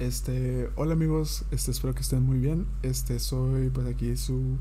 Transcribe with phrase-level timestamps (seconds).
[0.00, 2.66] Este, hola amigos, este, espero que estén muy bien.
[2.82, 4.56] Este, soy pues aquí su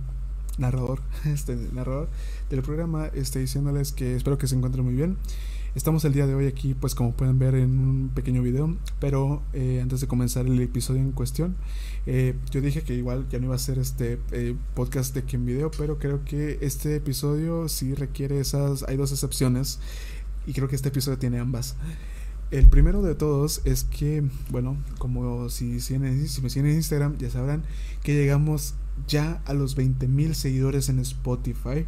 [0.60, 2.08] narrador, este, narrador
[2.52, 5.18] del programa, este, diciéndoles que espero que se encuentren muy bien.
[5.74, 9.42] Estamos el día de hoy aquí, pues como pueden ver en un pequeño video, pero
[9.54, 11.56] eh, antes de comenzar el episodio en cuestión,
[12.06, 15.38] eh, yo dije que igual ya no iba a ser este eh, podcast de que
[15.38, 19.80] en video, pero creo que este episodio sí requiere esas, hay dos excepciones
[20.46, 21.76] y creo que este episodio tiene ambas.
[22.54, 27.32] El primero de todos es que, bueno, como si, si, me siguen en Instagram, ya
[27.32, 27.64] sabrán
[28.04, 28.76] que llegamos
[29.08, 31.88] ya a los 20.000 seguidores en Spotify.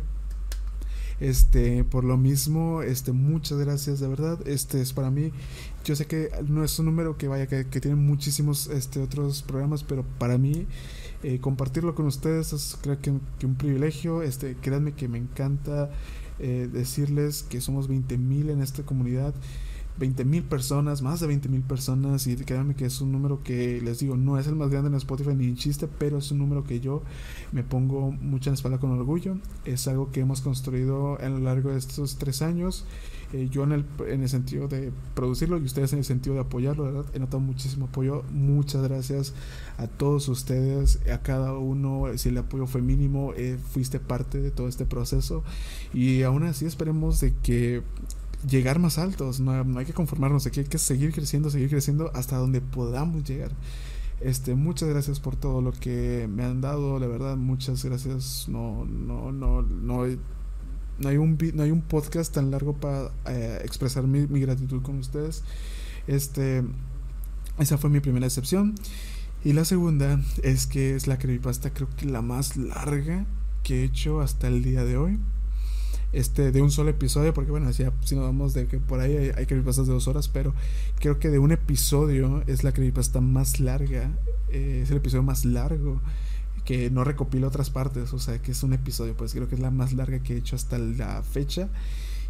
[1.20, 4.40] Este, por lo mismo, este, muchas gracias de verdad.
[4.48, 5.32] Este es para mí.
[5.84, 9.44] Yo sé que no es un número que vaya, que, que tiene muchísimos este, otros
[9.44, 10.66] programas, pero para mí
[11.22, 14.24] eh, compartirlo con ustedes es creo que, un privilegio.
[14.24, 15.92] Este, créanme que me encanta
[16.40, 19.36] eh, decirles que somos 20.000 en esta comunidad.
[19.98, 23.82] 20 mil personas, más de 20 mil personas, y créanme que es un número que
[23.82, 26.40] les digo, no es el más grande en Spotify ni en chiste, pero es un
[26.40, 27.02] número que yo
[27.52, 29.38] me pongo mucho en la espalda con orgullo.
[29.64, 32.86] Es algo que hemos construido a lo largo de estos tres años.
[33.34, 36.42] Eh, yo en el, en el sentido de producirlo y ustedes en el sentido de
[36.42, 37.06] apoyarlo, ¿verdad?
[37.14, 38.24] He notado muchísimo apoyo.
[38.32, 39.34] Muchas gracias
[39.78, 42.06] a todos ustedes, a cada uno.
[42.18, 45.44] Si el apoyo fue mínimo, eh, fuiste parte de todo este proceso.
[45.94, 47.84] Y aún así esperemos de que
[48.48, 52.38] llegar más altos, no, hay que conformarnos aquí, hay que seguir creciendo, seguir creciendo hasta
[52.38, 53.52] donde podamos llegar.
[54.22, 58.48] Este, muchas gracias por todo lo que me han dado, la verdad, muchas gracias.
[58.48, 60.06] No, no, no, no,
[61.00, 64.82] no hay un no hay un podcast tan largo para eh, expresar mi, mi, gratitud
[64.82, 65.44] con ustedes.
[66.08, 66.64] Este,
[67.60, 68.76] esa fue mi primera excepción.
[69.44, 73.26] Y la segunda es que es la creepypasta, creo que la más larga
[73.64, 75.20] que he hecho hasta el día de hoy
[76.14, 79.16] este, de un solo episodio, porque bueno, ya si nos vamos de que por ahí
[79.16, 80.54] hay, hay creepypastas de dos horas, pero
[81.00, 84.12] creo que de un episodio es la creepypasta más larga,
[84.50, 86.02] eh, es el episodio más largo
[86.66, 89.62] que no recopila otras partes, o sea que es un episodio, pues creo que es
[89.62, 91.70] la más larga que he hecho hasta la fecha.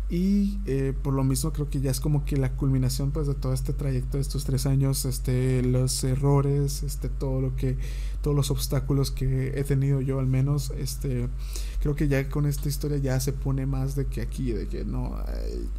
[0.08, 3.34] Y eh, por lo mismo creo que ya es como que la culminación pues de
[3.34, 7.78] todo este trayecto de estos tres años, este, los errores, este, todo lo que,
[8.22, 11.28] todos los obstáculos que he tenido yo al menos, este,
[11.86, 14.84] creo que ya con esta historia ya se pone más de que aquí, de que
[14.84, 15.16] no,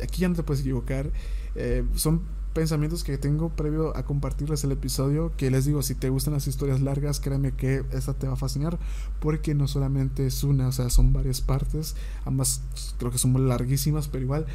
[0.00, 1.10] aquí ya no te puedes equivocar.
[1.56, 2.20] Eh, son
[2.54, 6.46] pensamientos que tengo previo a compartirles el episodio, que les digo, si te gustan las
[6.46, 8.78] historias largas, créeme que esta te va a fascinar,
[9.18, 12.62] porque no solamente es una, o sea, son varias partes, ambas
[12.98, 14.46] creo que son muy larguísimas, pero igual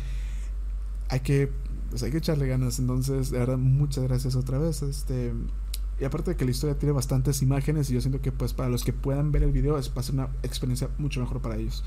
[1.09, 1.51] hay que,
[1.89, 5.33] pues hay que echarle ganas, entonces, de verdad, muchas gracias otra vez, este...
[6.01, 8.69] Y aparte de que la historia tiene bastantes imágenes y yo siento que pues para
[8.69, 11.57] los que puedan ver el video es va a ser una experiencia mucho mejor para
[11.57, 11.83] ellos.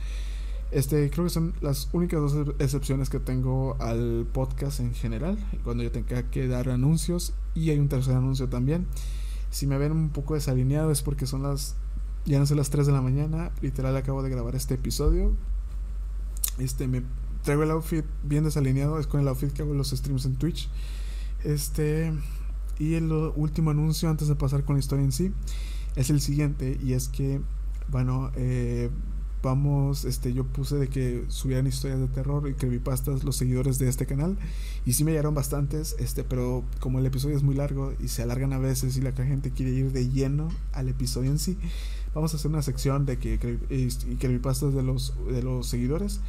[0.71, 5.83] Este, creo que son las únicas dos excepciones que tengo al podcast en general, cuando
[5.83, 8.87] yo tenga que dar anuncios y hay un tercer anuncio también.
[9.51, 11.75] Si me ven un poco desalineado es porque son las
[12.25, 15.33] ya no son las 3 de la mañana, literal acabo de grabar este episodio.
[16.59, 17.03] Este me
[17.43, 20.69] traigo el outfit bien desalineado, es con el outfit que hago los streams en Twitch.
[21.43, 22.13] Este
[22.79, 25.33] y el último anuncio antes de pasar con la historia en sí
[25.97, 27.41] es el siguiente y es que
[27.91, 28.91] bueno, eh
[29.45, 33.89] vamos, este, yo puse de que subieran historias de terror y creepypastas los seguidores de
[33.89, 34.37] este canal
[34.87, 38.23] y sí me llegaron bastantes, este, pero como el episodio es muy largo y se
[38.23, 41.59] alargan a veces y la gente quiere ir de lleno al episodio en sí,
[42.15, 43.35] vamos a hacer una sección de que
[43.71, 46.21] y creepypastas de los de los seguidores.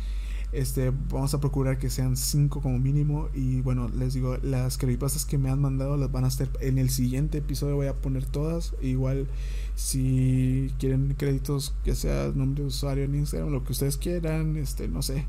[0.56, 5.26] Este, vamos a procurar que sean cinco como mínimo y bueno, les digo, las creepypastas
[5.26, 8.26] que me han mandado las van a estar en el siguiente episodio voy a poner
[8.26, 9.28] todas, igual
[9.76, 14.88] si quieren créditos que sea nombre de usuario en Instagram, lo que ustedes quieran, este,
[14.88, 15.26] no sé,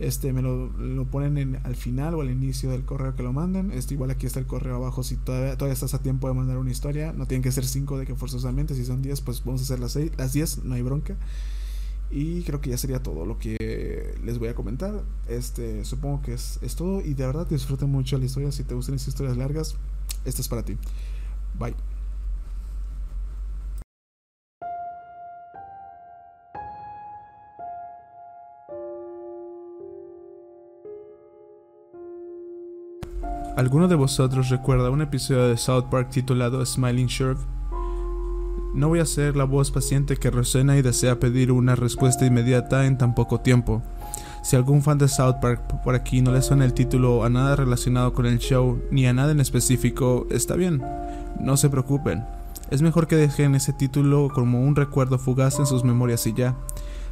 [0.00, 3.32] este, me lo, lo ponen en, al final o al inicio del correo que lo
[3.32, 3.70] manden.
[3.70, 5.04] Este, igual aquí está el correo abajo.
[5.04, 7.98] Si todavía, todavía estás a tiempo de mandar una historia, no tienen que ser 5
[7.98, 8.74] de que forzosamente.
[8.74, 11.16] Si son 10, pues vamos a hacer las, seis, las 10, no hay bronca.
[12.16, 15.02] Y creo que ya sería todo lo que les voy a comentar.
[15.26, 17.00] Este, supongo que es, es todo.
[17.00, 18.52] Y de verdad disfruten mucho la historia.
[18.52, 19.74] Si te gustan esas historias largas,
[20.24, 20.76] esta es para ti.
[21.58, 21.74] Bye.
[33.56, 37.38] ¿Alguno de vosotros recuerda un episodio de South Park titulado Smiling Shark?
[38.74, 42.86] No voy a ser la voz paciente que resuena y desea pedir una respuesta inmediata
[42.86, 43.82] en tan poco tiempo.
[44.42, 47.54] Si algún fan de South Park por aquí no le suena el título a nada
[47.54, 50.82] relacionado con el show ni a nada en específico, está bien,
[51.40, 52.24] no se preocupen.
[52.70, 56.56] Es mejor que dejen ese título como un recuerdo fugaz en sus memorias y ya.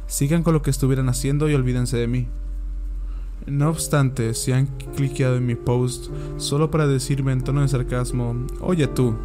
[0.05, 2.27] Sigan con lo que estuvieran haciendo y olvídense de mí.
[3.47, 8.35] No obstante, si han cliqueado en mi post solo para decirme en tono de sarcasmo,
[8.59, 9.15] oye tú,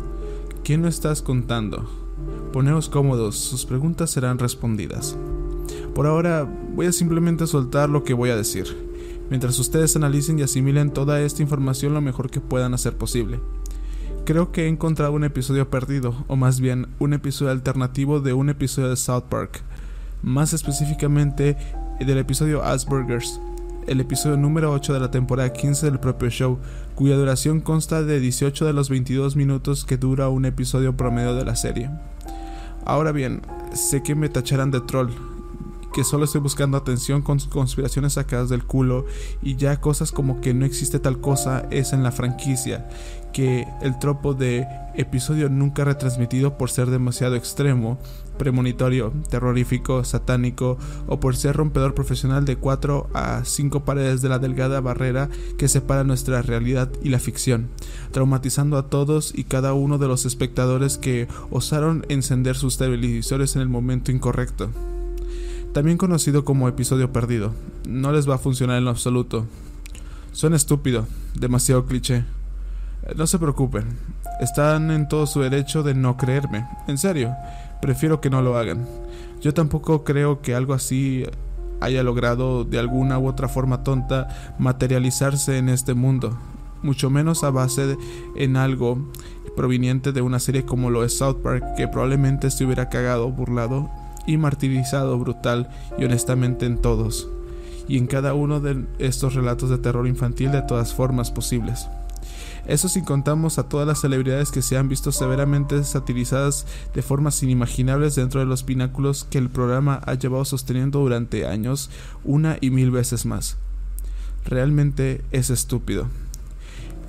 [0.69, 1.89] ¿Quién no estás contando?
[2.53, 5.17] Poneos cómodos, sus preguntas serán respondidas.
[5.95, 8.65] Por ahora voy a simplemente soltar lo que voy a decir,
[9.29, 13.39] mientras ustedes analicen y asimilen toda esta información lo mejor que puedan hacer posible.
[14.25, 18.49] Creo que he encontrado un episodio perdido, o más bien un episodio alternativo de un
[18.49, 19.61] episodio de South Park,
[20.23, 21.57] más específicamente
[22.01, 23.41] del episodio Asperger's,
[23.87, 26.59] el episodio número 8 de la temporada 15 del propio show,
[26.95, 31.45] cuya duración consta de 18 de los 22 minutos que dura un episodio promedio de
[31.45, 31.91] la serie.
[32.89, 33.43] Ahora bien,
[33.75, 35.11] sé que me tacharán de troll,
[35.93, 39.05] que solo estoy buscando atención con conspiraciones sacadas del culo
[39.43, 42.89] y ya cosas como que no existe tal cosa es en la franquicia,
[43.35, 47.99] que el tropo de episodio nunca retransmitido por ser demasiado extremo,
[48.39, 54.39] premonitorio, terrorífico, satánico o por ser rompedor profesional de 4 a 5 paredes de la
[54.39, 57.69] delgada barrera que separa nuestra realidad y la ficción,
[58.13, 63.63] traumatizando a todos y cada uno de los espectadores que osaron encender sus televisores en
[63.63, 64.71] el momento incorrecto
[65.73, 67.53] también conocido como episodio perdido.
[67.87, 69.47] No les va a funcionar en lo absoluto.
[70.33, 72.25] Suena estúpido, demasiado cliché.
[73.17, 73.85] No se preocupen,
[74.41, 76.67] están en todo su derecho de no creerme.
[76.89, 77.35] En serio,
[77.81, 78.87] prefiero que no lo hagan.
[79.41, 81.25] Yo tampoco creo que algo así
[81.81, 86.37] haya logrado de alguna u otra forma tonta materializarse en este mundo,
[86.83, 87.97] mucho menos a base de,
[88.37, 88.99] en algo
[89.57, 93.91] proveniente de una serie como lo es South Park, que probablemente se hubiera cagado, burlado
[94.27, 97.29] y martirizado brutal y honestamente en todos,
[97.89, 101.89] y en cada uno de estos relatos de terror infantil de todas formas posibles.
[102.69, 107.43] Eso sin contamos a todas las celebridades que se han visto severamente satirizadas de formas
[107.43, 111.91] inimaginables dentro de los pináculos que el programa ha llevado sosteniendo durante años,
[112.25, 113.57] una y mil veces más.
[114.45, 116.09] Realmente es estúpido.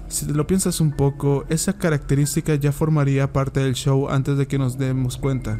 [0.08, 4.48] Si te lo piensas un poco, esa característica ya formaría parte del show antes de
[4.48, 5.60] que nos demos cuenta.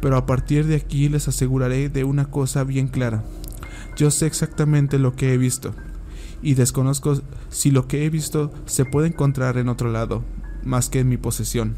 [0.00, 3.24] Pero a partir de aquí les aseguraré de una cosa bien clara.
[3.96, 5.74] Yo sé exactamente lo que he visto,
[6.42, 10.22] y desconozco si lo que he visto se puede encontrar en otro lado,
[10.64, 11.76] más que en mi posesión.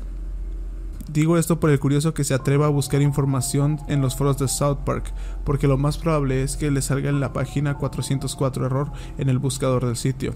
[1.12, 4.47] Digo esto por el curioso que se atreva a buscar información en los foros de
[4.47, 5.12] South Park,
[5.45, 9.39] porque lo más probable es que le salga en la página 404 error en el
[9.39, 10.35] buscador del sitio.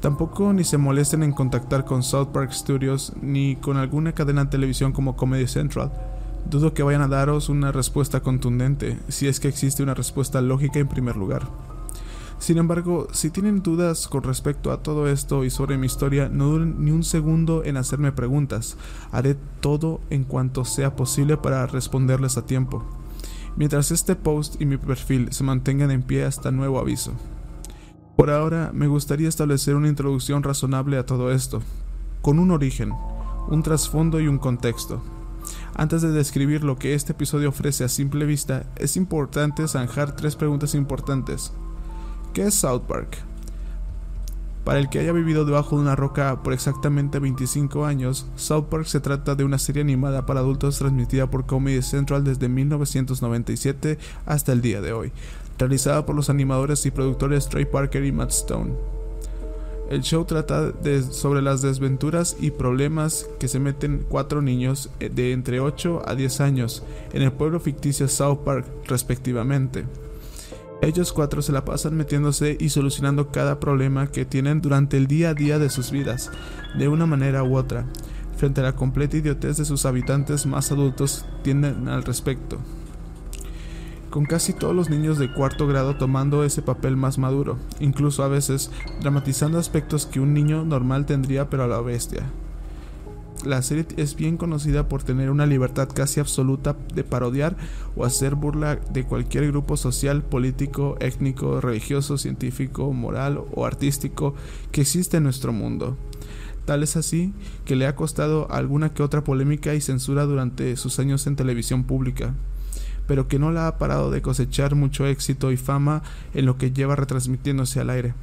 [0.00, 4.50] Tampoco ni se molesten en contactar con South Park Studios ni con alguna cadena de
[4.50, 5.90] televisión como Comedy Central,
[6.48, 10.78] Dudo que vayan a daros una respuesta contundente, si es que existe una respuesta lógica
[10.78, 11.42] en primer lugar.
[12.38, 16.46] Sin embargo, si tienen dudas con respecto a todo esto y sobre mi historia, no
[16.46, 18.76] duren ni un segundo en hacerme preguntas.
[19.10, 22.84] Haré todo en cuanto sea posible para responderles a tiempo.
[23.56, 27.12] Mientras este post y mi perfil se mantengan en pie hasta nuevo aviso.
[28.16, 31.62] Por ahora, me gustaría establecer una introducción razonable a todo esto,
[32.20, 32.92] con un origen,
[33.48, 35.02] un trasfondo y un contexto.
[35.74, 40.36] Antes de describir lo que este episodio ofrece a simple vista, es importante zanjar tres
[40.36, 41.52] preguntas importantes.
[42.36, 43.16] ¿Qué es South Park?
[44.62, 48.84] Para el que haya vivido debajo de una roca por exactamente 25 años, South Park
[48.84, 53.96] se trata de una serie animada para adultos transmitida por Comedy Central desde 1997
[54.26, 55.12] hasta el día de hoy,
[55.56, 58.74] realizada por los animadores y productores Trey Parker y Matt Stone.
[59.88, 65.08] El show trata de, sobre las desventuras y problemas que se meten cuatro niños eh,
[65.08, 66.82] de entre 8 a 10 años
[67.14, 69.86] en el pueblo ficticio South Park respectivamente.
[70.82, 75.30] Ellos cuatro se la pasan metiéndose y solucionando cada problema que tienen durante el día
[75.30, 76.30] a día de sus vidas,
[76.78, 77.86] de una manera u otra,
[78.36, 82.58] frente a la completa idiotez de sus habitantes más adultos tienden al respecto
[84.16, 88.28] con casi todos los niños de cuarto grado tomando ese papel más maduro, incluso a
[88.28, 88.70] veces
[89.02, 92.22] dramatizando aspectos que un niño normal tendría pero a la bestia.
[93.44, 97.56] La serie es bien conocida por tener una libertad casi absoluta de parodiar
[97.94, 104.34] o hacer burla de cualquier grupo social, político, étnico, religioso, científico, moral o artístico
[104.72, 105.96] que existe en nuestro mundo.
[106.64, 107.32] Tal es así
[107.64, 111.84] que le ha costado alguna que otra polémica y censura durante sus años en televisión
[111.84, 112.34] pública
[113.06, 116.02] pero que no la ha parado de cosechar mucho éxito y fama
[116.34, 118.14] en lo que lleva retransmitiéndose al aire.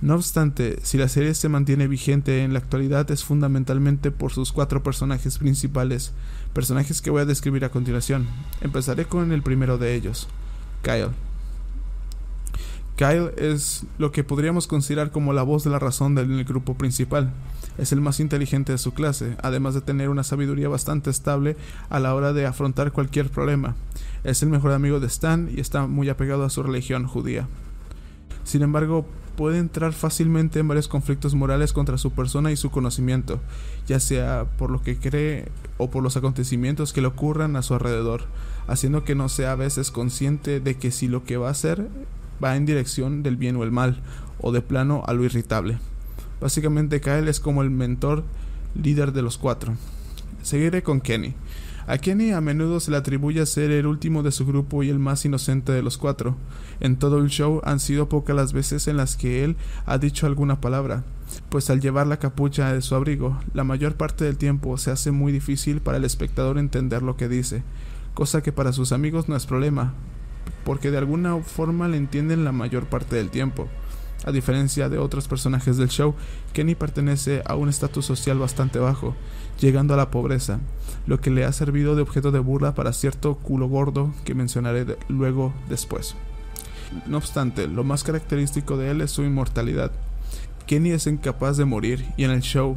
[0.00, 4.52] No obstante, si la serie se mantiene vigente en la actualidad es fundamentalmente por sus
[4.52, 6.12] cuatro personajes principales,
[6.52, 8.28] personajes que voy a describir a continuación.
[8.60, 10.28] Empezaré con el primero de ellos,
[10.82, 11.10] Kyle.
[12.94, 17.32] Kyle es lo que podríamos considerar como la voz de la razón del grupo principal.
[17.76, 21.56] Es el más inteligente de su clase, además de tener una sabiduría bastante estable
[21.90, 23.74] a la hora de afrontar cualquier problema.
[24.22, 27.48] Es el mejor amigo de Stan y está muy apegado a su religión judía.
[28.42, 29.06] Sin embargo,
[29.38, 33.38] puede entrar fácilmente en varios conflictos morales contra su persona y su conocimiento,
[33.86, 37.74] ya sea por lo que cree o por los acontecimientos que le ocurran a su
[37.74, 38.22] alrededor,
[38.66, 41.86] haciendo que no sea a veces consciente de que si lo que va a hacer
[42.42, 44.02] va en dirección del bien o el mal,
[44.40, 45.78] o de plano a lo irritable.
[46.40, 48.24] Básicamente Kyle es como el mentor
[48.74, 49.74] líder de los cuatro.
[50.42, 51.36] Seguiré con Kenny.
[51.90, 54.98] A Kenny a menudo se le atribuye ser el último de su grupo y el
[54.98, 56.36] más inocente de los cuatro.
[56.80, 60.26] En todo el show han sido pocas las veces en las que él ha dicho
[60.26, 61.04] alguna palabra,
[61.48, 65.12] pues al llevar la capucha de su abrigo, la mayor parte del tiempo se hace
[65.12, 67.62] muy difícil para el espectador entender lo que dice,
[68.12, 69.94] cosa que para sus amigos no es problema,
[70.66, 73.66] porque de alguna forma le entienden la mayor parte del tiempo.
[74.26, 76.14] A diferencia de otros personajes del show,
[76.52, 79.14] Kenny pertenece a un estatus social bastante bajo,
[79.60, 80.60] llegando a la pobreza,
[81.06, 84.96] lo que le ha servido de objeto de burla para cierto culo gordo que mencionaré
[85.08, 86.14] luego después.
[87.06, 89.92] No obstante, lo más característico de él es su inmortalidad.
[90.66, 92.76] Kenny es incapaz de morir y en el show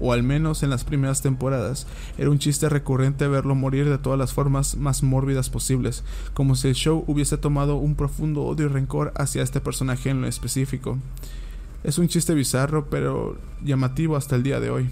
[0.00, 1.86] o al menos en las primeras temporadas,
[2.18, 6.04] era un chiste recurrente verlo morir de todas las formas más mórbidas posibles,
[6.34, 10.20] como si el show hubiese tomado un profundo odio y rencor hacia este personaje en
[10.20, 10.98] lo específico.
[11.84, 14.88] Es un chiste bizarro, pero llamativo hasta el día de hoy.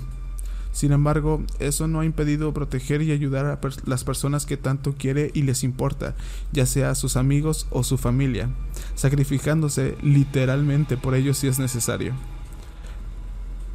[0.77, 5.31] Sin embargo, eso no ha impedido proteger y ayudar a las personas que tanto quiere
[5.33, 6.15] y les importa,
[6.53, 8.51] ya sea sus amigos o su familia,
[8.95, 12.13] sacrificándose literalmente por ellos si es necesario.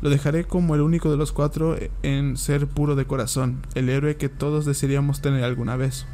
[0.03, 4.17] Lo dejaré como el único de los cuatro en ser puro de corazón, el héroe
[4.17, 6.05] que todos desearíamos tener alguna vez.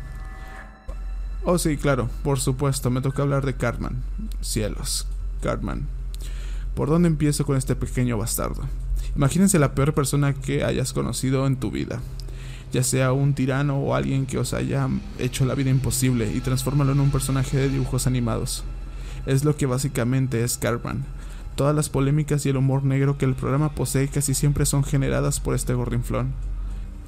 [1.44, 4.04] Oh sí, claro, por supuesto, me toca hablar de Cartman.
[4.40, 5.06] Cielos,
[5.42, 5.86] Cartman.
[6.76, 8.64] ¿Por dónde empiezo con este pequeño bastardo?
[9.18, 12.00] Imagínense la peor persona que hayas conocido en tu vida,
[12.72, 16.92] ya sea un tirano o alguien que os haya hecho la vida imposible y transfórmalo
[16.92, 18.64] en un personaje de dibujos animados.
[19.26, 21.04] Es lo que básicamente es Cartman,
[21.58, 25.40] Todas las polémicas y el humor negro que el programa posee casi siempre son generadas
[25.40, 26.34] por este gorrinflón.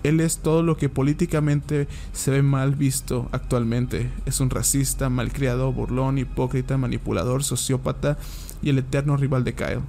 [0.02, 4.10] Él es todo lo que políticamente se ve mal visto actualmente.
[4.26, 8.18] Es un racista, malcriado, burlón, hipócrita, manipulador, sociópata
[8.64, 9.82] y el eterno rival de Kyle.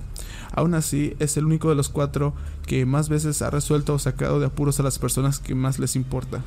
[0.53, 2.35] Aún así, es el único de los cuatro
[2.67, 5.97] que más veces ha resuelto o sacado de apuros a las personas que más les
[5.97, 6.43] importa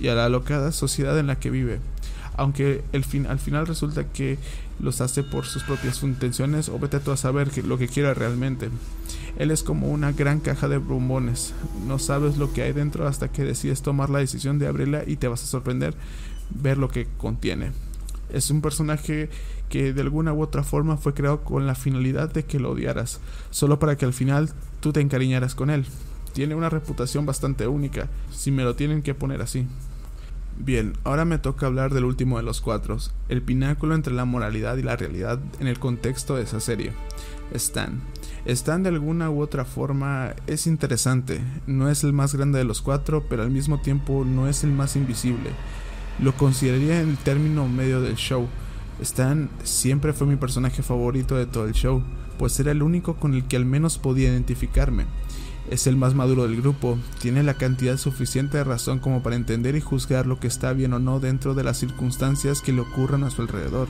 [0.00, 1.80] y a la alocada sociedad en la que vive
[2.38, 4.38] aunque al final resulta que
[4.78, 8.70] los hace por sus propias intenciones o vete tú a saber lo que quiera realmente.
[9.38, 11.52] Él es como una gran caja de bombones,
[11.86, 15.16] no sabes lo que hay dentro hasta que decides tomar la decisión de abrirla y
[15.16, 15.94] te vas a sorprender
[16.50, 17.72] ver lo que contiene.
[18.32, 19.30] Es un personaje
[19.68, 23.20] que de alguna u otra forma fue creado con la finalidad de que lo odiaras,
[23.50, 25.86] solo para que al final tú te encariñaras con él.
[26.32, 29.66] Tiene una reputación bastante única, si me lo tienen que poner así.
[30.60, 34.76] Bien, ahora me toca hablar del último de los cuatro, el pináculo entre la moralidad
[34.76, 36.92] y la realidad en el contexto de esa serie.
[37.52, 38.00] Stan.
[38.44, 42.82] Stan de alguna u otra forma es interesante, no es el más grande de los
[42.82, 45.50] cuatro, pero al mismo tiempo no es el más invisible.
[46.20, 48.48] Lo consideraría en el término medio del show.
[49.00, 52.02] Stan siempre fue mi personaje favorito de todo el show,
[52.38, 55.04] pues era el único con el que al menos podía identificarme.
[55.70, 59.76] Es el más maduro del grupo, tiene la cantidad suficiente de razón como para entender
[59.76, 63.22] y juzgar lo que está bien o no dentro de las circunstancias que le ocurran
[63.22, 63.86] a su alrededor.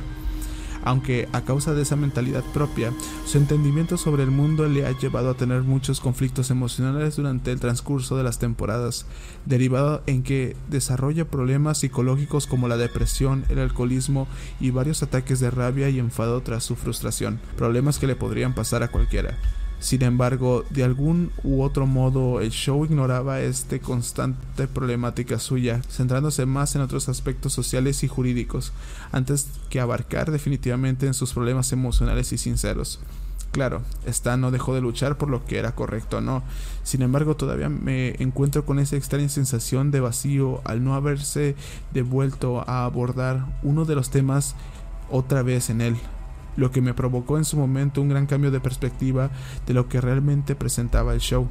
[0.88, 2.94] Aunque a causa de esa mentalidad propia,
[3.26, 7.60] su entendimiento sobre el mundo le ha llevado a tener muchos conflictos emocionales durante el
[7.60, 9.04] transcurso de las temporadas,
[9.44, 14.28] derivado en que desarrolla problemas psicológicos como la depresión, el alcoholismo
[14.60, 18.82] y varios ataques de rabia y enfado tras su frustración, problemas que le podrían pasar
[18.82, 19.36] a cualquiera.
[19.80, 26.46] Sin embargo, de algún u otro modo, el show ignoraba esta constante problemática suya, centrándose
[26.46, 28.72] más en otros aspectos sociales y jurídicos,
[29.12, 32.98] antes que abarcar definitivamente en sus problemas emocionales y sinceros.
[33.52, 36.42] Claro, Stan no dejó de luchar por lo que era correcto o no.
[36.82, 41.54] Sin embargo, todavía me encuentro con esa extraña sensación de vacío al no haberse
[41.94, 44.54] devuelto a abordar uno de los temas
[45.10, 45.96] otra vez en él,
[46.56, 49.30] lo que me provocó en su momento un gran cambio de perspectiva
[49.66, 51.48] de lo que realmente presentaba el show.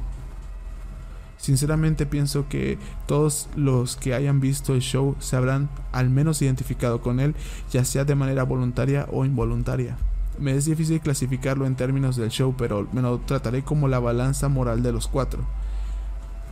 [1.38, 7.00] Sinceramente pienso que todos los que hayan visto el show se habrán al menos identificado
[7.00, 7.34] con él,
[7.70, 9.96] ya sea de manera voluntaria o involuntaria.
[10.38, 14.48] Me es difícil clasificarlo en términos del show, pero me lo trataré como la balanza
[14.48, 15.44] moral de los cuatro.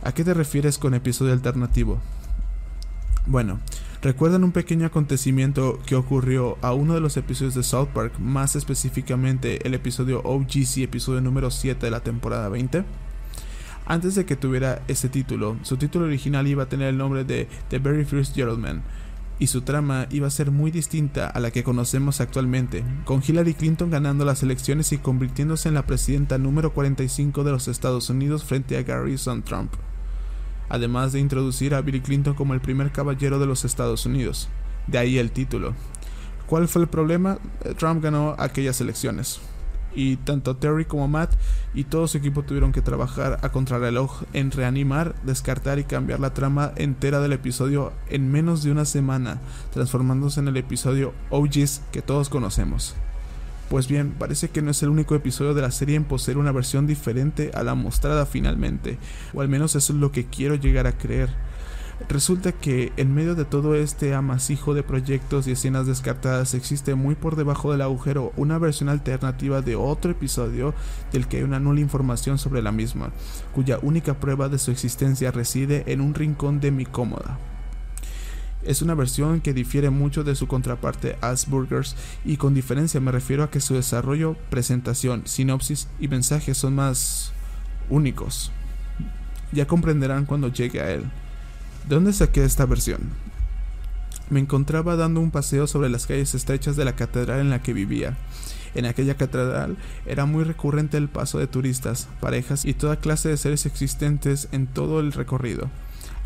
[0.03, 1.99] ¿A qué te refieres con episodio alternativo?
[3.25, 3.59] Bueno,
[4.07, 8.55] ¿Recuerdan un pequeño acontecimiento que ocurrió a uno de los episodios de South Park, más
[8.55, 12.85] específicamente el episodio OGC, episodio número 7 de la temporada 20?
[13.85, 17.49] Antes de que tuviera ese título, su título original iba a tener el nombre de
[17.67, 18.81] The Very First Gentleman,
[19.39, 23.55] y su trama iba a ser muy distinta a la que conocemos actualmente, con Hillary
[23.55, 28.45] Clinton ganando las elecciones y convirtiéndose en la presidenta número 45 de los Estados Unidos
[28.45, 29.73] frente a Garrison Trump,
[30.69, 34.49] además de introducir a Bill Clinton como el primer caballero de los Estados Unidos,
[34.87, 35.73] de ahí el título.
[36.47, 37.39] ¿Cuál fue el problema?
[37.63, 39.41] Eh, Trump ganó aquellas elecciones
[39.97, 41.33] y tanto Terry como Matt
[41.73, 46.33] y todo su equipo tuvieron que trabajar a contrarreloj en reanimar, descartar y cambiar la
[46.33, 49.39] trama entera del episodio en menos de una semana,
[49.73, 52.95] transformándose en el episodio OGs que todos conocemos.
[53.69, 56.53] Pues bien, parece que no es el único episodio de la serie en poseer una
[56.53, 58.97] versión diferente a la mostrada finalmente,
[59.33, 61.29] o al menos eso es lo que quiero llegar a creer.
[62.07, 67.15] Resulta que en medio de todo este amasijo de proyectos y escenas descartadas existe muy
[67.15, 70.73] por debajo del agujero una versión alternativa de otro episodio
[71.11, 73.11] del que hay una nula información sobre la misma,
[73.53, 77.37] cuya única prueba de su existencia reside en un rincón de mi cómoda.
[78.63, 81.95] Es una versión que difiere mucho de su contraparte Asburgers
[82.25, 87.31] y con diferencia me refiero a que su desarrollo, presentación, sinopsis y mensaje son más
[87.89, 88.51] únicos.
[89.51, 91.03] Ya comprenderán cuando llegue a él.
[91.87, 92.99] ¿De dónde saqué esta versión?
[94.29, 97.71] Me encontraba dando un paseo sobre las calles estrechas de la catedral en la que
[97.71, 98.17] vivía.
[98.75, 103.37] En aquella catedral era muy recurrente el paso de turistas, parejas y toda clase de
[103.37, 105.69] seres existentes en todo el recorrido.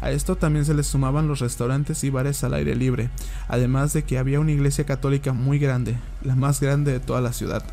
[0.01, 3.11] A esto también se les sumaban los restaurantes y bares al aire libre,
[3.47, 7.33] además de que había una iglesia católica muy grande, la más grande de toda la
[7.33, 7.63] ciudad.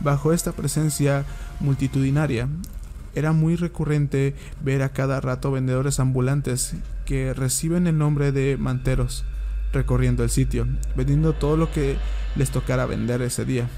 [0.00, 1.24] Bajo esta presencia
[1.60, 2.48] multitudinaria,
[3.14, 6.74] era muy recurrente ver a cada rato vendedores ambulantes
[7.06, 9.24] que reciben el nombre de manteros
[9.72, 11.96] recorriendo el sitio, vendiendo todo lo que
[12.34, 13.68] les tocara vender ese día.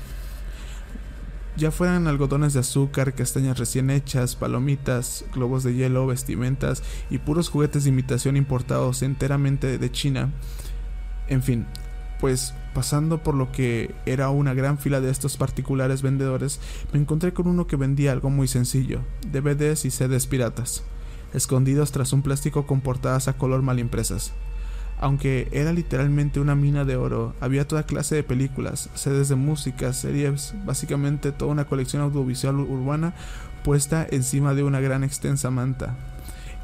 [1.57, 7.51] Ya fueran algodones de azúcar, castañas recién hechas, palomitas, globos de hielo, vestimentas y puros
[7.51, 10.33] juguetes de imitación importados enteramente de China.
[11.29, 11.67] En fin,
[12.21, 16.59] pues pasando por lo que era una gran fila de estos particulares vendedores,
[16.93, 20.85] me encontré con uno que vendía algo muy sencillo, DVDs y CDs piratas,
[21.35, 24.33] escondidos tras un plástico con portadas a color mal impresas.
[25.03, 29.93] Aunque era literalmente una mina de oro, había toda clase de películas, sedes de música,
[29.93, 33.13] series, básicamente toda una colección audiovisual urbana
[33.65, 35.97] puesta encima de una gran extensa manta.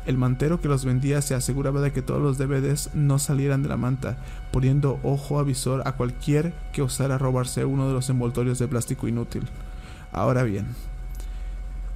[0.07, 3.71] El mantero que los vendía se aseguraba de que todos los DVDs no salieran de
[3.71, 4.19] la manta,
[4.53, 9.49] poniendo ojo avisor a cualquier que osara robarse uno de los envoltorios de plástico inútil.
[10.13, 10.69] Ahora bien,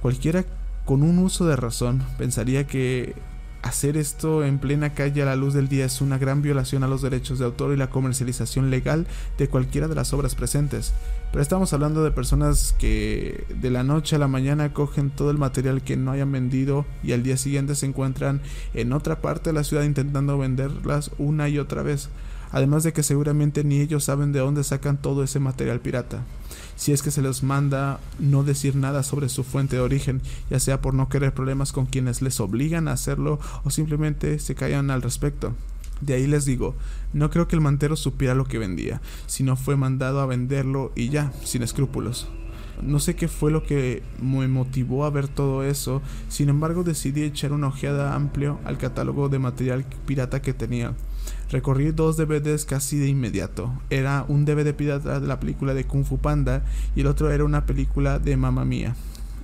[0.01, 0.43] cualquiera
[0.83, 3.15] con un uso de razón pensaría que
[3.63, 6.87] Hacer esto en plena calle a la luz del día es una gran violación a
[6.89, 10.93] los derechos de autor y la comercialización legal de cualquiera de las obras presentes.
[11.31, 15.37] Pero estamos hablando de personas que de la noche a la mañana cogen todo el
[15.37, 18.41] material que no hayan vendido y al día siguiente se encuentran
[18.73, 22.09] en otra parte de la ciudad intentando venderlas una y otra vez.
[22.51, 26.25] Además de que seguramente ni ellos saben de dónde sacan todo ese material pirata
[26.75, 30.59] si es que se les manda no decir nada sobre su fuente de origen, ya
[30.59, 34.91] sea por no querer problemas con quienes les obligan a hacerlo o simplemente se callan
[34.91, 35.53] al respecto.
[36.01, 36.75] De ahí les digo,
[37.13, 41.09] no creo que el mantero supiera lo que vendía, sino fue mandado a venderlo y
[41.09, 42.27] ya, sin escrúpulos.
[42.81, 47.23] No sé qué fue lo que me motivó a ver todo eso, sin embargo decidí
[47.23, 50.93] echar una ojeada amplio al catálogo de material pirata que tenía.
[51.53, 53.71] Recorrí dos DVDs casi de inmediato.
[53.91, 57.43] Era un DVD pirata de la película de Kung Fu Panda y el otro era
[57.43, 58.95] una película de Mamma Mía.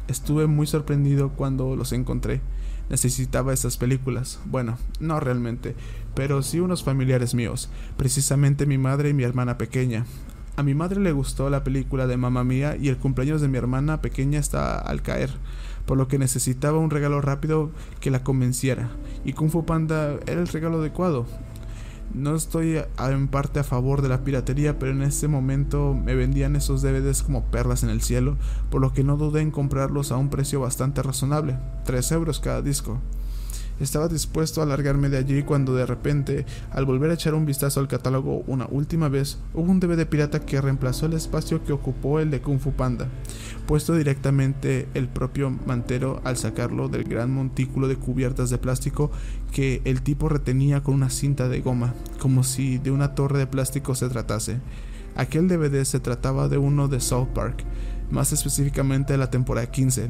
[0.08, 2.42] Estuve muy sorprendido cuando los encontré.
[2.90, 4.40] Necesitaba esas películas.
[4.46, 5.76] Bueno, no realmente,
[6.16, 10.08] pero sí unos familiares míos, precisamente mi madre y mi hermana pequeña.
[10.56, 13.60] A mi madre le gustó la película de Mamma Mía y el cumpleaños de mi
[13.60, 15.30] hermana pequeña está al caer,
[15.86, 17.70] por lo que necesitaba un regalo rápido
[18.00, 18.90] que la convenciera.
[19.24, 21.28] Y Kung Fu Panda era el regalo adecuado.
[22.14, 26.56] No estoy en parte a favor de la piratería, pero en ese momento me vendían
[26.56, 28.36] esos DVDs como perlas en el cielo,
[28.72, 32.62] por lo que no dudé en comprarlos a un precio bastante razonable, 3 euros cada
[32.62, 33.00] disco.
[33.80, 37.80] Estaba dispuesto a largarme de allí cuando de repente, al volver a echar un vistazo
[37.80, 42.20] al catálogo una última vez, hubo un DVD pirata que reemplazó el espacio que ocupó
[42.20, 43.08] el de Kung Fu Panda,
[43.68, 49.12] puesto directamente el propio mantero al sacarlo del gran montículo de cubiertas de plástico
[49.54, 53.48] que el tipo retenía con una cinta de goma, como si de una torre de
[53.48, 54.60] plástico se tratase.
[55.16, 57.64] Aquel DVD se trataba de uno de South Park,
[58.12, 60.10] más específicamente de la temporada 15,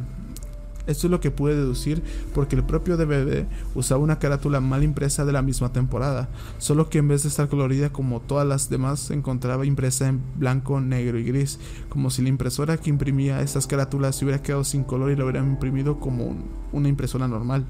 [0.89, 2.01] esto es lo que pude deducir
[2.33, 6.97] porque el propio DVD usaba una carátula mal impresa de la misma temporada, solo que
[6.97, 11.19] en vez de estar colorida como todas las demás se encontraba impresa en blanco, negro
[11.19, 15.11] y gris, como si la impresora que imprimía esas carátulas se hubiera quedado sin color
[15.11, 16.35] y lo hubiera imprimido como
[16.71, 17.65] una impresora normal.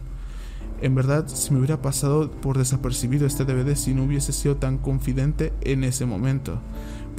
[0.81, 4.77] En verdad, si me hubiera pasado por desapercibido este DVD si no hubiese sido tan
[4.77, 6.61] confidente en ese momento,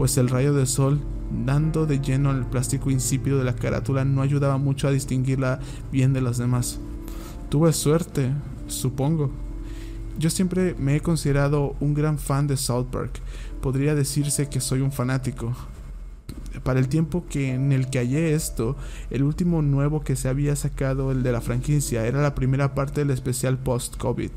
[0.01, 0.99] pues el rayo del sol
[1.45, 5.61] dando de lleno el plástico insípido de la carátula no ayudaba mucho a distinguirla
[5.93, 6.81] bien de las demás.
[7.51, 8.33] Tuve suerte,
[8.67, 9.31] supongo.
[10.19, 13.21] Yo siempre me he considerado un gran fan de South Park.
[13.61, 15.53] Podría decirse que soy un fanático.
[16.63, 18.79] Para el tiempo que en el que hallé esto,
[19.11, 23.03] el último nuevo que se había sacado, el de la franquicia, era la primera parte
[23.03, 24.31] del especial post-COVID.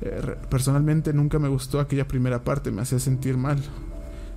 [0.00, 3.62] Eh, personalmente nunca me gustó aquella primera parte, me hacía sentir mal.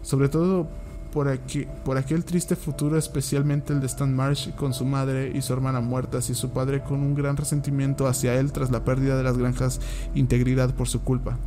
[0.02, 0.68] Sobre todo
[1.12, 1.40] por,
[1.84, 5.82] por aquel triste futuro, especialmente el de Stan Marsh con su madre y su hermana
[5.82, 9.38] muertas y su padre con un gran resentimiento hacia él tras la pérdida de las
[9.38, 9.80] granjas
[10.16, 11.38] Integridad por su culpa.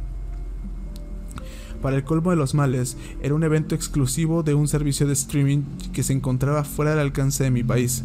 [1.80, 5.62] Para el colmo de los males, era un evento exclusivo de un servicio de streaming
[5.92, 8.04] que se encontraba fuera del alcance de mi país,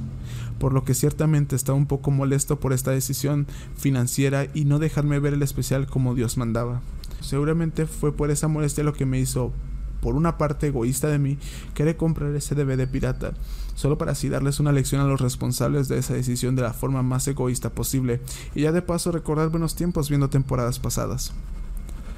[0.57, 5.19] por lo que ciertamente estaba un poco molesto por esta decisión financiera y no dejarme
[5.19, 6.81] ver el especial como Dios mandaba.
[7.21, 9.53] Seguramente fue por esa molestia lo que me hizo
[10.01, 11.37] por una parte egoísta de mí,
[11.73, 13.33] querer comprar ese DVD pirata,
[13.75, 17.03] solo para así darles una lección a los responsables de esa decisión de la forma
[17.03, 18.21] más egoísta posible,
[18.55, 21.33] y ya de paso recordar buenos tiempos viendo temporadas pasadas.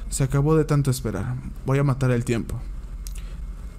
[0.10, 2.60] Se acabó de tanto esperar, voy a matar el tiempo.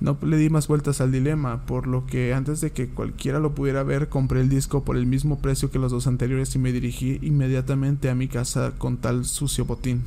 [0.01, 3.55] No le di más vueltas al dilema, por lo que antes de que cualquiera lo
[3.55, 6.73] pudiera ver, compré el disco por el mismo precio que los dos anteriores y me
[6.73, 10.03] dirigí inmediatamente a mi casa con tal sucio botín.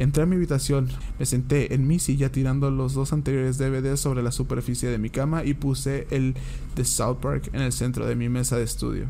[0.00, 4.22] Entré a mi habitación, me senté en mi silla tirando los dos anteriores DVDs sobre
[4.22, 6.36] la superficie de mi cama y puse el
[6.74, 9.08] de South Park en el centro de mi mesa de estudio.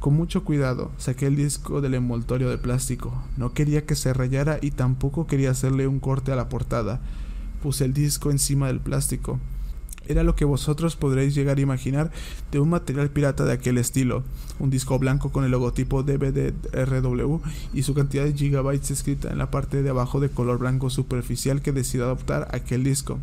[0.00, 3.14] Con mucho cuidado saqué el disco del envoltorio de plástico.
[3.38, 7.00] No quería que se rayara y tampoco quería hacerle un corte a la portada.
[7.62, 9.40] Puse el disco encima del plástico
[10.08, 12.10] era lo que vosotros podréis llegar a imaginar
[12.50, 14.22] de un material pirata de aquel estilo,
[14.58, 17.40] un disco blanco con el logotipo DVD-RW
[17.72, 21.62] y su cantidad de gigabytes escrita en la parte de abajo de color blanco superficial
[21.62, 23.18] que decidió adoptar aquel disco.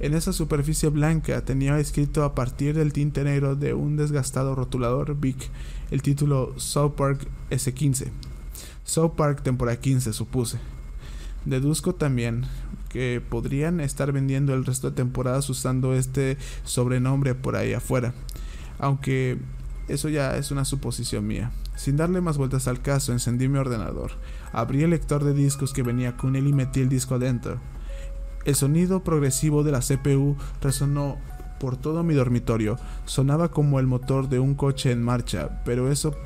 [0.00, 5.14] En esa superficie blanca tenía escrito a partir del tinte negro de un desgastado rotulador
[5.20, 5.48] Bic
[5.92, 8.08] el título South Park S15.
[8.84, 10.58] South Park temporada 15 supuse.
[11.44, 12.46] Deduzco también
[12.92, 18.14] que podrían estar vendiendo el resto de temporadas usando este sobrenombre por ahí afuera.
[18.78, 19.38] Aunque
[19.88, 21.52] eso ya es una suposición mía.
[21.74, 24.12] Sin darle más vueltas al caso, encendí mi ordenador,
[24.52, 27.58] abrí el lector de discos que venía con él y metí el disco adentro.
[28.44, 31.18] El sonido progresivo de la CPU resonó
[31.60, 32.76] por todo mi dormitorio.
[33.04, 36.16] Sonaba como el motor de un coche en marcha, pero eso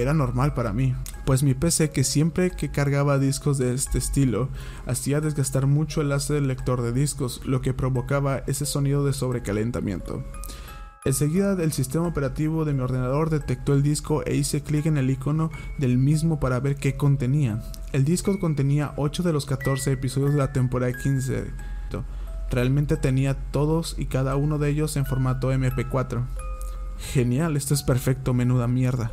[0.00, 4.48] era normal para mí pues mi PC que siempre que cargaba discos de este estilo
[4.86, 9.12] hacía desgastar mucho el láser del lector de discos, lo que provocaba ese sonido de
[9.12, 10.22] sobrecalentamiento.
[11.06, 15.10] Enseguida el sistema operativo de mi ordenador detectó el disco e hice clic en el
[15.10, 17.62] icono del mismo para ver qué contenía.
[17.92, 21.52] El disco contenía 8 de los 14 episodios de la temporada 15.
[22.50, 26.24] Realmente tenía todos y cada uno de ellos en formato MP4.
[27.12, 29.10] Genial, esto es perfecto, menuda mierda.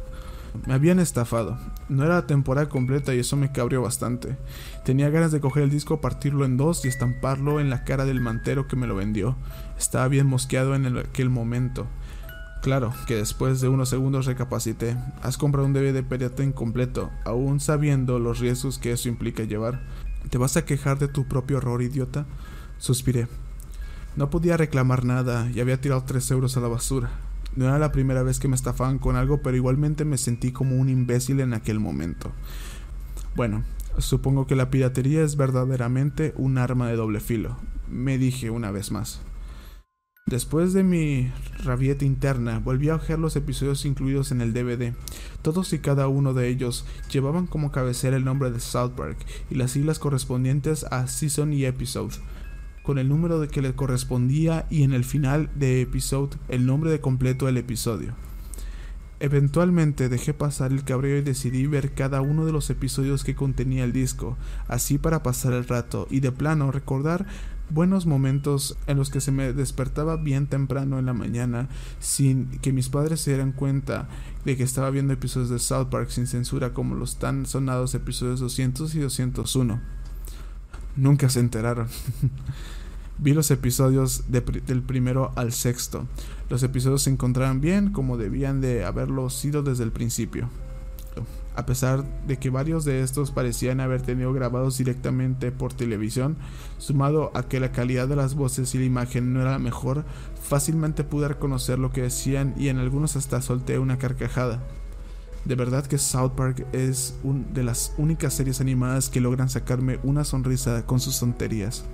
[0.65, 1.57] Me habían estafado.
[1.89, 4.37] No era la temporada completa y eso me cabrió bastante.
[4.85, 8.21] Tenía ganas de coger el disco, partirlo en dos y estamparlo en la cara del
[8.21, 9.35] mantero que me lo vendió.
[9.77, 11.87] Estaba bien mosqueado en aquel momento.
[12.61, 14.95] Claro, que después de unos segundos recapacité.
[15.23, 19.81] Has comprado un DVD pirata incompleto, aún sabiendo los riesgos que eso implica llevar.
[20.29, 22.27] ¿Te vas a quejar de tu propio error, idiota?
[22.77, 23.27] Suspiré.
[24.15, 27.09] No podía reclamar nada y había tirado tres euros a la basura.
[27.55, 30.77] No era la primera vez que me estafaban con algo, pero igualmente me sentí como
[30.77, 32.31] un imbécil en aquel momento.
[33.35, 33.63] Bueno,
[33.97, 37.57] supongo que la piratería es verdaderamente un arma de doble filo,
[37.89, 39.21] me dije una vez más.
[40.27, 41.31] Después de mi
[41.63, 44.93] rabieta interna, volví a ojear los episodios incluidos en el DVD.
[45.41, 49.17] Todos y cada uno de ellos llevaban como cabecera el nombre de South Park
[49.49, 52.15] y las siglas correspondientes a Season y Episode
[52.91, 56.91] con el número de que le correspondía y en el final de episodio el nombre
[56.91, 58.15] de completo del episodio.
[59.21, 63.85] Eventualmente dejé pasar el cabreo y decidí ver cada uno de los episodios que contenía
[63.85, 64.35] el disco,
[64.67, 67.27] así para pasar el rato y de plano recordar
[67.69, 71.69] buenos momentos en los que se me despertaba bien temprano en la mañana
[72.01, 74.09] sin que mis padres se dieran cuenta
[74.43, 78.41] de que estaba viendo episodios de South Park sin censura como los tan sonados episodios
[78.41, 79.79] 200 y 201.
[80.95, 81.87] Nunca se enteraron.
[83.23, 86.07] Vi los episodios del primero al sexto.
[86.49, 90.49] Los episodios se encontraban bien como debían de haberlo sido desde el principio.
[91.55, 96.35] A pesar de que varios de estos parecían haber tenido grabados directamente por televisión,
[96.79, 100.03] sumado a que la calidad de las voces y la imagen no era la mejor,
[100.41, 104.63] fácilmente pude reconocer lo que decían y en algunos hasta solté una carcajada.
[105.45, 109.99] De verdad que South Park es una de las únicas series animadas que logran sacarme
[110.01, 111.85] una sonrisa con sus tonterías.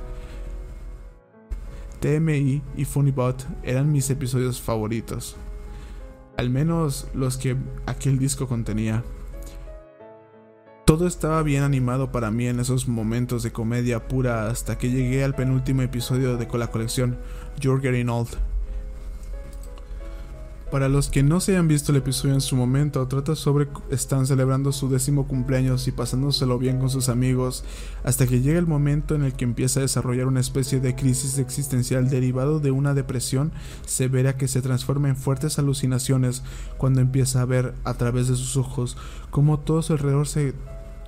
[2.00, 5.36] TMI y Funnybot eran mis episodios favoritos.
[6.38, 7.56] Al menos los que
[7.86, 9.04] aquel disco contenía.
[10.86, 15.24] Todo estaba bien animado para mí en esos momentos de comedia pura hasta que llegué
[15.24, 17.18] al penúltimo episodio de la colección
[17.60, 18.30] Getting Old.
[20.72, 24.28] Para los que no se hayan visto el episodio en su momento, trata sobre están
[24.28, 27.64] celebrando su décimo cumpleaños y pasándoselo bien con sus amigos,
[28.04, 31.38] hasta que llega el momento en el que empieza a desarrollar una especie de crisis
[31.38, 33.54] existencial derivado de una depresión
[33.86, 36.44] severa que se transforma en fuertes alucinaciones
[36.78, 38.98] cuando empieza a ver a través de sus ojos
[39.30, 40.54] cómo todo su alrededor se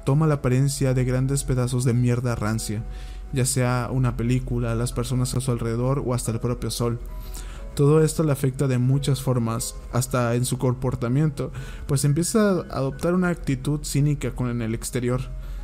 [0.06, 2.86] toma la apariencia de grandes pedazos de mierda rancia,
[3.34, 6.98] ya sea una película, las personas a su alrededor o hasta el propio sol.
[7.80, 11.54] Todo esto le afecta de muchas formas, hasta en su comportamiento,
[11.88, 15.22] pues empieza a adoptar una actitud cínica con el exterior.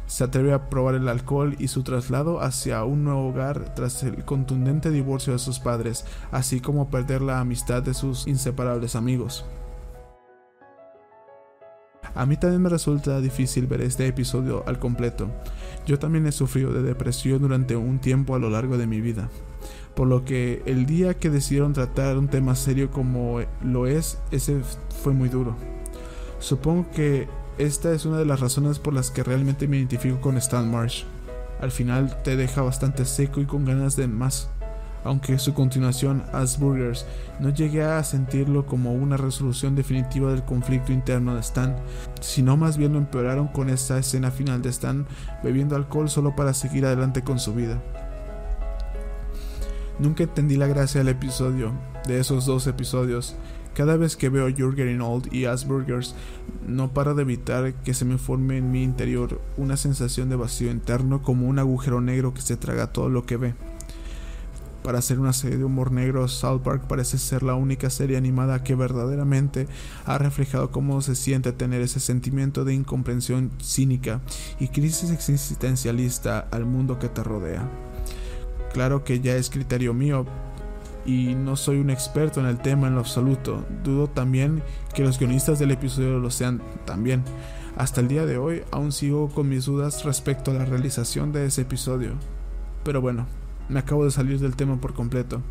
[0.08, 4.24] Se atreve a probar el alcohol y su traslado hacia un nuevo hogar tras el
[4.24, 9.44] contundente divorcio de sus padres, así como perder la amistad de sus inseparables amigos.
[12.14, 15.28] A mí también me resulta difícil ver este episodio al completo.
[15.86, 19.30] Yo también he sufrido de depresión durante un tiempo a lo largo de mi vida
[19.96, 24.62] por lo que el día que decidieron tratar un tema serio como lo es, ese
[25.02, 25.56] fue muy duro.
[26.40, 27.28] Supongo que
[27.58, 31.04] esta es una de las razones por las que realmente me identifico con Stan Marsh.
[31.62, 34.50] Al final te deja bastante seco y con ganas de más.
[35.06, 37.06] Aunque su continuación, Asburgers,
[37.40, 41.76] no llegué a sentirlo como una resolución definitiva del conflicto interno de Stan,
[42.20, 45.06] sino más bien lo empeoraron con esa escena final de Stan
[45.44, 47.80] bebiendo alcohol solo para seguir adelante con su vida.
[49.98, 51.72] Nunca entendí la gracia del episodio,
[52.06, 53.36] de esos dos episodios.
[53.74, 56.16] Cada vez que veo Getting Old y Asperger's,
[56.68, 60.70] no paro de evitar que se me forme en mi interior una sensación de vacío
[60.70, 63.54] interno como un agujero negro que se traga todo lo que ve.
[64.84, 68.64] Para hacer una serie de humor negro, South Park parece ser la única serie animada
[68.64, 69.68] que verdaderamente
[70.06, 74.22] ha reflejado cómo se siente tener ese sentimiento de incomprensión cínica
[74.60, 77.68] y crisis existencialista al mundo que te rodea.
[78.76, 80.26] Claro que ya es criterio mío
[81.06, 83.64] y no soy un experto en el tema en lo absoluto.
[83.86, 84.62] Dudo también
[84.94, 87.24] que los guionistas del episodio lo sean también.
[87.78, 91.46] Hasta el día de hoy aún sigo con mis dudas respecto a la realización de
[91.46, 92.16] ese episodio.
[92.84, 93.28] Pero bueno,
[93.70, 95.42] me acabo de salir del tema por completo.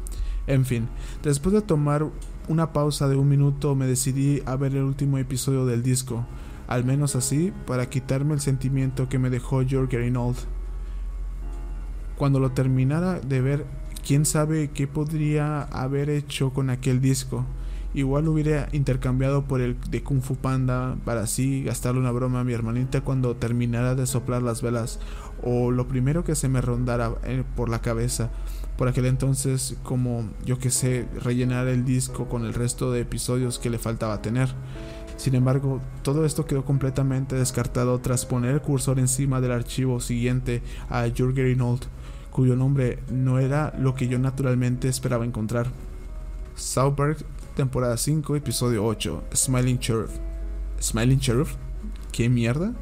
[0.46, 0.90] En fin,
[1.22, 2.06] después de tomar
[2.48, 6.26] una pausa de un minuto me decidí a ver el último episodio del disco,
[6.68, 10.36] al menos así para quitarme el sentimiento que me dejó Getting Old.
[12.16, 13.66] Cuando lo terminara de ver,
[14.06, 17.44] quién sabe qué podría haber hecho con aquel disco.
[17.94, 22.40] Igual lo hubiera intercambiado por el de Kung Fu Panda para así gastarle una broma
[22.40, 24.98] a mi hermanita cuando terminara de soplar las velas.
[25.42, 28.30] O lo primero que se me rondara eh, por la cabeza.
[28.76, 33.60] Por aquel entonces, como yo que sé, rellenar el disco con el resto de episodios
[33.60, 34.48] que le faltaba tener.
[35.16, 40.62] Sin embargo, todo esto quedó completamente descartado tras poner el cursor encima del archivo siguiente
[40.90, 41.86] a Getting Old
[42.34, 45.68] cuyo nombre no era lo que yo naturalmente esperaba encontrar.
[46.56, 50.10] South Park, temporada 5, episodio 8, Smiling Sheriff.
[50.82, 51.54] ¿Smiling Sheriff?
[52.10, 52.74] ¿Qué mierda?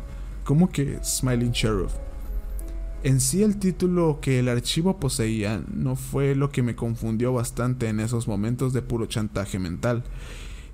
[0.45, 1.93] ¿Cómo que Smiling Sheriff?
[3.03, 7.89] En sí el título que el archivo poseía no fue lo que me confundió bastante
[7.89, 10.03] en esos momentos de puro chantaje mental.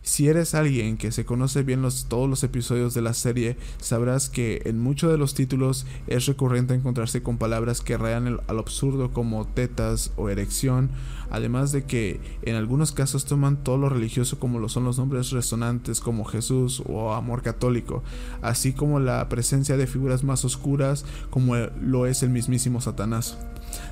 [0.09, 4.31] Si eres alguien que se conoce bien los, todos los episodios de la serie, sabrás
[4.31, 9.12] que en muchos de los títulos es recurrente encontrarse con palabras que rayan al absurdo
[9.12, 10.88] como tetas o erección,
[11.31, 15.31] además de que en algunos casos toman todo lo religioso como lo son los nombres
[15.31, 18.03] resonantes como Jesús o amor católico,
[18.43, 23.38] así como la presencia de figuras más oscuras como lo es el mismísimo Satanás.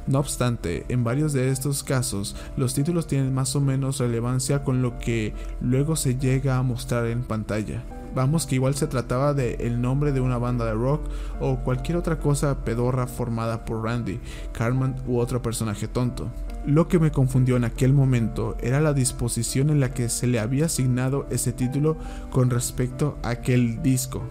[0.07, 4.83] No obstante, en varios de estos casos, los títulos tienen más o menos relevancia con
[4.83, 7.83] lo que luego se llega a mostrar en pantalla.
[8.15, 11.03] Vamos que igual se trataba de el nombre de una banda de rock
[11.39, 14.21] o cualquier otra cosa pedorra formada por Randy,
[14.53, 16.31] Carmen u otro personaje tonto.
[16.67, 20.41] Lo que me confundió en aquel momento era la disposición en la que se le
[20.41, 21.97] había asignado ese título
[22.31, 24.25] con respecto a aquel disco.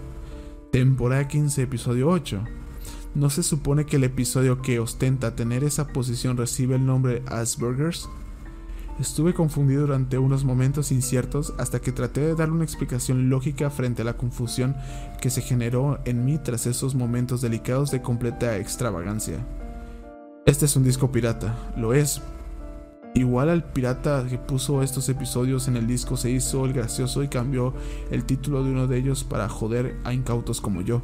[0.69, 2.43] Temporada 15, episodio 8.
[3.15, 8.09] ¿No se supone que el episodio que ostenta tener esa posición recibe el nombre Asperger's?
[8.99, 14.01] Estuve confundido durante unos momentos inciertos hasta que traté de darle una explicación lógica frente
[14.01, 14.75] a la confusión
[15.21, 19.37] que se generó en mí tras esos momentos delicados de completa extravagancia.
[20.45, 22.21] Este es un disco pirata, lo es,
[23.15, 27.29] Igual al pirata que puso estos episodios en el disco se hizo el gracioso y
[27.29, 27.73] cambió
[28.11, 31.01] el título de uno de ellos para joder a incautos como yo.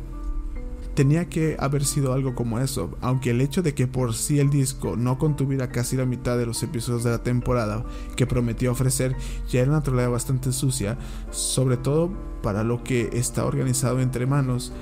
[0.94, 4.50] Tenía que haber sido algo como eso, aunque el hecho de que por sí el
[4.50, 7.86] disco no contuviera casi la mitad de los episodios de la temporada
[8.18, 9.16] que prometía ofrecer
[9.50, 10.98] ya era una trolea bastante sucia,
[11.32, 12.12] sobre todo
[12.44, 14.74] para lo que está organizado entre manos,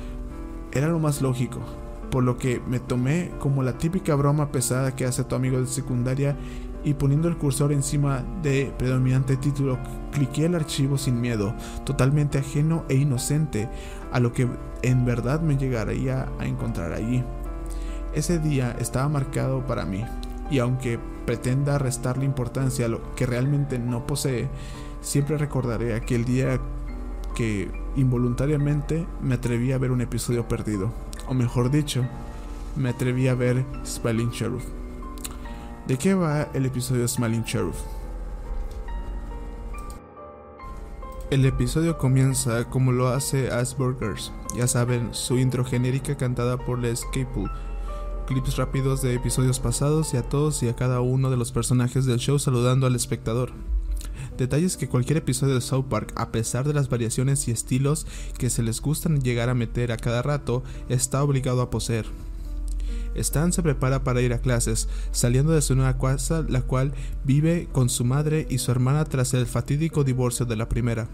[0.74, 1.60] era lo más lógico,
[2.12, 5.67] por lo que me tomé como la típica broma pesada que hace tu amigo de
[5.67, 6.36] secundaria
[6.84, 9.78] y poniendo el cursor encima de predominante título,
[10.12, 11.54] cliqué el archivo sin miedo,
[11.86, 13.69] totalmente ajeno e inocente
[14.12, 14.48] a lo que
[14.82, 17.24] en verdad me llegaría a encontrar allí.
[18.13, 20.06] Ese día estaba marcado para mí,
[20.50, 24.48] y aunque pretenda restarle importancia a lo que realmente no posee,
[25.02, 26.60] siempre recordaré aquel día
[27.36, 30.91] que involuntariamente me atreví a ver un episodio perdido,
[31.30, 32.04] o mejor dicho,
[32.76, 34.65] me atreví a ver Spelling Sheriff.
[35.88, 37.78] ¿De qué va el episodio Smiling Sheriff?
[41.30, 47.06] El episodio comienza como lo hace Asburgers, ya saben, su intro genérica cantada por Les
[47.12, 47.52] Claypool,
[48.26, 52.06] clips rápidos de episodios pasados y a todos y a cada uno de los personajes
[52.06, 53.52] del show saludando al espectador.
[54.39, 58.49] Detalles que cualquier episodio de South Park, a pesar de las variaciones y estilos que
[58.49, 62.06] se les gustan llegar a meter a cada rato, está obligado a poseer.
[63.15, 66.93] Stan se prepara para ir a clases, saliendo de su nueva casa, la cual
[67.25, 71.10] vive con su madre y su hermana tras el fatídico divorcio de la primera.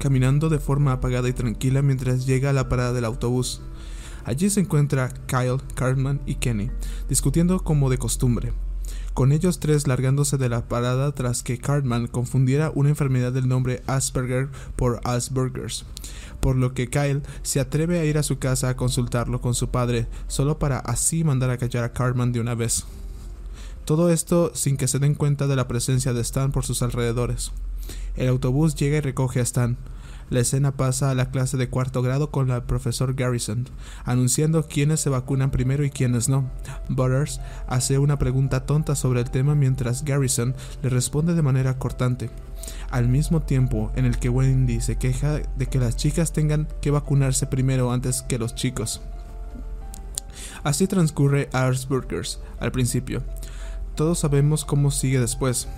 [0.00, 3.62] Caminando de forma apagada y tranquila mientras llega a la parada del autobús.
[4.24, 6.72] Allí se encuentra Kyle, Cartman y Kenny,
[7.08, 8.52] discutiendo como de costumbre
[9.14, 13.82] con ellos tres largándose de la parada tras que Cartman confundiera una enfermedad del nombre
[13.86, 15.86] Asperger por Aspergers
[16.44, 19.70] por lo que Kyle se atreve a ir a su casa a consultarlo con su
[19.70, 22.84] padre, solo para así mandar a callar a Cartman de una vez.
[23.86, 27.52] Todo esto sin que se den cuenta de la presencia de Stan por sus alrededores.
[28.14, 29.78] El autobús llega y recoge a Stan.
[30.34, 33.68] La escena pasa a la clase de cuarto grado con el profesor Garrison,
[34.04, 36.50] anunciando quiénes se vacunan primero y quiénes no.
[36.88, 42.30] Butters hace una pregunta tonta sobre el tema mientras Garrison le responde de manera cortante
[42.90, 46.90] al mismo tiempo en el que Wendy se queja de que las chicas tengan que
[46.90, 49.02] vacunarse primero antes que los chicos.
[50.64, 53.22] Así transcurre Arsburgers al principio.
[53.94, 55.68] Todos sabemos cómo sigue después.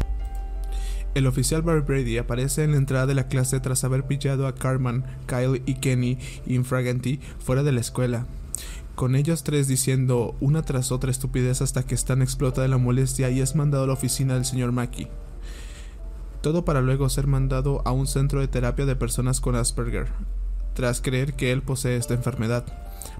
[1.17, 4.55] El oficial Barry Brady aparece en la entrada de la clase tras haber pillado a
[4.55, 8.27] Carman, Kyle y Kenny infraganti fuera de la escuela.
[8.95, 13.31] Con ellos tres diciendo una tras otra estupidez hasta que Stan explota de la molestia
[13.31, 15.09] y es mandado a la oficina del señor Mackey
[16.47, 20.07] todo para luego ser mandado a un centro de terapia de personas con Asperger,
[20.75, 22.65] tras creer que él posee esta enfermedad,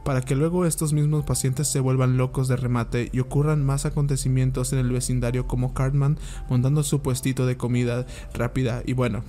[0.07, 4.73] para que luego estos mismos pacientes se vuelvan locos de remate y ocurran más acontecimientos
[4.73, 6.17] en el vecindario como Cartman
[6.49, 9.25] montando su puestito de comida rápida y bueno,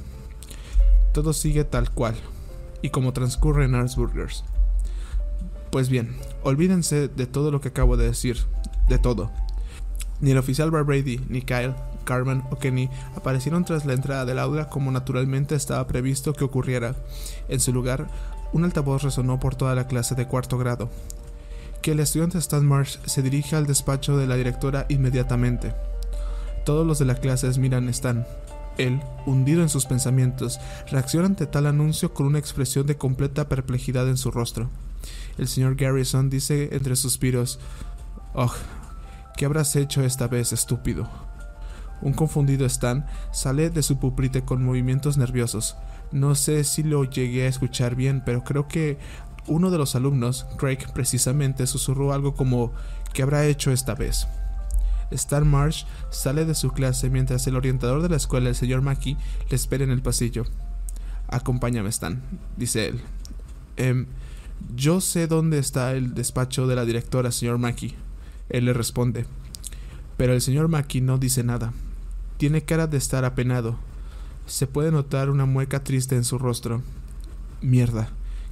[1.16, 2.14] todo sigue tal cual,
[2.84, 4.44] y como transcurre en Arsburgers.
[5.72, 8.38] Pues bien, olvídense de todo lo que acabo de decir,
[8.88, 9.32] de todo.
[10.22, 14.38] Ni el oficial Bar Brady, ni Kyle, Carmen o Kenny aparecieron tras la entrada del
[14.38, 16.96] aula como naturalmente estaba previsto que ocurriera.
[17.50, 18.08] En su lugar,
[18.54, 20.90] un altavoz resonó por toda la clase de cuarto grado.
[21.82, 25.74] Que el estudiante Stan Marsh se dirige al despacho de la directora inmediatamente.
[26.66, 28.26] Todos los de la clase miran a Stan.
[28.78, 34.08] Él, hundido en sus pensamientos, reacciona ante tal anuncio con una expresión de completa perplejidad
[34.08, 34.70] en su rostro.
[35.38, 37.60] El señor Garrison dice entre suspiros,
[38.34, 38.54] Oh,
[39.36, 41.10] ¿qué habrás hecho esta vez, estúpido?
[42.02, 45.76] Un confundido Stan sale de su pupitre con movimientos nerviosos.
[46.12, 48.98] No sé si lo llegué a escuchar bien, pero creo que
[49.48, 52.72] uno de los alumnos, Craig precisamente, susurró algo como
[53.14, 54.28] ¿qué habrá hecho esta vez?
[55.12, 59.18] Stan Marsh sale de su clase mientras el orientador de la escuela, el señor Mackey,
[59.50, 60.46] le espera en el pasillo.
[61.28, 62.22] Acompáñame, Stan,
[62.58, 63.02] dice él.
[63.78, 64.06] Em,
[64.76, 67.96] yo sé dónde está el despacho de la directora, señor Mackey.
[68.50, 69.26] Él le responde.
[70.18, 71.74] Pero el señor Mackey no dice nada.
[72.38, 73.78] Tiene cara de estar apenado.
[74.48, 76.82] Se puede notar una mueca triste en su rostro.
[77.62, 78.10] Mierda,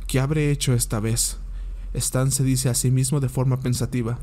[0.08, 1.38] ¿qué habré hecho esta vez?
[1.94, 4.20] Stan se dice a sí mismo de forma pensativa.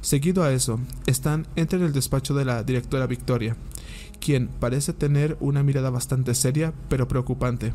[0.00, 3.54] Seguido a eso, Stan entra en el despacho de la directora Victoria,
[4.18, 7.74] quien parece tener una mirada bastante seria pero preocupante.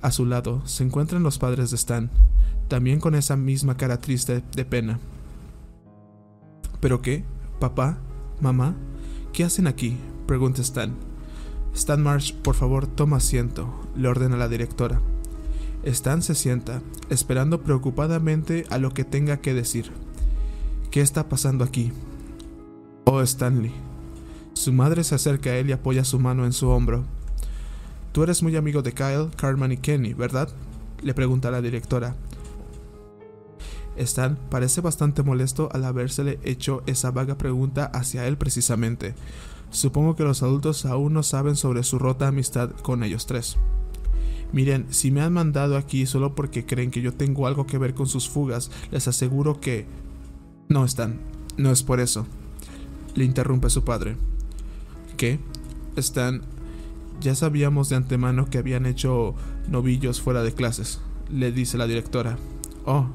[0.00, 2.10] A su lado se encuentran los padres de Stan,
[2.68, 4.98] también con esa misma cara triste de pena.
[6.80, 7.24] ¿Pero qué?
[7.60, 7.98] ¿Papá?
[8.40, 8.74] ¿Mamá?
[9.34, 9.98] ¿Qué hacen aquí?
[10.26, 11.11] pregunta Stan.
[11.74, 15.00] Stan Marsh, por favor, toma asiento, le ordena la directora.
[15.84, 19.90] Stan se sienta, esperando preocupadamente a lo que tenga que decir.
[20.90, 21.92] ¿Qué está pasando aquí?
[23.04, 23.72] Oh, Stanley.
[24.52, 27.04] Su madre se acerca a él y apoya su mano en su hombro.
[28.12, 30.50] Tú eres muy amigo de Kyle, Carmen y Kenny, ¿verdad?
[31.02, 32.14] Le pregunta la directora.
[33.96, 39.14] Stan parece bastante molesto al habérsele hecho esa vaga pregunta hacia él precisamente.
[39.72, 43.56] Supongo que los adultos aún no saben sobre su rota amistad con ellos tres.
[44.52, 47.94] Miren, si me han mandado aquí solo porque creen que yo tengo algo que ver
[47.94, 49.86] con sus fugas, les aseguro que...
[50.68, 51.18] No están.
[51.56, 52.26] No es por eso.
[53.14, 54.16] Le interrumpe su padre.
[55.16, 55.40] ¿Qué?
[55.96, 56.42] Están...
[57.20, 59.34] Ya sabíamos de antemano que habían hecho
[59.68, 61.00] novillos fuera de clases,
[61.30, 62.36] le dice la directora.
[62.84, 63.06] Oh,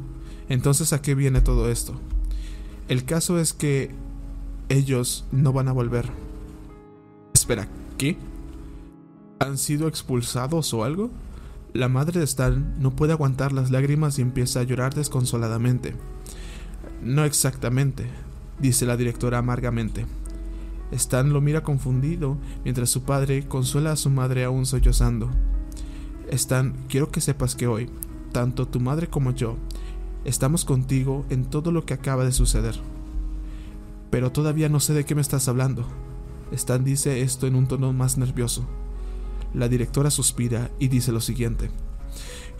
[0.47, 1.93] entonces ¿a qué viene todo esto?
[2.88, 3.91] El caso es que
[4.70, 6.10] ellos no van a volver.
[7.38, 7.67] Espera,
[7.99, 8.17] ¿qué?
[9.38, 11.11] ¿Han sido expulsados o algo?
[11.71, 15.93] La madre de Stan no puede aguantar las lágrimas y empieza a llorar desconsoladamente.
[17.03, 18.07] No exactamente,
[18.59, 20.07] dice la directora amargamente.
[20.89, 25.29] Stan lo mira confundido mientras su padre consuela a su madre aún sollozando.
[26.31, 27.88] Stan, quiero que sepas que hoy,
[28.31, 29.57] tanto tu madre como yo,
[30.25, 32.79] estamos contigo en todo lo que acaba de suceder.
[34.09, 35.88] Pero todavía no sé de qué me estás hablando.
[36.51, 38.65] Stan dice esto en un tono más nervioso.
[39.53, 41.69] La directora suspira y dice lo siguiente.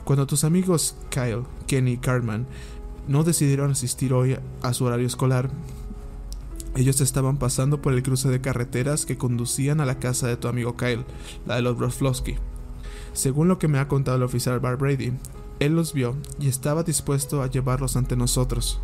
[0.04, 2.48] Cuando tus amigos Kyle, Kenny y Cartman
[3.08, 5.50] no decidieron asistir hoy a su horario escolar,
[6.76, 10.48] ellos estaban pasando por el cruce de carreteras que conducían a la casa de tu
[10.48, 11.06] amigo Kyle,
[11.46, 12.36] la de los Broflovsky.
[13.14, 15.14] Según lo que me ha contado el oficial Bar Brady,
[15.60, 18.80] él los vio y estaba dispuesto a llevarlos ante nosotros.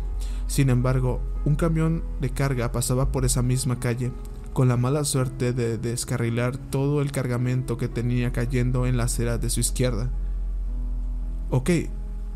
[0.48, 4.10] Sin embargo, un camión de carga pasaba por esa misma calle,
[4.54, 9.36] con la mala suerte de descarrilar todo el cargamento que tenía cayendo en la acera
[9.36, 10.10] de su izquierda.
[11.50, 11.70] Ok,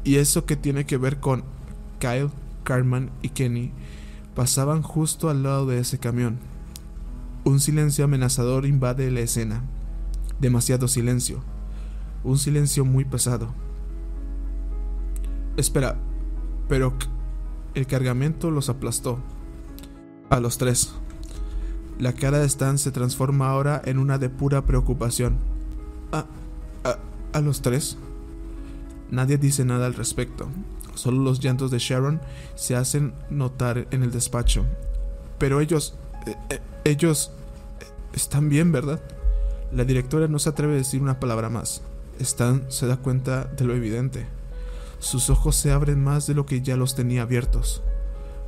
[0.03, 1.45] ¿y eso qué tiene que ver con
[2.01, 2.31] Kyle,
[2.65, 3.71] Carmen y Kenny?
[4.35, 6.39] Pasaban justo al lado de ese camión.
[7.45, 9.63] Un silencio amenazador invade la escena.
[10.41, 11.41] Demasiado silencio.
[12.25, 13.55] Un silencio muy pesado.
[15.57, 15.97] Espera,
[16.69, 16.95] pero
[17.75, 19.21] el cargamento los aplastó.
[20.31, 20.93] A los tres.
[21.99, 25.37] La cara de Stan se transforma ahora en una de pura preocupación.
[26.13, 26.27] ¿A,
[26.85, 26.99] a,
[27.33, 27.97] a los tres?
[29.11, 30.49] Nadie dice nada al respecto.
[30.95, 32.21] Solo los llantos de Sharon
[32.55, 34.65] se hacen notar en el despacho.
[35.39, 35.95] Pero ellos...
[36.27, 37.33] Eh, eh, ellos...
[38.13, 39.01] están bien, ¿verdad?
[39.73, 41.83] La directora no se atreve a decir una palabra más.
[42.19, 44.27] Stan se da cuenta de lo evidente.
[44.99, 47.83] Sus ojos se abren más de lo que ya los tenía abiertos.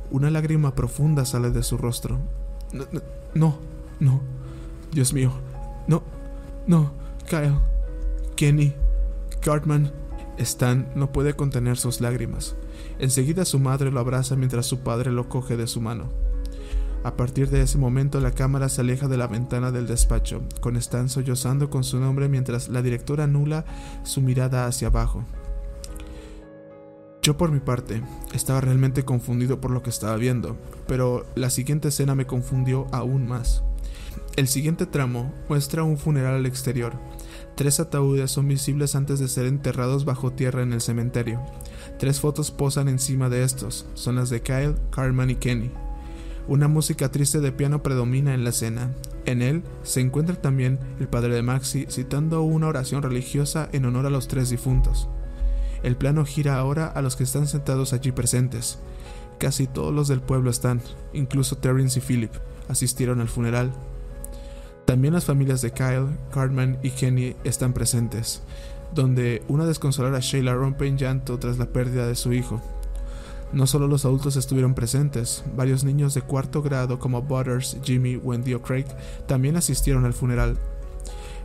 [0.09, 2.19] Una lágrima profunda sale de su rostro.
[2.73, 3.57] No,
[3.99, 4.21] no.
[4.91, 5.31] Dios mío.
[5.87, 6.03] No,
[6.67, 6.91] no.
[7.29, 7.57] Kyle.
[8.35, 8.73] Kenny.
[9.41, 9.91] Cartman.
[10.37, 12.55] Stan no puede contener sus lágrimas.
[12.99, 16.09] Enseguida su madre lo abraza mientras su padre lo coge de su mano.
[17.03, 20.77] A partir de ese momento la cámara se aleja de la ventana del despacho, con
[20.77, 23.65] Stan sollozando con su nombre mientras la directora anula
[24.03, 25.23] su mirada hacia abajo.
[27.21, 28.01] Yo por mi parte
[28.33, 30.57] estaba realmente confundido por lo que estaba viendo,
[30.87, 33.63] pero la siguiente escena me confundió aún más.
[34.37, 36.93] El siguiente tramo muestra un funeral al exterior.
[37.55, 41.39] Tres ataúdes son visibles antes de ser enterrados bajo tierra en el cementerio.
[41.99, 45.69] Tres fotos posan encima de estos, son las de Kyle, Carmen y Kenny.
[46.47, 48.95] Una música triste de piano predomina en la escena.
[49.25, 54.07] En él se encuentra también el padre de Maxi citando una oración religiosa en honor
[54.07, 55.07] a los tres difuntos.
[55.83, 58.79] El plano gira ahora a los que están sentados allí presentes.
[59.39, 60.81] Casi todos los del pueblo están,
[61.13, 62.31] incluso Terence y Philip,
[62.69, 63.71] asistieron al funeral.
[64.85, 68.41] También las familias de Kyle, Cartman y Kenny están presentes,
[68.93, 72.61] donde una desconsolada Sheila rompe en llanto tras la pérdida de su hijo.
[73.53, 78.53] No solo los adultos estuvieron presentes, varios niños de cuarto grado como Butters, Jimmy, Wendy
[78.53, 78.85] o Craig
[79.27, 80.57] también asistieron al funeral.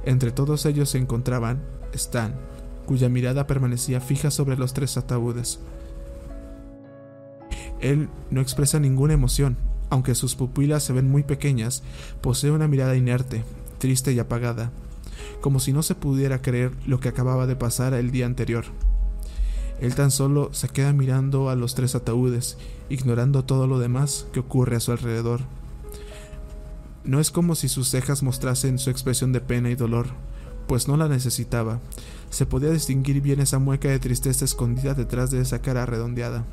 [0.05, 1.63] Entre todos ellos se encontraban
[1.93, 2.35] Stan,
[2.87, 5.61] cuya mirada permanecía fija sobre los tres ataúdes.
[7.81, 9.57] Él no expresa ninguna emoción,
[9.91, 11.83] aunque sus pupilas se ven muy pequeñas,
[12.21, 13.45] posee una mirada inerte,
[13.79, 14.71] triste y apagada,
[15.41, 18.65] como si no se pudiera creer lo que acababa de pasar el día anterior.
[19.81, 22.57] Él tan solo se queda mirando a los tres ataúdes,
[22.89, 25.43] ignorando todo lo demás que ocurre a su alrededor.
[27.05, 30.07] No es como si sus cejas mostrasen su expresión de pena y dolor,
[30.67, 31.81] pues no la necesitaba,
[32.31, 36.45] se podía distinguir bien esa mueca de tristeza escondida detrás de esa cara redondeada.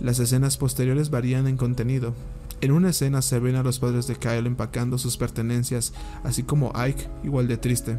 [0.00, 2.14] Las escenas posteriores varían en contenido.
[2.62, 5.92] En una escena se ven a los padres de Kyle empacando sus pertenencias,
[6.24, 7.98] así como Ike, igual de triste.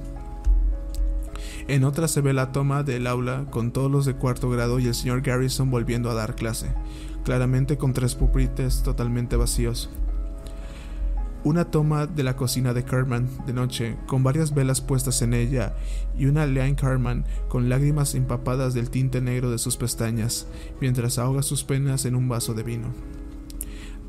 [1.67, 4.87] En otra se ve la toma del aula con todos los de cuarto grado y
[4.87, 6.73] el señor Garrison volviendo a dar clase,
[7.23, 9.89] claramente con tres pupitres totalmente vacíos.
[11.43, 15.73] Una toma de la cocina de Cartman de noche, con varias velas puestas en ella,
[16.15, 20.45] y una Leanne Cartman con lágrimas empapadas del tinte negro de sus pestañas,
[20.79, 22.89] mientras ahoga sus penas en un vaso de vino.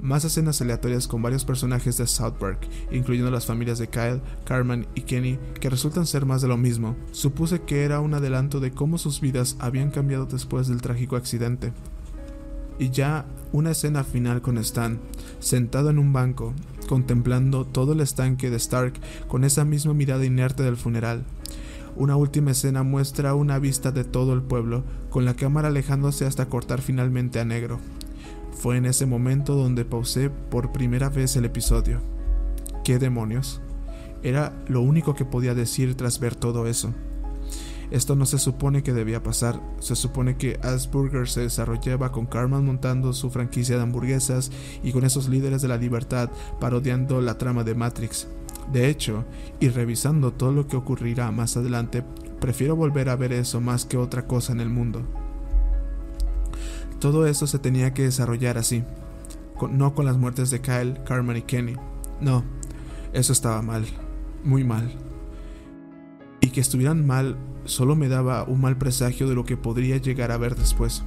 [0.03, 4.87] Más escenas aleatorias con varios personajes de South Park, incluyendo las familias de Kyle, Cartman
[4.95, 6.97] y Kenny, que resultan ser más de lo mismo.
[7.13, 11.73] Supuse que era un adelanto de cómo sus vidas habían cambiado después del trágico accidente.
[12.79, 14.99] Y ya una escena final con Stan,
[15.39, 16.53] sentado en un banco,
[16.89, 18.95] contemplando todo el estanque de Stark
[19.29, 21.25] con esa misma mirada inerte del funeral.
[21.95, 26.47] Una última escena muestra una vista de todo el pueblo, con la cámara alejándose hasta
[26.47, 27.81] cortar finalmente a negro.
[28.53, 32.01] Fue en ese momento donde pausé por primera vez el episodio.
[32.85, 33.61] ¿Qué demonios?
[34.23, 36.95] Era lo único que podía decir tras ver todo eso.
[37.93, 42.65] Esto no se supone que debía pasar, se supone que Asburger se desarrollaba con Carmen
[42.65, 44.51] montando su franquicia de hamburguesas
[44.83, 48.29] y con esos líderes de la libertad parodiando la trama de Matrix.
[48.73, 49.27] De hecho,
[49.61, 52.03] y revisando todo lo que ocurrirá más adelante,
[52.41, 55.03] prefiero volver a ver eso más que otra cosa en el mundo.
[56.99, 58.85] Todo eso se tenía que desarrollar así,
[59.71, 61.77] no con las muertes de Kyle, Carmen y Kenny.
[62.23, 62.43] No,
[63.13, 63.85] eso estaba mal,
[64.45, 64.91] muy mal.
[66.41, 70.33] Y que estuvieran mal solo me daba un mal presagio de lo que podría llegar
[70.33, 71.03] a ver después.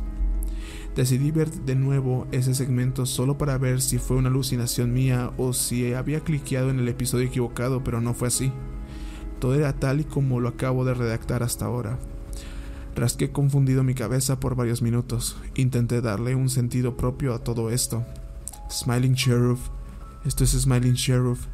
[0.96, 5.52] Decidí ver de nuevo ese segmento solo para ver si fue una alucinación mía o
[5.52, 8.52] si había cliqueado en el episodio equivocado, pero no fue así.
[9.40, 12.00] Todo era tal y como lo acabo de redactar hasta ahora.
[12.96, 15.36] Rasqué confundido mi cabeza por varios minutos.
[15.56, 18.06] Intenté darle un sentido propio a todo esto.
[18.72, 19.60] Smiling Sheriff.
[20.24, 21.48] Esto es Smiling Sheriff.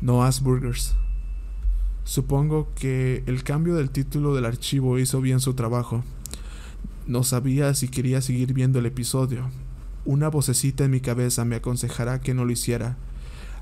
[0.00, 0.96] No Asburgers.
[2.06, 6.04] Supongo que el cambio del título del archivo hizo bien su trabajo.
[7.08, 9.50] No sabía si quería seguir viendo el episodio.
[10.04, 12.96] Una vocecita en mi cabeza me aconsejará que no lo hiciera.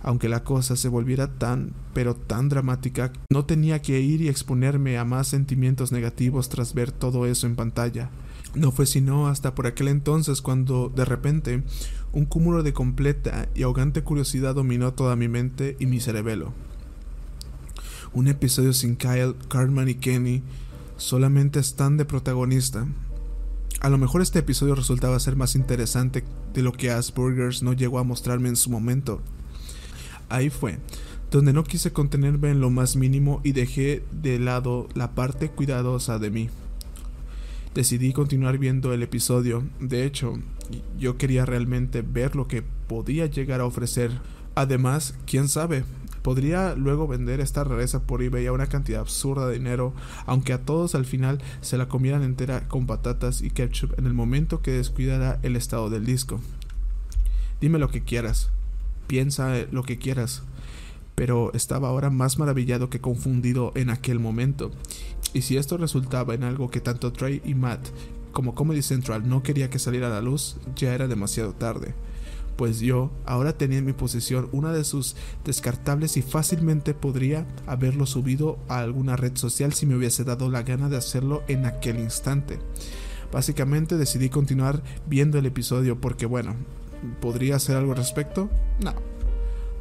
[0.02, 4.98] Aunque la cosa se volviera tan, pero tan dramática, no tenía que ir y exponerme
[4.98, 8.10] a más sentimientos negativos tras ver todo eso en pantalla.
[8.54, 11.62] No fue sino hasta por aquel entonces cuando, de repente,
[12.12, 16.52] un cúmulo de completa y ahogante curiosidad dominó toda mi mente y mi cerebelo.
[18.14, 20.40] Un episodio sin Kyle, Cartman y Kenny
[20.96, 22.86] solamente están de protagonista.
[23.80, 26.22] A lo mejor este episodio resultaba ser más interesante
[26.54, 29.20] de lo que Asperger's no llegó a mostrarme en su momento.
[30.28, 30.78] Ahí fue,
[31.32, 36.20] donde no quise contenerme en lo más mínimo y dejé de lado la parte cuidadosa
[36.20, 36.50] de mí.
[37.74, 40.38] Decidí continuar viendo el episodio, de hecho,
[41.00, 44.12] yo quería realmente ver lo que podía llegar a ofrecer.
[44.54, 45.84] Además, quién sabe,
[46.24, 49.92] Podría luego vender esta rareza por eBay a una cantidad absurda de dinero,
[50.24, 54.14] aunque a todos al final se la comieran entera con patatas y ketchup en el
[54.14, 56.40] momento que descuidara el estado del disco.
[57.60, 58.48] Dime lo que quieras,
[59.06, 60.44] piensa lo que quieras,
[61.14, 64.70] pero estaba ahora más maravillado que confundido en aquel momento.
[65.34, 67.86] Y si esto resultaba en algo que tanto Trey y Matt
[68.32, 71.94] como Comedy Central no quería que saliera a la luz, ya era demasiado tarde
[72.56, 78.06] pues yo ahora tenía en mi posesión una de sus descartables y fácilmente podría haberlo
[78.06, 81.98] subido a alguna red social si me hubiese dado la gana de hacerlo en aquel
[81.98, 82.58] instante.
[83.32, 86.54] Básicamente decidí continuar viendo el episodio porque bueno,
[87.20, 88.48] ¿podría hacer algo al respecto?
[88.80, 88.94] No.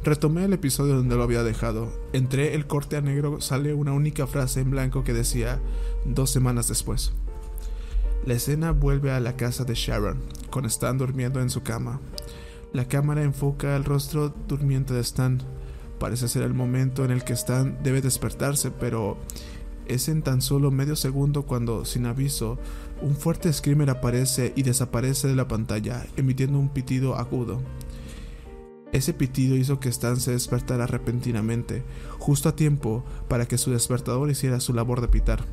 [0.02, 1.90] Retomé el episodio donde lo había dejado.
[2.12, 5.60] Entré el corte a negro, sale una única frase en blanco que decía
[6.04, 7.12] dos semanas después.
[8.26, 10.18] La escena vuelve a la casa de Sharon,
[10.50, 12.00] con Stan durmiendo en su cama.
[12.74, 15.40] La cámara enfoca el rostro durmiente de Stan.
[16.00, 19.16] Parece ser el momento en el que Stan debe despertarse, pero
[19.86, 22.58] es en tan solo medio segundo cuando, sin aviso,
[23.00, 27.62] un fuerte screamer aparece y desaparece de la pantalla, emitiendo un pitido agudo.
[28.90, 31.84] Ese pitido hizo que Stan se despertara repentinamente,
[32.18, 35.44] justo a tiempo para que su despertador hiciera su labor de pitar.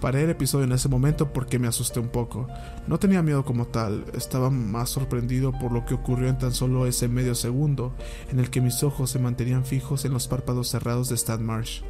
[0.00, 2.46] Paré el episodio en ese momento porque me asusté un poco.
[2.86, 6.86] No tenía miedo como tal, estaba más sorprendido por lo que ocurrió en tan solo
[6.86, 7.94] ese medio segundo
[8.30, 11.80] en el que mis ojos se mantenían fijos en los párpados cerrados de Stan Marsh.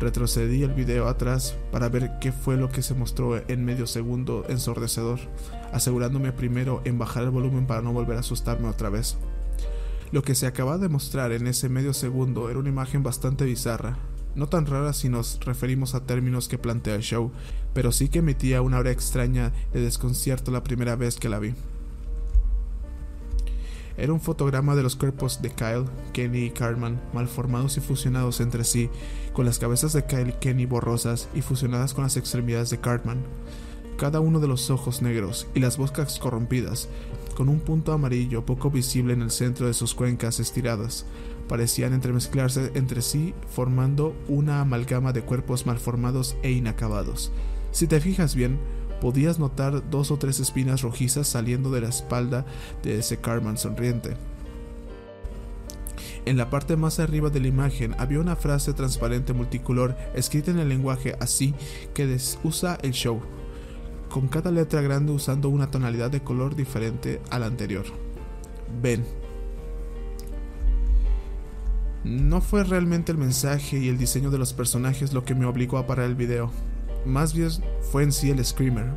[0.00, 4.44] Retrocedí el video atrás para ver qué fue lo que se mostró en medio segundo
[4.48, 5.20] ensordecedor,
[5.72, 9.18] asegurándome primero en bajar el volumen para no volver a asustarme otra vez.
[10.10, 13.98] Lo que se acaba de mostrar en ese medio segundo era una imagen bastante bizarra,
[14.34, 17.32] no tan rara si nos referimos a términos que plantea el show,
[17.74, 21.54] pero sí que emitía una hora extraña de desconcierto la primera vez que la vi.
[23.96, 28.64] Era un fotograma de los cuerpos de Kyle, Kenny y Cartman, malformados y fusionados entre
[28.64, 28.88] sí,
[29.34, 33.18] con las cabezas de Kyle y Kenny borrosas y fusionadas con las extremidades de Cartman.
[34.00, 36.88] cada uno de los ojos negros y las bocas corrompidas,
[37.36, 41.04] con un punto amarillo poco visible en el centro de sus cuencas estiradas.
[41.50, 47.32] Parecían entremezclarse entre sí, formando una amalgama de cuerpos malformados e inacabados.
[47.72, 48.56] Si te fijas bien,
[49.00, 52.46] podías notar dos o tres espinas rojizas saliendo de la espalda
[52.84, 54.16] de ese Carman sonriente.
[56.24, 60.60] En la parte más arriba de la imagen había una frase transparente multicolor escrita en
[60.60, 61.52] el lenguaje así
[61.94, 63.20] que usa el show,
[64.08, 67.86] con cada letra grande usando una tonalidad de color diferente a la anterior.
[68.80, 69.19] Ven.
[72.04, 75.78] No fue realmente el mensaje y el diseño de los personajes lo que me obligó
[75.78, 76.50] a parar el video.
[77.04, 77.50] Más bien
[77.92, 78.90] fue en sí el screamer,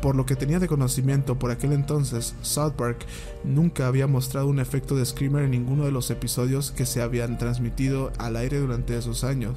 [0.00, 3.04] por lo que tenía de conocimiento por aquel entonces, South Park
[3.44, 7.36] nunca había mostrado un efecto de screamer en ninguno de los episodios que se habían
[7.36, 9.56] transmitido al aire durante esos años.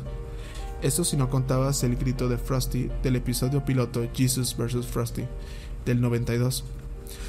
[0.81, 4.85] Esto si no contabas el grito de Frosty del episodio piloto Jesus vs.
[4.85, 5.23] Frosty
[5.85, 6.65] del 92.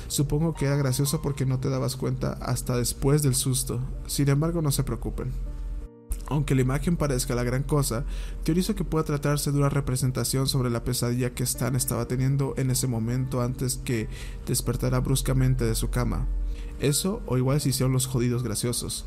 [0.09, 3.81] Supongo que era gracioso porque no te dabas cuenta hasta después del susto.
[4.07, 5.31] Sin embargo, no se preocupen.
[6.27, 8.05] Aunque la imagen parezca la gran cosa,
[8.45, 12.70] teorizo que pueda tratarse de una representación sobre la pesadilla que Stan estaba teniendo en
[12.70, 14.09] ese momento antes que
[14.47, 16.27] despertara bruscamente de su cama.
[16.81, 19.07] Eso o igual se hicieron los jodidos graciosos.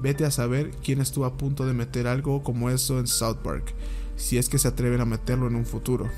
[0.00, 3.74] Vete a saber quién estuvo a punto de meter algo como eso en South Park,
[4.16, 6.08] si es que se atreven a meterlo en un futuro.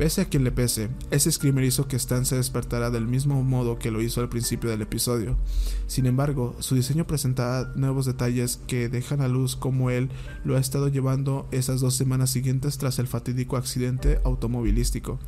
[0.00, 3.78] Pese a quien le pese, ese screamer hizo que Stan se despertara del mismo modo
[3.78, 5.36] que lo hizo al principio del episodio.
[5.88, 10.08] Sin embargo, su diseño presentaba nuevos detalles que dejan a luz cómo él
[10.42, 15.18] lo ha estado llevando esas dos semanas siguientes tras el fatídico accidente automovilístico.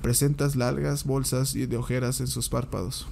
[0.00, 3.08] Presentas largas bolsas y de ojeras en sus párpados.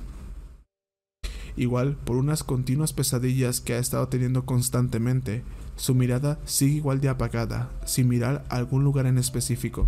[1.58, 5.42] Igual, por unas continuas pesadillas que ha estado teniendo constantemente,
[5.78, 9.86] su mirada sigue igual de apagada, sin mirar a algún lugar en específico.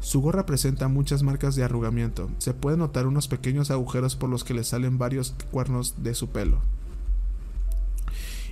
[0.00, 2.28] Su gorra presenta muchas marcas de arrugamiento.
[2.38, 6.30] Se pueden notar unos pequeños agujeros por los que le salen varios cuernos de su
[6.30, 6.60] pelo.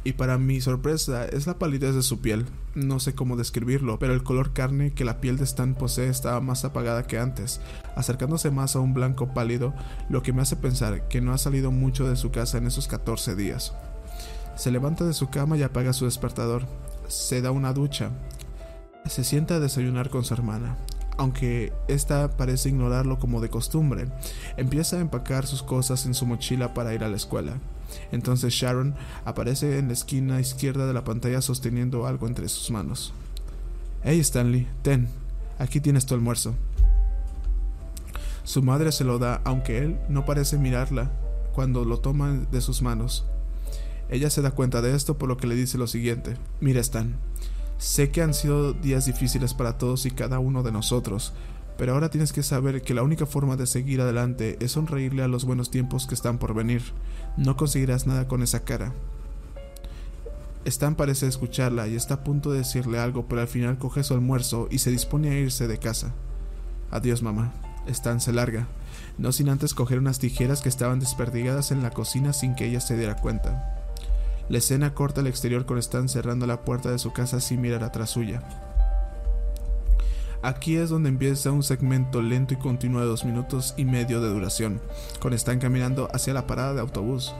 [0.05, 2.47] Y para mi sorpresa es la palidez de su piel.
[2.77, 6.41] No sé cómo describirlo, pero el color carne que la piel de Stan posee estaba
[6.41, 7.61] más apagada que antes,
[7.97, 9.75] acercándose más a un blanco pálido,
[10.09, 12.87] lo que me hace pensar que no ha salido mucho de su casa en esos
[12.87, 13.73] 14 días.
[14.57, 16.67] Se levanta de su cama y apaga su despertador.
[17.09, 18.11] Se da una ducha.
[19.07, 20.77] Se sienta a desayunar con su hermana
[21.17, 24.09] aunque ésta parece ignorarlo como de costumbre.
[24.57, 27.55] Empieza a empacar sus cosas en su mochila para ir a la escuela.
[28.11, 28.95] Entonces Sharon
[29.25, 33.13] aparece en la esquina izquierda de la pantalla sosteniendo algo entre sus manos.
[34.03, 35.09] Hey Stanley, ten,
[35.59, 36.55] aquí tienes tu almuerzo.
[38.43, 41.11] Su madre se lo da, aunque él no parece mirarla
[41.55, 43.25] cuando lo toma de sus manos.
[44.09, 46.37] Ella se da cuenta de esto por lo que le dice lo siguiente.
[46.61, 47.17] Mira Stan,
[47.79, 51.33] Sé que han sido días difíciles para todos y cada uno de nosotros,
[51.77, 55.29] pero ahora tienes que saber que la única forma de seguir adelante es sonreírle a
[55.29, 56.83] los buenos tiempos que están por venir.
[57.37, 58.93] No conseguirás nada con esa cara.
[60.65, 64.15] Stan parece escucharla y está a punto de decirle algo, pero al final coge su
[64.15, 66.15] almuerzo y se dispone a irse de casa.
[66.91, 67.53] Adiós, mamá.
[67.87, 68.67] Stan se larga,
[69.19, 72.81] no sin antes coger unas tijeras que estaban desperdigadas en la cocina sin que ella
[72.81, 73.84] se diera cuenta.
[74.49, 77.83] La escena corta al exterior con Stan cerrando la puerta de su casa sin mirar
[77.83, 78.43] atrás suya.
[80.43, 84.29] Aquí es donde empieza un segmento lento y continuo de dos minutos y medio de
[84.29, 84.83] duración,
[85.19, 87.35] con Stan caminando hacia la parada de autobús.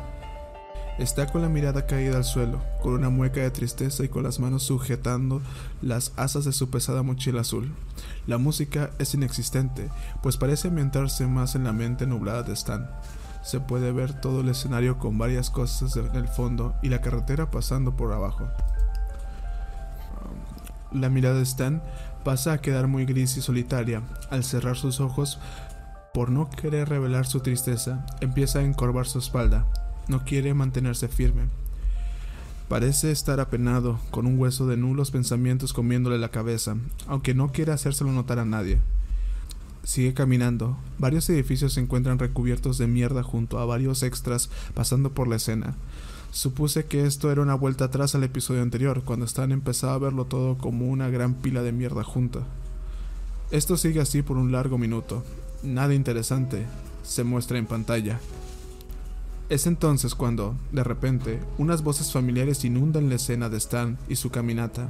[0.99, 4.41] Está con la mirada caída al suelo, con una mueca de tristeza y con las
[4.41, 5.43] manos sujetando
[5.83, 7.71] las asas de su pesada mochila azul.
[8.27, 9.91] La música es inexistente,
[10.23, 12.89] pues parece ambientarse más en la mente nublada de Stan
[13.45, 17.51] se puede ver todo el escenario con varias cosas en el fondo y la carretera
[17.51, 18.49] pasando por abajo.
[20.93, 21.83] La mirada de Stan
[22.25, 24.03] pasa a quedar muy gris y solitaria.
[24.31, 25.39] Al cerrar sus ojos,
[26.15, 29.67] por no querer revelar su tristeza, empieza a encorvar su espalda.
[30.09, 31.49] No quiere mantenerse firme.
[32.69, 36.77] Parece estar apenado, con un hueso de nulos pensamientos comiéndole la cabeza,
[37.09, 38.81] aunque no quiere hacérselo notar a nadie.
[39.85, 40.79] Sigue caminando.
[40.99, 45.75] Varios edificios se encuentran recubiertos de mierda junto a varios extras pasando por la escena.
[46.33, 50.25] Supuse que esto era una vuelta atrás al episodio anterior, cuando Stan empezaba a verlo
[50.25, 52.41] todo como una gran pila de mierda junta.
[53.51, 55.23] Esto sigue así por un largo minuto.
[55.63, 56.65] Nada interesante
[57.03, 58.19] se muestra en pantalla.
[59.51, 64.31] Es entonces cuando, de repente, unas voces familiares inundan la escena de Stan y su
[64.31, 64.89] caminata.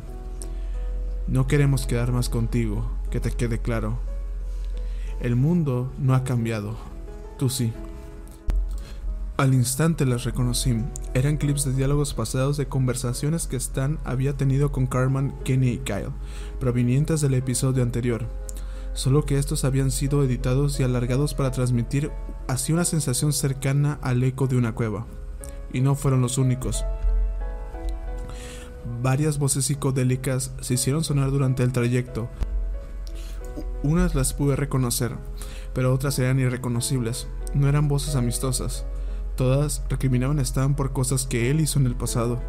[1.26, 3.98] No queremos quedar más contigo, que te quede claro,
[5.20, 6.76] el mundo no ha cambiado,
[7.38, 7.72] tú sí.
[9.36, 10.76] Al instante las reconocí.
[11.12, 15.78] Eran clips de diálogos pasados de conversaciones que Stan había tenido con Carmen, Kenny y
[15.78, 16.12] Kyle,
[16.60, 18.28] provenientes del episodio anterior.
[18.94, 22.10] solo que estos habían sido editados y alargados para transmitir
[22.46, 25.06] así una sensación cercana al eco de una cueva.
[25.72, 26.84] Y no fueron los únicos.
[29.02, 32.28] Varias voces psicodélicas se hicieron sonar durante el trayecto.
[33.84, 35.14] Unas las pude reconocer,
[35.74, 37.28] pero otras eran irreconocibles.
[37.52, 38.86] No eran voces amistosas.
[39.36, 42.40] Todas recriminaban a Stan por cosas que él hizo en el pasado,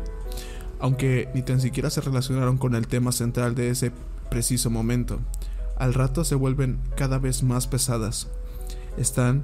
[0.80, 3.92] aunque ni tan siquiera se relacionaron con el tema central de ese
[4.30, 5.20] preciso momento.
[5.76, 8.30] Al rato se vuelven cada vez más pesadas.
[8.96, 9.44] Stan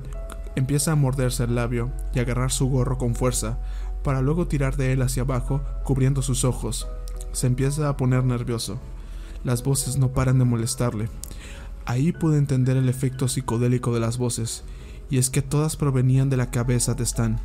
[0.55, 3.59] empieza a morderse el labio y agarrar su gorro con fuerza,
[4.01, 6.87] para luego tirar de él hacia abajo, cubriendo sus ojos.
[7.33, 8.79] Se empieza a poner nervioso.
[9.43, 11.09] Las voces no paran de molestarle.
[11.85, 14.63] Ahí pude entender el efecto psicodélico de las voces,
[15.09, 17.39] y es que todas provenían de la cabeza de Stan.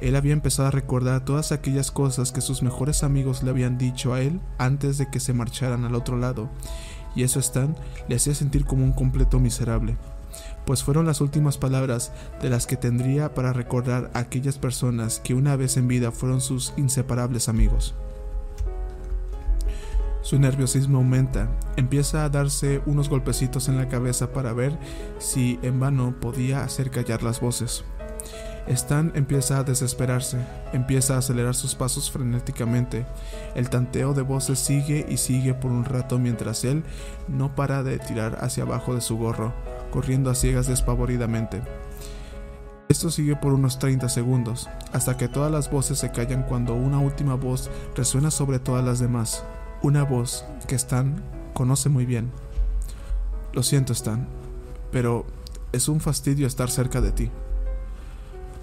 [0.00, 4.12] Él había empezado a recordar todas aquellas cosas que sus mejores amigos le habían dicho
[4.12, 6.50] a él antes de que se marcharan al otro lado,
[7.14, 7.74] y eso Stan
[8.08, 9.96] le hacía sentir como un completo miserable,
[10.66, 12.12] pues fueron las últimas palabras
[12.42, 16.40] de las que tendría para recordar a aquellas personas que una vez en vida fueron
[16.40, 17.94] sus inseparables amigos.
[20.26, 24.76] Su nerviosismo aumenta, empieza a darse unos golpecitos en la cabeza para ver
[25.20, 27.84] si en vano podía hacer callar las voces.
[28.66, 30.38] Stan empieza a desesperarse,
[30.72, 33.06] empieza a acelerar sus pasos frenéticamente.
[33.54, 36.82] El tanteo de voces sigue y sigue por un rato mientras él
[37.28, 39.54] no para de tirar hacia abajo de su gorro,
[39.92, 41.62] corriendo a ciegas despavoridamente.
[42.88, 46.98] Esto sigue por unos 30 segundos, hasta que todas las voces se callan cuando una
[46.98, 49.44] última voz resuena sobre todas las demás.
[49.86, 51.22] Una voz que Stan
[51.54, 52.32] conoce muy bien.
[53.52, 54.26] Lo siento, Stan,
[54.90, 55.24] pero
[55.70, 57.30] es un fastidio estar cerca de ti.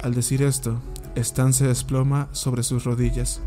[0.02, 0.82] Al decir esto,
[1.16, 3.40] Stan se desploma sobre sus rodillas.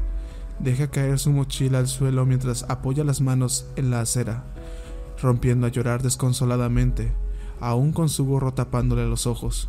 [0.58, 4.44] Deja caer su mochila al suelo mientras apoya las manos en la acera,
[5.20, 7.12] rompiendo a llorar desconsoladamente,
[7.60, 9.68] aún con su gorro tapándole los ojos.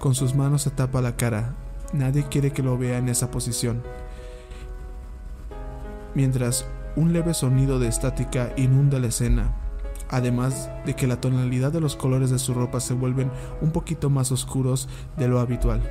[0.00, 1.54] Con sus manos se tapa la cara.
[1.92, 3.84] Nadie quiere que lo vea en esa posición.
[6.16, 6.66] Mientras
[6.96, 9.54] un leve sonido de estática inunda la escena,
[10.08, 13.30] además de que la tonalidad de los colores de su ropa se vuelven
[13.60, 15.82] un poquito más oscuros de lo habitual.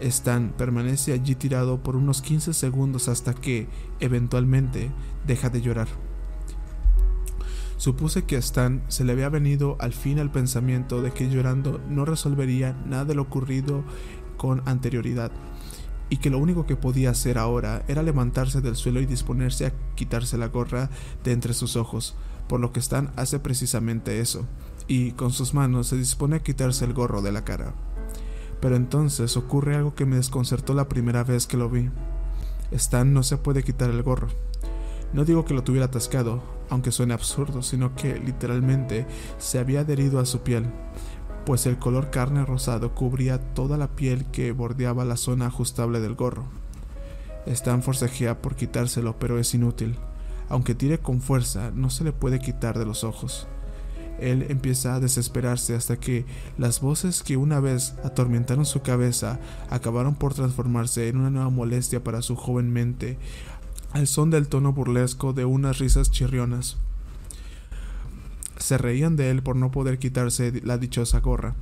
[0.00, 3.68] Stan permanece allí tirado por unos 15 segundos hasta que,
[4.00, 4.90] eventualmente,
[5.26, 5.88] deja de llorar.
[7.76, 11.80] Supuse que a Stan se le había venido al fin el pensamiento de que llorando
[11.88, 13.84] no resolvería nada de lo ocurrido
[14.36, 15.30] con anterioridad,
[16.10, 19.72] y que lo único que podía hacer ahora era levantarse del suelo y disponerse a
[19.94, 20.90] quitarse la gorra
[21.24, 22.14] de entre sus ojos,
[22.48, 24.46] por lo que Stan hace precisamente eso,
[24.86, 27.74] y con sus manos se dispone a quitarse el gorro de la cara.
[28.60, 31.90] Pero entonces ocurre algo que me desconcertó la primera vez que lo vi.
[32.72, 34.28] Stan no se puede quitar el gorro.
[35.12, 39.06] No digo que lo tuviera atascado, aunque suene absurdo, sino que literalmente
[39.38, 40.66] se había adherido a su piel,
[41.48, 46.14] pues el color carne rosado cubría toda la piel que bordeaba la zona ajustable del
[46.14, 46.44] gorro.
[47.46, 49.96] Stan forcejea por quitárselo, pero es inútil.
[50.50, 53.46] Aunque tire con fuerza, no se le puede quitar de los ojos.
[54.20, 56.26] Él empieza a desesperarse hasta que
[56.58, 59.40] las voces que una vez atormentaron su cabeza
[59.70, 63.16] acabaron por transformarse en una nueva molestia para su joven mente,
[63.92, 66.76] al son del tono burlesco de unas risas chirrionas
[68.58, 71.54] se reían de él por no poder quitarse la dichosa gorra.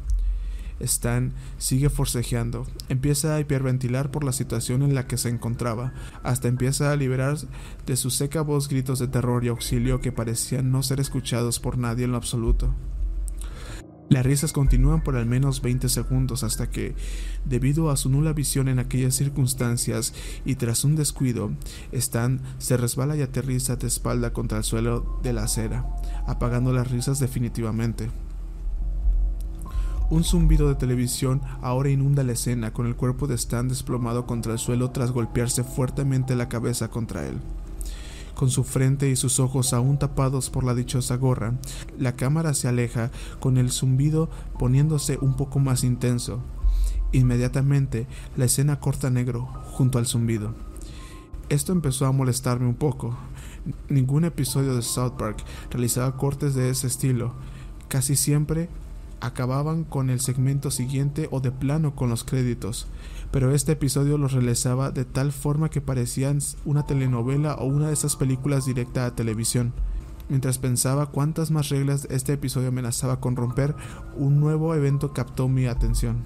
[0.81, 6.49] Stan sigue forcejeando, empieza a hiperventilar por la situación en la que se encontraba, hasta
[6.49, 7.39] empieza a liberar
[7.87, 11.79] de su seca voz gritos de terror y auxilio que parecían no ser escuchados por
[11.79, 12.75] nadie en lo absoluto.
[14.09, 16.95] Las risas continúan por al menos 20 segundos hasta que,
[17.45, 21.51] debido a su nula visión en aquellas circunstancias y tras un descuido,
[21.91, 25.87] Stan se resbala y aterriza de espalda contra el suelo de la acera,
[26.27, 28.09] apagando las risas definitivamente.
[30.09, 34.53] Un zumbido de televisión ahora inunda la escena con el cuerpo de Stan desplomado contra
[34.53, 37.41] el suelo tras golpearse fuertemente la cabeza contra él
[38.37, 41.55] con su frente y sus ojos aún tapados por la dichosa gorra.
[41.99, 43.11] La cámara se aleja,
[43.41, 46.41] con el zumbido poniéndose un poco más intenso.
[47.12, 48.07] Inmediatamente
[48.37, 50.55] la escena corta negro junto al zumbido.
[51.49, 53.16] Esto empezó a molestarme un poco.
[53.89, 57.32] Ningún episodio de South Park realizaba cortes de ese estilo.
[57.89, 58.68] Casi siempre
[59.20, 62.87] acababan con el segmento siguiente o de plano con los créditos
[63.31, 67.93] pero este episodio los realizaba de tal forma que parecían una telenovela o una de
[67.93, 69.72] esas películas directa a televisión.
[70.29, 73.74] Mientras pensaba cuántas más reglas este episodio amenazaba con romper,
[74.16, 76.24] un nuevo evento captó mi atención.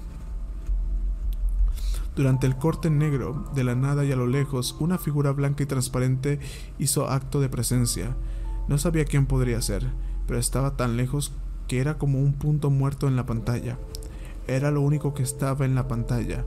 [2.16, 5.66] Durante el corte negro, de la nada y a lo lejos, una figura blanca y
[5.66, 6.40] transparente
[6.78, 8.16] hizo acto de presencia.
[8.68, 9.86] No sabía quién podría ser,
[10.26, 11.32] pero estaba tan lejos
[11.68, 13.78] que era como un punto muerto en la pantalla.
[14.48, 16.44] Era lo único que estaba en la pantalla.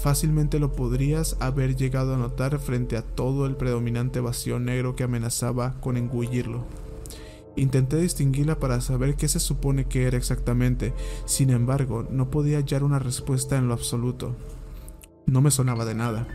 [0.00, 5.04] Fácilmente lo podrías haber llegado a notar frente a todo el predominante vacío negro que
[5.04, 6.64] amenazaba con engullirlo.
[7.54, 10.94] Intenté distinguirla para saber qué se supone que era exactamente,
[11.26, 14.34] sin embargo, no podía hallar una respuesta en lo absoluto.
[15.26, 16.26] No me sonaba de nada.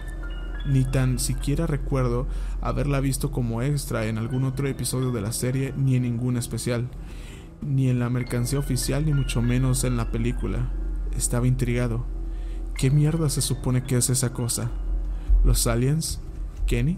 [0.68, 2.28] Ni tan siquiera recuerdo
[2.62, 6.88] haberla visto como extra en algún otro episodio de la serie ni en ningún especial,
[7.64, 10.72] ni en la mercancía oficial ni mucho menos en la película.
[11.18, 12.15] Estaba intrigado.
[12.78, 14.70] ¿Qué mierda se supone que es esa cosa?
[15.46, 16.20] ¿Los aliens?
[16.68, 16.98] ¿Kenny?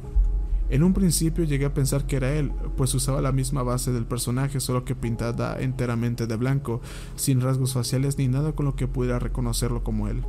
[0.69, 4.05] En un principio llegué a pensar que era él, pues usaba la misma base del
[4.05, 6.81] personaje, solo que pintada enteramente de blanco,
[7.15, 10.23] sin rasgos faciales ni nada con lo que pudiera reconocerlo como él.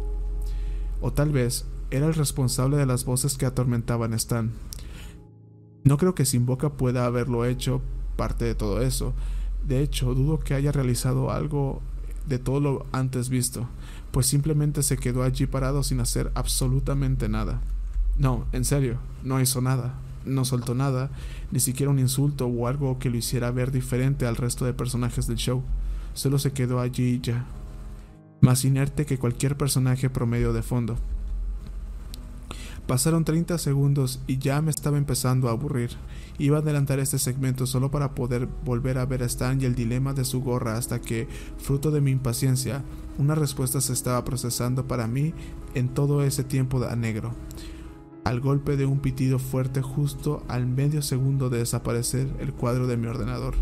[1.00, 4.52] O tal vez era el responsable de las voces que atormentaban a Stan.
[5.82, 7.80] No creo que Sin Boca pueda haberlo hecho
[8.16, 9.14] parte de todo eso.
[9.66, 11.80] De hecho, dudo que haya realizado algo
[12.28, 13.68] de todo lo antes visto,
[14.10, 17.60] pues simplemente se quedó allí parado sin hacer absolutamente nada.
[18.16, 19.94] No, en serio, no hizo nada
[20.28, 21.10] no soltó nada,
[21.50, 25.26] ni siquiera un insulto o algo que lo hiciera ver diferente al resto de personajes
[25.26, 25.62] del show.
[26.14, 27.46] Solo se quedó allí ya.
[28.40, 30.96] Más inerte que cualquier personaje promedio de fondo.
[32.88, 35.90] Pasaron 30 segundos y ya me estaba empezando a aburrir.
[36.38, 39.74] Iba a adelantar este segmento solo para poder volver a ver a Stan y el
[39.74, 41.28] dilema de su gorra hasta que,
[41.58, 42.82] fruto de mi impaciencia,
[43.18, 45.34] una respuesta se estaba procesando para mí
[45.74, 47.34] en todo ese tiempo a negro
[48.24, 52.98] al golpe de un pitido fuerte justo al medio segundo de desaparecer el cuadro de
[52.98, 53.54] mi ordenador.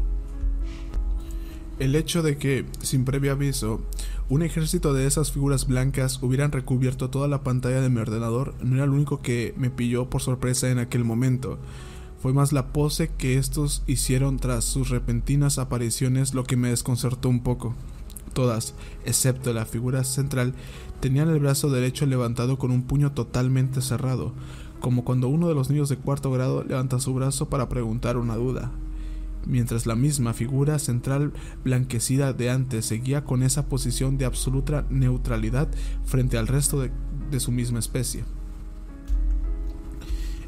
[1.79, 3.83] El hecho de que, sin previo aviso,
[4.29, 8.75] un ejército de esas figuras blancas hubieran recubierto toda la pantalla de mi ordenador no
[8.75, 11.59] era lo único que me pilló por sorpresa en aquel momento.
[12.21, 17.29] Fue más la pose que estos hicieron tras sus repentinas apariciones lo que me desconcertó
[17.29, 17.75] un poco.
[18.33, 18.75] Todas,
[19.05, 20.55] excepto la figura central,
[20.99, 24.33] tenían el brazo derecho levantado con un puño totalmente cerrado,
[24.81, 28.35] como cuando uno de los niños de cuarto grado levanta su brazo para preguntar una
[28.35, 28.73] duda,
[29.47, 31.33] mientras la misma figura central
[31.65, 35.69] blanquecida de antes seguía con esa posición de absoluta neutralidad
[36.05, 38.25] frente al resto de, su misma especie.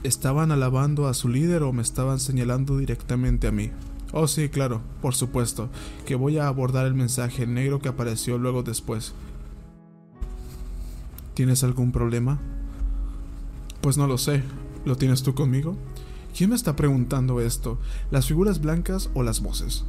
[0.02, 3.70] ¿Estaban alabando a su líder o me estaban señalando directamente a mí?
[4.12, 5.68] Oh sí, claro, por supuesto,
[6.06, 9.12] que voy a abordar el mensaje negro que apareció luego después.
[11.34, 12.40] ¿Tienes algún problema?
[13.80, 14.42] Pues no lo sé.
[14.84, 15.76] ¿Lo tienes tú conmigo?
[16.38, 17.80] ¿Quién me está preguntando esto?
[18.12, 19.84] ¿Las figuras blancas o las voces?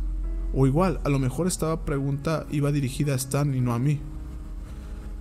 [0.51, 3.99] O igual, a lo mejor esta pregunta iba dirigida a Stan y no a mí.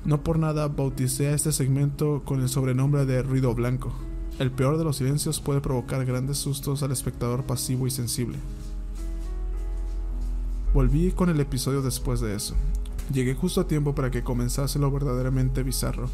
[0.06, 3.92] No por nada bauticé a este segmento con el sobrenombre de ruido blanco.
[4.38, 8.38] El peor de los silencios puede provocar grandes sustos al espectador pasivo y sensible.
[10.72, 12.54] Volví con el episodio después de eso.
[13.12, 16.08] Llegué justo a tiempo para que comenzase lo verdaderamente bizarro.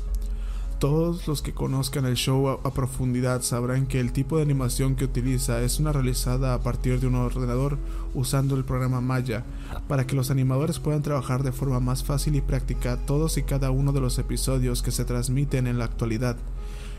[0.84, 5.06] Todos los que conozcan el show a, profundidad sabrán que el tipo de animación que
[5.06, 7.78] utiliza es una realizada a partir de un ordenador
[8.12, 9.46] usando el programa Maya,
[9.88, 13.70] para que los animadores puedan trabajar de forma más fácil y práctica todos y cada
[13.70, 16.36] uno de los episodios que se transmiten en la actualidad.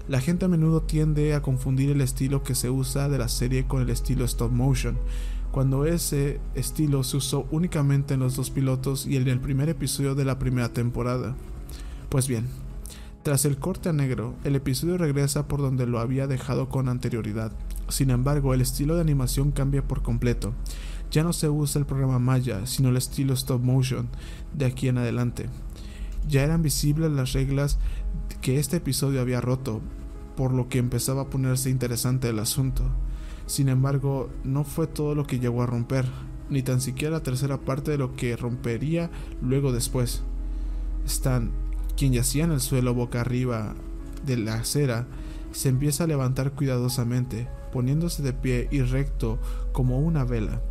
[0.08, 3.68] La gente a menudo tiende a confundir el estilo que se usa de la serie
[3.68, 4.98] con el estilo stop motion,
[5.52, 10.16] cuando ese estilo se usó únicamente en los dos pilotos y en el primer episodio
[10.16, 11.36] de la primera temporada.
[12.10, 12.48] Pues bien,
[13.26, 17.52] tras el corte a negro, el episodio regresa por donde lo había dejado con anterioridad.
[17.90, 20.54] Sin embargo, el estilo de animación cambia por completo.
[21.10, 24.10] Ya no se usa el programa Maya, sino el estilo stop motion
[24.54, 25.48] de aquí en adelante.
[26.28, 27.80] Ya eran visibles las reglas
[28.42, 29.82] que este episodio había roto,
[30.38, 32.84] por lo que empezaba a ponerse interesante el asunto.
[33.48, 36.06] Sin embargo, no fue todo lo que llegó a romper,
[36.52, 39.10] ni tan siquiera la tercera parte de lo que rompería
[39.42, 40.22] luego después.
[41.08, 41.65] Stan,
[41.96, 43.76] quien yacía en el suelo boca arriba
[44.26, 45.08] de la acera,
[45.52, 49.40] se empieza a levantar cuidadosamente, poniéndose de pie y recto
[49.72, 50.62] como una vela.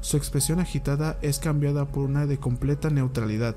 [0.00, 3.56] Su expresión agitada es cambiada por una de completa neutralidad,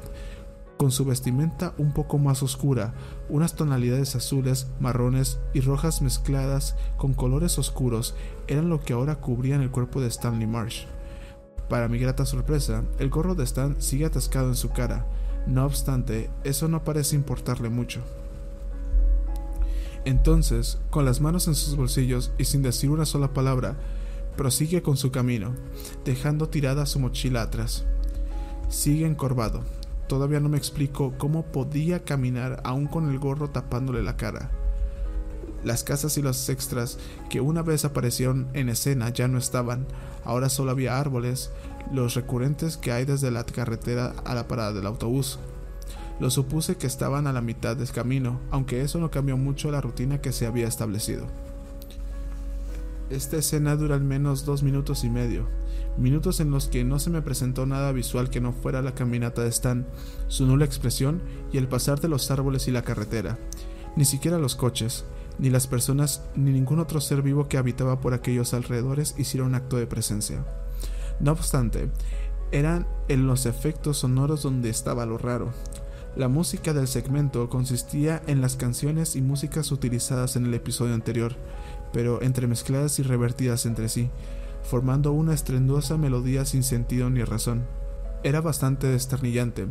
[0.78, 2.96] con su vestimenta un poco más oscura,
[3.30, 8.16] unas tonalidades azules, marrones y rojas mezcladas con colores oscuros
[8.48, 10.88] eran lo que ahora cubrían el cuerpo de Stanley Marsh.
[11.70, 15.06] Para mi grata sorpresa, el gorro de Stan sigue atascado en su cara,
[15.48, 18.02] no obstante, eso no parece importarle mucho.
[20.06, 23.76] Entonces, con las manos en sus bolsillos y sin decir una sola palabra,
[24.36, 25.54] prosigue con su camino,
[26.06, 27.86] dejando tirada su mochila atrás.
[28.70, 29.64] Sigue encorvado,
[30.12, 34.52] Todavía no me explico cómo podía caminar aún con el gorro tapándole la cara.
[35.64, 36.98] Las casas y los extras
[37.30, 39.88] que una vez aparecieron en escena ya no estaban,
[40.26, 41.50] ahora solo había árboles,
[41.92, 45.39] los recurrentes que hay desde la carretera a la parada del autobús.
[46.20, 49.82] Lo supuse que estaban a la mitad del camino, aunque eso no cambió mucho la
[49.82, 51.28] rutina que se había establecido.
[53.10, 55.48] Esta escena dura al menos dos minutos y medio,
[55.98, 59.42] minutos en los que no se me presentó nada visual que no fuera la caminata
[59.42, 59.86] de Stan,
[60.28, 61.22] su nula expresión
[61.52, 63.38] y el pasar de los árboles y la carretera,
[63.98, 65.04] ni siquiera los coches,
[65.39, 69.78] ni las personas, ni ningún otro ser vivo que habitaba por aquellos alrededores hicieron acto
[69.78, 70.46] de presencia.
[71.22, 71.90] No obstante,
[72.52, 75.52] eran en los efectos sonoros donde estaba lo raro.
[76.16, 81.36] La música del segmento consistía en las canciones y músicas utilizadas en el episodio anterior,
[81.94, 84.10] pero entremezcladas y revertidas entre sí,
[84.64, 87.66] formando una estrendosa melodía sin sentido ni razón.
[88.24, 89.68] Era bastante desternillante,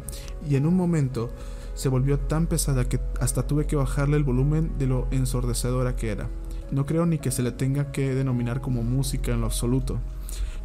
[0.49, 1.31] y en un momento
[1.75, 6.11] se volvió tan pesada que hasta tuve que bajarle el volumen de lo ensordecedora que
[6.11, 6.29] era.
[6.71, 9.99] No creo ni que se le tenga que denominar como música en lo absoluto.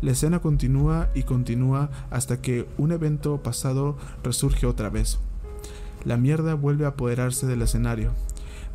[0.06, 5.18] La escena continúa y continúa hasta que un evento pasado resurge otra vez.
[6.04, 8.12] La mierda vuelve a apoderarse del escenario.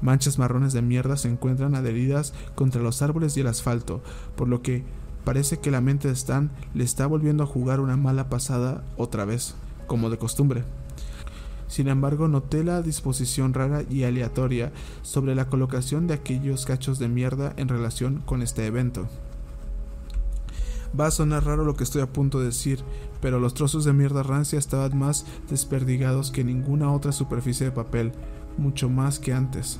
[0.03, 4.03] Manchas marrones de mierda se encuentran adheridas contra los árboles y el asfalto,
[4.35, 4.83] por lo que
[5.25, 9.25] parece que la mente de Stan le está volviendo a jugar una mala pasada otra
[9.25, 9.55] vez,
[9.87, 10.65] como de costumbre.
[11.69, 14.73] Sin embargo, noté la disposición rara y aleatoria
[15.03, 19.09] sobre la colocación de aquellos cachos de mierda en relación con este evento.
[20.99, 22.81] Va a sonar raro lo que estoy a punto de decir,
[23.21, 28.13] pero los trozos de mierda rancia estaban más desperdigados que ninguna otra superficie de papel,
[28.59, 29.79] mucho más que antes.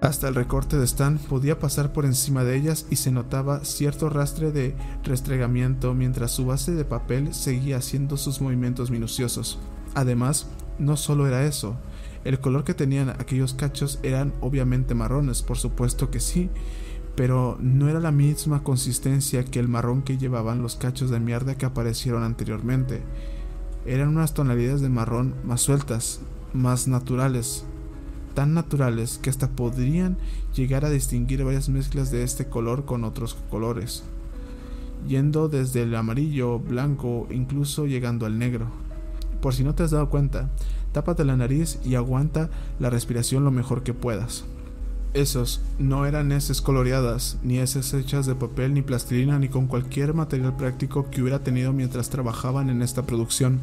[0.00, 4.10] Hasta el recorte de Stan podía pasar por encima de ellas y se notaba cierto
[4.10, 9.58] rastre de restregamiento mientras su base de papel seguía haciendo sus movimientos minuciosos.
[9.94, 10.46] Además,
[10.78, 11.76] no solo era eso,
[12.24, 16.50] el color que tenían aquellos cachos eran obviamente marrones, por supuesto que sí,
[17.16, 21.56] pero no era la misma consistencia que el marrón que llevaban los cachos de mierda
[21.56, 23.02] que aparecieron anteriormente.
[23.86, 26.20] Eran unas tonalidades de marrón más sueltas,
[26.52, 27.64] más naturales,
[28.34, 30.16] tan naturales que hasta podrían
[30.54, 34.02] llegar a distinguir varias mezclas de este color con otros colores,
[35.06, 38.66] yendo desde el amarillo, blanco, incluso llegando al negro.
[39.40, 40.50] Por si no te has dado cuenta,
[40.92, 42.50] tápate la nariz y aguanta
[42.80, 44.44] la respiración lo mejor que puedas.
[45.14, 50.12] Esos no eran heces coloreadas, ni heces hechas de papel, ni plastilina, ni con cualquier
[50.12, 53.60] material práctico que hubiera tenido mientras trabajaban en esta producción.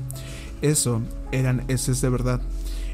[0.62, 1.02] Eso
[1.34, 2.39] eran heces de verdad.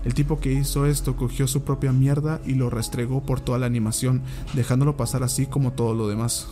[0.06, 3.68] El tipo que hizo esto cogió su propia mierda y lo restregó por toda la
[3.68, 4.24] animación,
[4.56, 6.48] dejándolo pasar así como todo lo demás.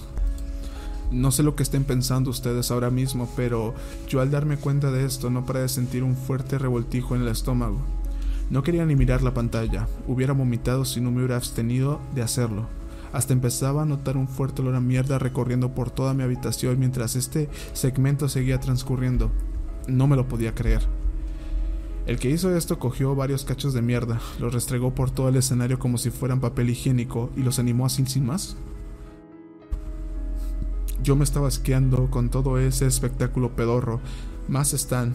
[1.12, 3.74] No sé lo que estén pensando ustedes ahora mismo, pero
[4.08, 7.30] yo al darme cuenta de esto no paré de sentir un fuerte revoltijo en el
[7.30, 7.80] estómago.
[8.50, 12.68] No quería ni mirar la pantalla, hubiera vomitado si no me hubiera abstenido de hacerlo.
[13.12, 17.16] Hasta empezaba a notar un fuerte olor a mierda recorriendo por toda mi habitación mientras
[17.16, 19.32] este segmento seguía transcurriendo.
[19.88, 20.82] No me lo podía creer.
[22.06, 25.80] El que hizo esto cogió varios cachos de mierda, los restregó por todo el escenario
[25.80, 28.58] como si fueran papel higiénico y los animó así sin más.
[31.02, 34.02] Yo me estaba asqueando con todo ese espectáculo pedorro.
[34.48, 35.14] Más Stan.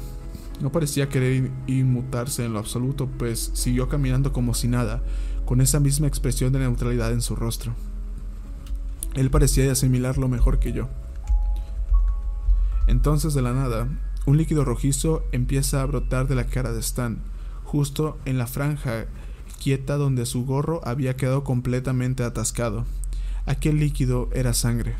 [0.60, 5.02] No parecía querer inmutarse en lo absoluto, pues siguió caminando como si nada,
[5.46, 7.74] con esa misma expresión de neutralidad en su rostro.
[9.14, 10.88] Él parecía asimilarlo mejor que yo.
[12.86, 13.88] Entonces, de la nada,
[14.26, 17.18] un líquido rojizo empieza a brotar de la cara de Stan,
[17.64, 19.06] justo en la franja
[19.62, 22.84] quieta donde su gorro había quedado completamente atascado.
[23.46, 24.96] Aquel líquido era sangre.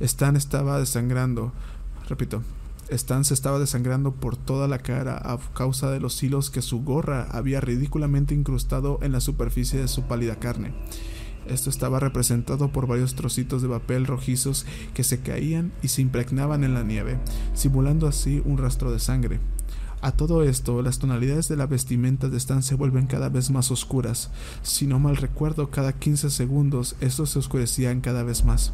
[0.00, 1.52] Stan estaba desangrando.
[2.08, 2.42] Repito,
[2.92, 6.82] Stan se estaba desangrando por toda la cara a causa de los hilos que su
[6.82, 10.72] gorra había ridículamente incrustado en la superficie de su pálida carne.
[11.46, 14.64] Esto estaba representado por varios trocitos de papel rojizos
[14.94, 17.18] que se caían y se impregnaban en la nieve,
[17.54, 19.40] simulando así un rastro de sangre.
[20.02, 23.70] A todo esto, las tonalidades de la vestimenta de Stan se vuelven cada vez más
[23.70, 24.30] oscuras.
[24.62, 28.72] Si no mal recuerdo, cada 15 segundos estos se oscurecían cada vez más.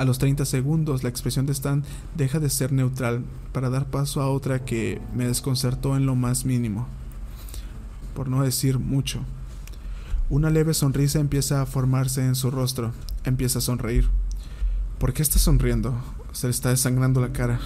[0.00, 1.84] A los 30 segundos la expresión de Stan
[2.16, 3.22] deja de ser neutral
[3.52, 6.86] para dar paso a otra que me desconcertó en lo más mínimo.
[8.14, 9.20] Por no decir mucho.
[10.30, 12.92] Una leve sonrisa empieza a formarse en su rostro.
[13.24, 14.08] Empieza a sonreír.
[14.98, 15.94] ¿Por qué está sonriendo?
[16.32, 17.60] Se le está desangrando la cara.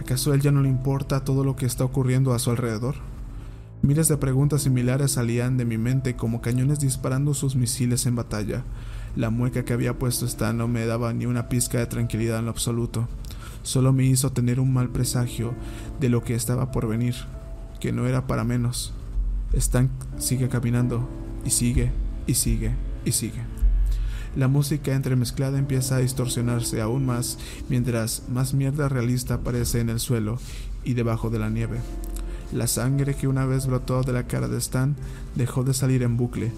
[0.00, 2.94] ¿Acaso a él ya no le importa todo lo que está ocurriendo a su alrededor?
[3.82, 8.64] Miles de preguntas similares salían de mi mente como cañones disparando sus misiles en batalla.
[9.14, 12.46] La mueca que había puesto Stan no me daba ni una pizca de tranquilidad en
[12.46, 13.08] lo absoluto.
[13.62, 15.54] Solo me hizo tener un mal presagio
[16.00, 17.14] de lo que estaba por venir,
[17.78, 18.94] que no era para menos.
[19.52, 21.08] Stan sigue caminando,
[21.44, 21.92] y sigue,
[22.26, 22.72] y sigue,
[23.04, 23.42] y sigue.
[24.34, 27.38] La música entremezclada empieza a distorsionarse aún más
[27.68, 30.38] mientras más mierda realista aparece en el suelo
[30.84, 31.80] y debajo de la nieve.
[32.50, 34.96] La sangre que una vez brotó de la cara de Stan
[35.34, 36.50] dejó de salir en bucle,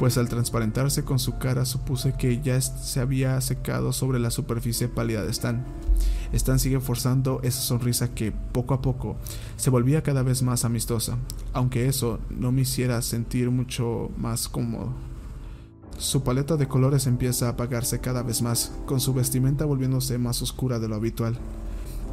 [0.00, 4.88] pues al transparentarse con su cara supuse que ya se había secado sobre la superficie
[4.88, 5.62] pálida de Stan.
[6.32, 9.18] Stan sigue forzando esa sonrisa que, poco a poco,
[9.58, 11.18] se volvía cada vez más amistosa,
[11.52, 14.94] aunque eso no me hiciera sentir mucho más cómodo.
[15.98, 20.40] Su paleta de colores empieza a apagarse cada vez más, con su vestimenta volviéndose más
[20.40, 21.36] oscura de lo habitual.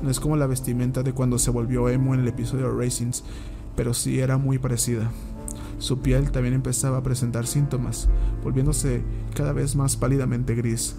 [0.03, 3.23] No es como la vestimenta de cuando se volvió emo en el episodio Racings,
[3.77, 5.09] pero sí era muy parecida.
[5.79, 8.09] Su piel también empezaba a presentar síntomas,
[8.43, 9.03] volviéndose
[9.35, 10.95] cada vez más pálidamente gris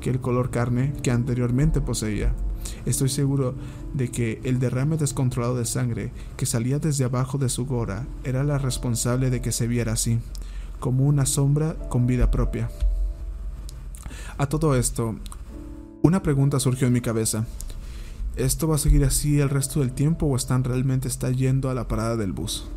[0.00, 2.32] que el color carne que anteriormente poseía.
[2.84, 3.54] Estoy seguro
[3.94, 8.44] de que el derrame descontrolado de sangre que salía desde abajo de su gora era
[8.44, 10.18] la responsable de que se viera así,
[10.78, 12.70] como una sombra con vida propia.
[14.36, 15.16] A todo esto,
[16.02, 17.46] una pregunta surgió en mi cabeza.
[18.36, 21.74] ¿Esto va a seguir así el resto del tiempo o Stan realmente está yendo a
[21.74, 22.68] la parada del bus?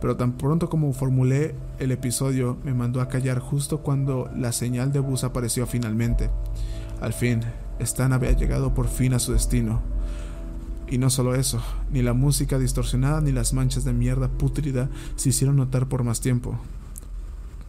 [0.00, 4.92] Pero tan pronto como formulé el episodio, me mandó a callar justo cuando la señal
[4.92, 6.30] de bus apareció finalmente.
[7.00, 7.40] Al fin,
[7.80, 9.80] Stan había llegado por fin a su destino.
[10.90, 15.28] Y no solo eso, ni la música distorsionada ni las manchas de mierda pútrida se
[15.28, 16.58] hicieron notar por más tiempo,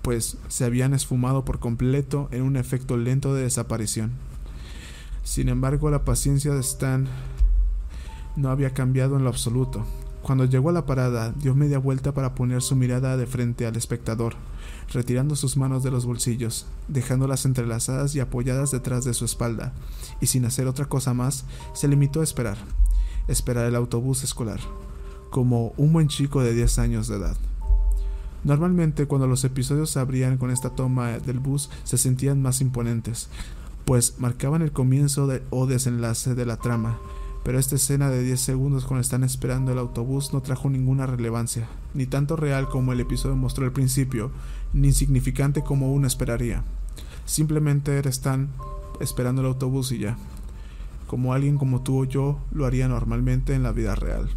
[0.02, 4.12] pues se habían esfumado por completo en un efecto lento de desaparición.
[5.24, 7.08] Sin embargo, la paciencia de Stan
[8.38, 9.86] no había cambiado en lo absoluto.
[10.30, 13.76] Cuando llegó a la parada, dio media vuelta para poner su mirada de frente al
[13.76, 14.36] espectador,
[14.94, 19.74] retirando sus manos de los bolsillos, dejándolas entrelazadas y apoyadas detrás de su espalda,
[20.22, 22.60] y sin hacer otra cosa más, se limitó a esperar,
[23.28, 24.60] esperar el autobús escolar,
[25.32, 27.38] como un buen chico de 10 años de edad.
[28.44, 33.30] Normalmente cuando los episodios se abrían con esta toma del bus se sentían más imponentes,
[33.84, 37.00] pues marcaban el comienzo o desenlace de la trama,
[37.44, 41.68] pero esta escena de 10 segundos cuando están esperando el autobús no trajo ninguna relevancia,
[41.94, 44.32] ni tanto real como el episodio mostró al principio,
[44.74, 46.64] ni insignificante como uno esperaría.
[47.26, 48.50] Simplemente están
[49.00, 50.18] esperando el autobús y ya,
[51.08, 54.30] como alguien como tú o yo lo haría normalmente en la vida real.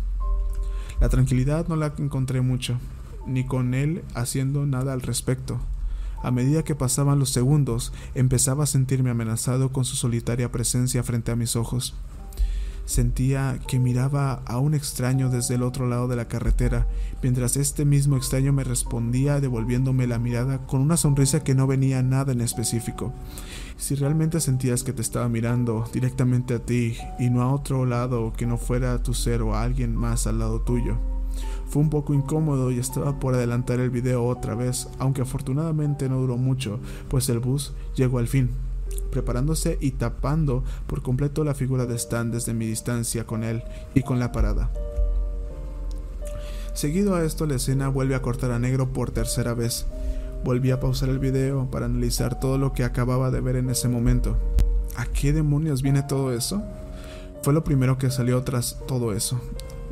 [1.01, 2.79] La tranquilidad no la encontré mucho,
[3.27, 5.61] ni con él haciendo nada al respecto.
[6.23, 11.33] A medida que pasaban los segundos, empezaba a sentirme amenazado con su solitaria presencia frente
[11.33, 11.95] a mis ojos.
[12.85, 16.87] Sentía que miraba a un extraño desde el otro lado de la carretera,
[17.23, 22.03] mientras este mismo extraño me respondía devolviéndome la mirada con una sonrisa que no venía
[22.03, 23.13] nada en específico.
[23.77, 28.33] Si realmente sentías que te estaba mirando directamente a ti y no a otro lado
[28.37, 30.99] que no fuera tu ser o a alguien más al lado tuyo.
[31.69, 36.21] Fue un poco incómodo y estaba por adelantar el video otra vez, aunque afortunadamente no
[36.21, 38.51] duró mucho, pues el bus llegó al fin,
[39.11, 43.63] preparándose y tapando por completo la figura de Stan desde mi distancia con él
[43.95, 44.71] y con la parada.
[46.75, 49.87] Seguido a esto la escena vuelve a cortar a negro por tercera vez.
[50.45, 53.89] Volví a pausar el video para analizar todo lo que acababa de ver en ese
[53.89, 54.37] momento.
[54.97, 56.63] ¿A qué demonios viene todo eso?
[57.43, 59.41] Fue lo primero que salió tras todo eso,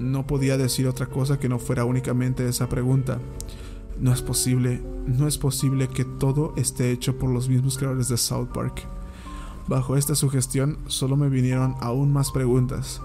[0.00, 3.18] no podía decir otra cosa que no fuera únicamente esa pregunta.
[4.00, 8.16] No es posible, no es posible que todo esté hecho por los mismos creadores de
[8.16, 8.86] South Park.
[9.68, 13.02] Bajo esta sugestión solo me vinieron aún más preguntas.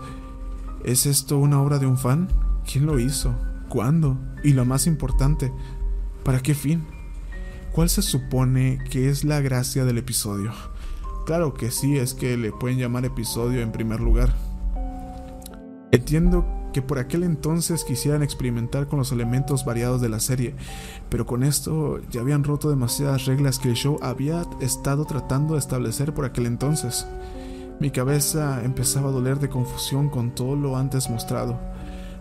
[0.85, 2.29] ¿Es esto una obra de un fan?
[2.65, 3.35] ¿Quién lo hizo?
[3.67, 4.17] ¿Cuándo?
[4.41, 5.51] Y lo más importante,
[6.23, 6.85] ¿para qué fin?
[7.73, 10.53] ¿Cuál se supone que es la gracia del episodio?
[11.25, 14.33] Claro que sí, es que le pueden llamar episodio en primer lugar.
[15.91, 20.55] Entiendo que por aquel entonces quisieran experimentar con los elementos variados de la serie,
[21.07, 25.61] pero con esto ya habían roto demasiadas reglas que el show había estado tratando de
[25.61, 27.07] establecer por aquel entonces.
[27.79, 31.57] Mi cabeza empezaba a doler de confusión con todo lo antes mostrado.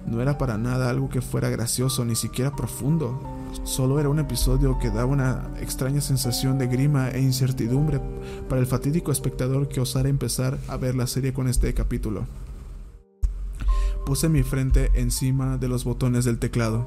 [0.07, 3.21] No era para nada algo que fuera gracioso, ni siquiera profundo.
[3.65, 8.01] Solo era un episodio que daba una extraña sensación de grima e incertidumbre
[8.49, 12.25] para el fatídico espectador que osara empezar a ver la serie con este capítulo.
[14.05, 16.87] Puse mi frente encima de los botones del teclado.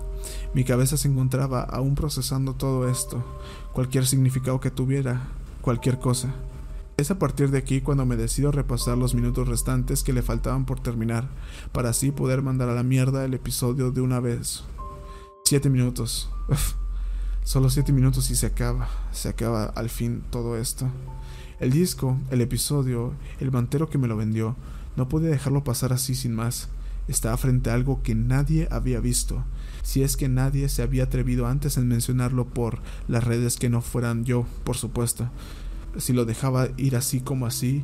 [0.53, 3.23] Mi cabeza se encontraba aún procesando todo esto,
[3.73, 5.27] cualquier significado que tuviera,
[5.61, 6.35] cualquier cosa.
[6.97, 10.65] Es a partir de aquí cuando me decido repasar los minutos restantes que le faltaban
[10.65, 11.27] por terminar,
[11.71, 14.63] para así poder mandar a la mierda el episodio de una vez.
[15.43, 16.29] Siete minutos.
[17.43, 18.89] Solo siete minutos y se acaba.
[19.11, 20.87] Se acaba al fin todo esto.
[21.59, 24.55] El disco, el episodio, el mantero que me lo vendió,
[24.95, 26.69] no podía dejarlo pasar así sin más.
[27.07, 29.45] Estaba frente a algo que nadie había visto,
[29.81, 33.81] si es que nadie se había atrevido antes en mencionarlo por las redes que no
[33.81, 35.29] fueran yo, por supuesto.
[35.97, 37.83] si lo dejaba ir así como así,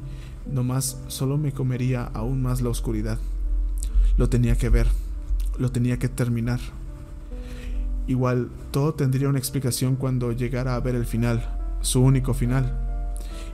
[0.51, 3.17] nomás solo me comería aún más la oscuridad.
[4.17, 4.87] Lo tenía que ver,
[5.57, 6.59] lo tenía que terminar.
[8.07, 12.82] Igual, todo tendría una explicación cuando llegara a ver el final, su único final.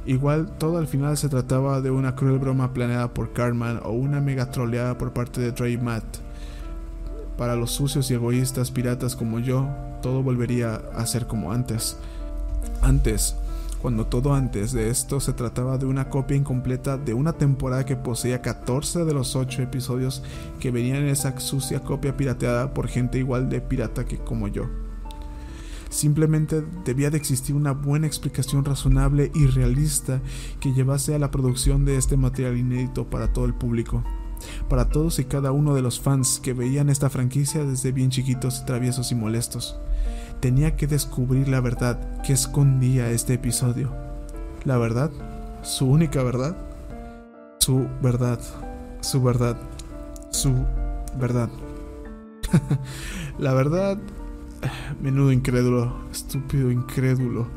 [0.09, 4.19] Igual, todo al final se trataba de una cruel broma planeada por Cartman o una
[4.19, 6.03] mega troleada por parte de Dre Matt.
[7.37, 9.69] Para los sucios y egoístas piratas como yo,
[10.01, 11.95] todo volvería a ser como antes.
[12.81, 13.35] Antes,
[13.83, 17.95] cuando todo antes de esto se trataba de una copia incompleta de una temporada que
[17.95, 20.23] poseía 14 de los 8 episodios
[20.59, 24.88] que venían en esa sucia copia pirateada por gente igual de pirata que como yo.
[25.89, 30.21] Simplemente debía de existir una buena explicación razonable y realista
[30.59, 34.03] que llevase a la producción de este material inédito para todo el público
[34.67, 38.65] para todos y cada uno de los fans que veían esta franquicia desde bien chiquitos,
[38.65, 39.77] traviesos y molestos.
[40.39, 43.91] Tenía que descubrir la verdad que escondía este episodio.
[44.63, 45.11] La verdad,
[45.63, 46.55] su única verdad,
[47.59, 48.39] su verdad,
[49.01, 49.57] su verdad,
[50.31, 50.53] su
[51.19, 51.49] verdad.
[53.37, 53.97] la verdad,
[55.01, 57.47] menudo incrédulo, estúpido incrédulo.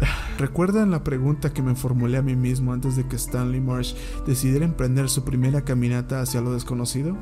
[0.38, 3.94] ¿Recuerdan la pregunta que me formulé a mí mismo antes de que Stanley Marsh
[4.26, 7.16] decidiera emprender su primera caminata hacia lo desconocido?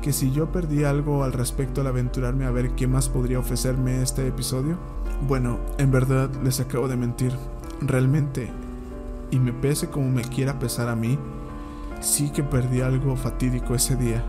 [0.00, 4.02] Que si yo perdí algo al respecto al aventurarme a ver qué más podría ofrecerme
[4.02, 4.76] este episodio?
[5.28, 7.32] Bueno, en verdad les acabo de mentir.
[7.80, 8.50] Realmente,
[9.30, 11.18] y me pese como me quiera pesar a mí,
[12.00, 14.24] sí que perdí algo fatídico ese día.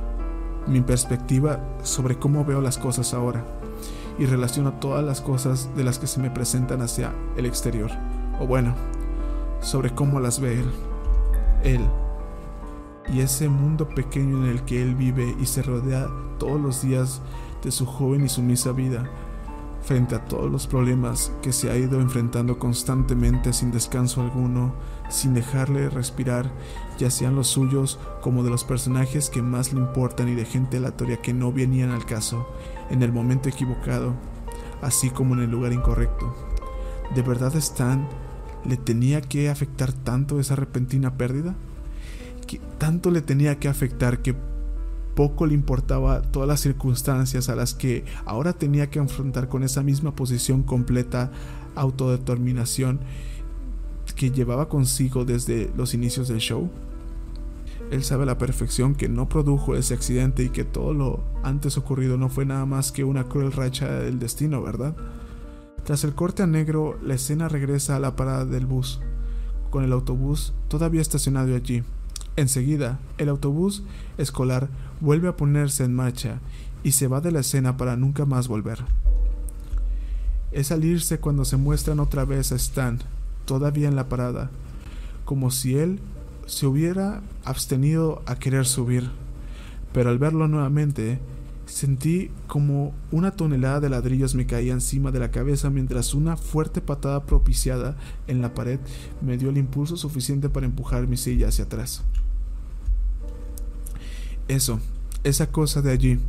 [0.68, 3.44] Mi perspectiva sobre cómo veo las cosas ahora
[4.18, 7.92] y relaciono todas las cosas de las que se me presentan hacia el exterior,
[8.40, 8.76] o bueno,
[9.62, 10.72] sobre cómo las ve él,
[11.64, 11.82] él,
[13.12, 16.08] y ese mundo pequeño en el que él vive y se rodea
[16.38, 17.22] todos los días
[17.64, 19.10] de su joven y sumisa vida,
[19.82, 24.74] frente a todos los problemas que se ha ido enfrentando constantemente sin descanso alguno,
[25.14, 26.50] sin dejarle respirar,
[26.98, 31.22] ya los suyos como de los personajes que más le importan y de gente aleatoria
[31.22, 32.48] que no venían al caso,
[32.90, 34.16] en el momento equivocado,
[34.82, 36.36] así como en el lugar incorrecto.
[37.14, 38.08] ¿De verdad Stan
[38.66, 41.54] le tenía que afectar tanto esa repentina pérdida?
[42.48, 44.36] ¿Que tanto le tenía que afectar que
[45.14, 49.84] poco le importaba todas las circunstancias a las que ahora tenía que enfrentar con esa
[49.84, 51.32] misma posición completa
[51.76, 53.02] autodeterminación
[54.16, 56.70] que llevaba consigo desde los inicios del show?
[57.92, 61.78] Él sabe a la perfección que no produjo ese accidente y que todo lo antes
[61.78, 64.96] ocurrido no fue nada más que una cruel racha del destino, ¿verdad?
[65.84, 69.02] Tras el corte a negro, la escena regresa a la parada del bus,
[69.70, 71.84] con el autobús todavía estacionado allí.
[72.36, 73.84] Enseguida, el autobús
[74.18, 74.70] escolar
[75.02, 76.40] vuelve a ponerse en marcha
[76.84, 78.80] y se va de la escena para nunca más volver.
[80.52, 83.00] Es salirse cuando se muestran otra vez a Stan,
[83.46, 84.50] todavía en la parada,
[85.26, 86.00] como si él
[86.46, 89.10] se hubiera abstenido a querer subir,
[89.94, 91.20] pero al verlo nuevamente
[91.66, 96.82] sentí como una tonelada de ladrillos me caía encima de la cabeza mientras una fuerte
[96.82, 97.96] patada propiciada
[98.28, 98.80] en la pared
[99.22, 102.04] me dio el impulso suficiente para empujar mi silla hacia atrás.
[104.48, 104.80] Eso,
[105.24, 106.20] esa cosa de allí,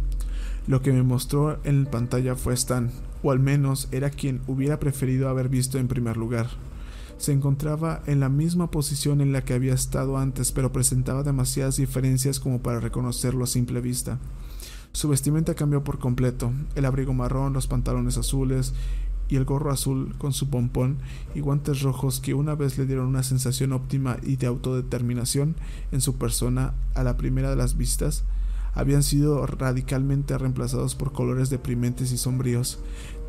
[0.67, 2.91] lo que me mostró en pantalla fue Stan,
[3.23, 6.49] o al menos era quien hubiera preferido haber visto en primer lugar.
[7.17, 11.77] Se encontraba en la misma posición en la que había estado antes, pero presentaba demasiadas
[11.77, 14.19] diferencias como para reconocerlo a simple vista.
[14.93, 18.75] Su vestimenta cambió por completo, el abrigo marrón, los pantalones azules
[19.29, 20.99] y el gorro azul con su pompón
[21.35, 25.57] y guantes rojos que una vez le dieron una sensación óptima y de autodeterminación
[25.93, 28.25] en su persona a la primera de las vistas,
[28.75, 32.81] habían sido radicalmente reemplazados por colores deprimentes y sombríos,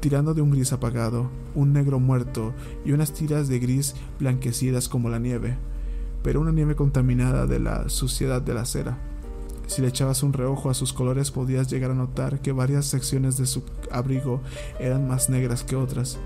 [0.06, 2.54] tirando de un gris apagado, un negro muerto
[2.86, 5.58] y unas tiras de gris blanquecidas como la nieve,
[6.22, 9.00] pero una nieve contaminada de la suciedad de la cera.
[9.66, 13.38] Si le echabas un reojo a sus colores podías llegar a notar que varias secciones
[13.38, 14.42] de su abrigo
[14.80, 16.20] eran más negras que otras,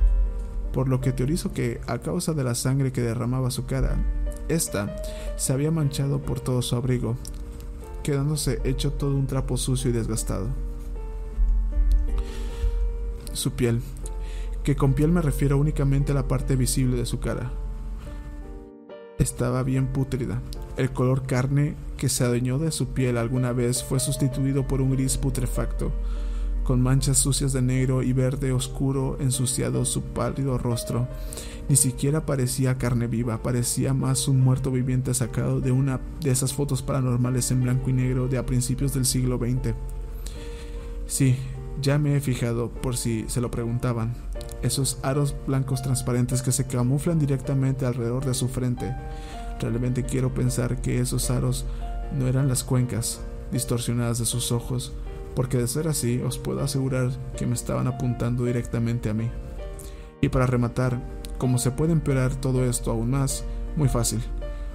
[0.74, 3.96] por lo que teorizo que, a causa de la sangre que derramaba su cara,
[4.50, 4.94] ésta
[5.38, 7.16] se había manchado por todo su abrigo,
[8.04, 10.50] quedándose hecho todo un trapo sucio y desgastado.
[13.40, 13.80] Su piel,
[14.66, 17.54] que con piel me refiero únicamente a la parte visible de su cara,
[19.18, 20.42] estaba bien pútrida.
[20.76, 24.92] El color carne que se adueñó de su piel alguna vez fue sustituido por un
[24.92, 25.94] gris putrefacto,
[26.66, 31.08] con manchas sucias de negro y verde oscuro ensuciado su pálido rostro.
[31.70, 36.52] Ni siquiera parecía carne viva, parecía más un muerto viviente sacado de una de esas
[36.52, 39.76] fotos paranormales en blanco y negro de a principios del siglo XX.
[41.08, 41.38] Sí,
[41.82, 44.14] ya me he fijado, por si se lo preguntaban.
[44.62, 48.94] esos aros blancos transparentes que se camuflan directamente alrededor de su frente.
[49.60, 51.66] Realmente quiero pensar que esos aros
[52.18, 54.94] no eran las cuencas distorsionadas de sus ojos,
[55.36, 59.30] porque de ser así os puedo asegurar que me estaban apuntando directamente a mí.
[60.22, 61.02] Y para rematar,
[61.38, 63.46] como se puede empeorar todo esto aún más,
[63.76, 64.22] muy fácil,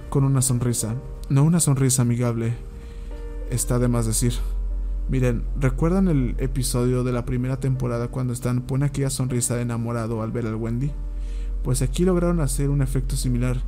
[0.09, 0.95] con una sonrisa,
[1.29, 2.53] no una sonrisa amigable,
[3.51, 4.33] está de más decir.
[5.07, 10.23] Miren, ¿recuerdan el episodio de la primera temporada cuando Stan pone aquella sonrisa de enamorado
[10.23, 10.91] al ver al Wendy?
[11.63, 13.61] Pues aquí lograron hacer un efecto similar,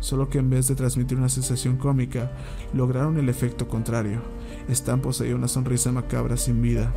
[0.00, 2.32] solo que en vez de transmitir una sensación cómica,
[2.74, 4.20] lograron el efecto contrario.
[4.68, 6.92] Stan poseía una sonrisa macabra sin vida.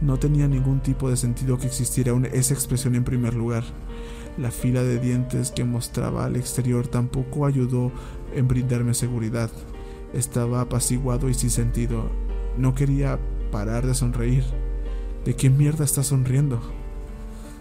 [0.00, 3.64] No tenía ningún tipo de sentido que existiera esa expresión en primer lugar.
[4.38, 7.92] La fila de dientes que mostraba al exterior tampoco ayudó
[8.34, 9.50] en brindarme seguridad.
[10.14, 12.29] Estaba apaciguado y sin sentido.
[12.56, 13.18] No quería
[13.50, 14.44] parar de sonreír.
[15.24, 16.60] ¿De qué mierda está sonriendo?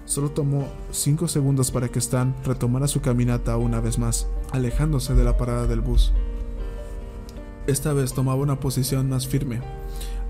[0.06, 5.24] Solo tomó cinco segundos para que Stan retomara su caminata una vez más, alejándose de
[5.24, 6.14] la parada del bus.
[7.68, 9.62] Esta vez tomaba una posición más firme,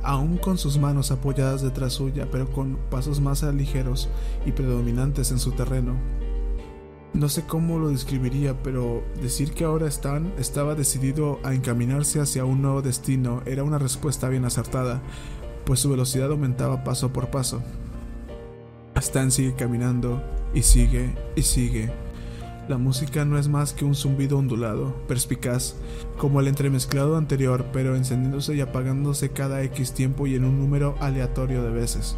[0.04, 4.10] aún con sus manos apoyadas detrás suya, pero con pasos más ligeros
[4.46, 5.94] y predominantes en su terreno.
[7.14, 12.46] No sé cómo lo describiría, pero decir que ahora Stan estaba decidido a encaminarse hacia
[12.46, 15.02] un nuevo destino era una respuesta bien acertada,
[15.66, 17.64] pues su velocidad aumentaba paso por paso.
[18.96, 20.22] Stan sigue caminando
[20.54, 21.92] y sigue y sigue.
[22.68, 25.76] La música no es más que un zumbido ondulado, perspicaz,
[26.20, 30.96] como el entremezclado anterior, pero encendiéndose y apagándose cada X tiempo y en un número
[31.00, 32.16] aleatorio de veces.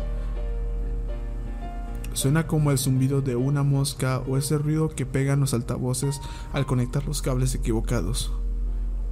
[2.13, 6.19] Suena como el zumbido de una mosca o ese ruido que pegan los altavoces
[6.53, 8.31] al conectar los cables equivocados.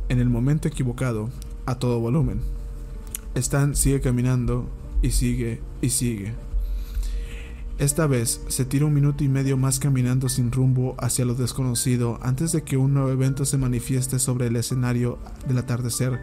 [0.10, 1.30] En el momento equivocado,
[1.66, 2.42] a todo volumen.
[3.36, 4.68] Stan sigue caminando
[5.02, 6.34] y sigue y sigue.
[7.78, 12.20] Esta vez se tira un minuto y medio más caminando sin rumbo hacia lo desconocido
[12.22, 15.18] antes de que un nuevo evento se manifieste sobre el escenario
[15.48, 16.20] del atardecer,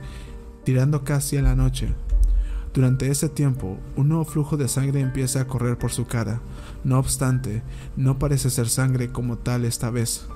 [0.65, 1.94] tirando casi a la noche.
[2.77, 6.43] Durante ese tiempo, un nuevo flujo de sangre empieza a correr por su cara.
[6.85, 7.62] No obstante,
[7.97, 10.27] no parece ser sangre como tal esta vez.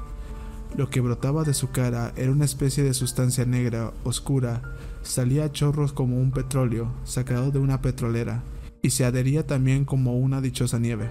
[0.75, 4.63] Lo que brotaba de su cara era una especie de sustancia negra, oscura,
[5.03, 8.43] salía a chorros como un petróleo sacado de una petrolera,
[8.81, 11.11] y se adhería también como una dichosa nieve.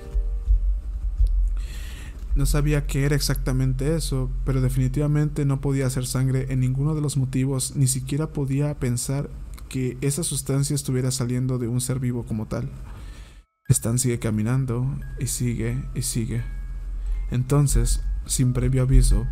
[2.34, 7.02] No sabía qué era exactamente eso, pero definitivamente no podía ser sangre en ninguno de
[7.02, 9.30] los motivos, ni siquiera podía pensar
[9.70, 12.70] que esa sustancia estuviera saliendo de un ser vivo como tal.
[13.70, 16.44] Stan sigue caminando y sigue y sigue.
[17.32, 19.28] Entonces, sin previo aviso,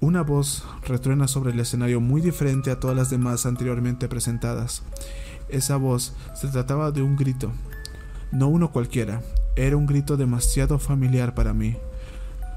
[0.00, 4.82] una voz retruena sobre el escenario muy diferente a todas las demás anteriormente presentadas.
[5.48, 7.52] Esa voz se trataba de un grito,
[8.32, 9.22] no uno cualquiera,
[9.54, 11.76] era un grito demasiado familiar para mí.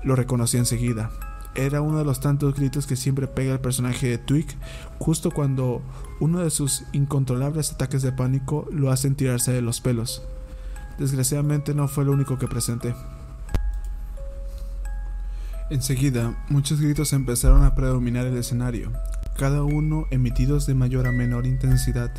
[0.04, 1.12] Lo reconocí enseguida.
[1.56, 4.48] Era uno de los tantos gritos que siempre pega el personaje de Twig
[5.00, 5.82] justo cuando
[6.20, 10.24] uno de sus incontrolables ataques de pánico lo hacen tirarse de los pelos.
[10.98, 12.94] Desgraciadamente no fue lo único que presenté.
[15.70, 18.92] Enseguida, muchos gritos empezaron a predominar el escenario,
[19.38, 22.12] cada uno emitidos de mayor a menor intensidad,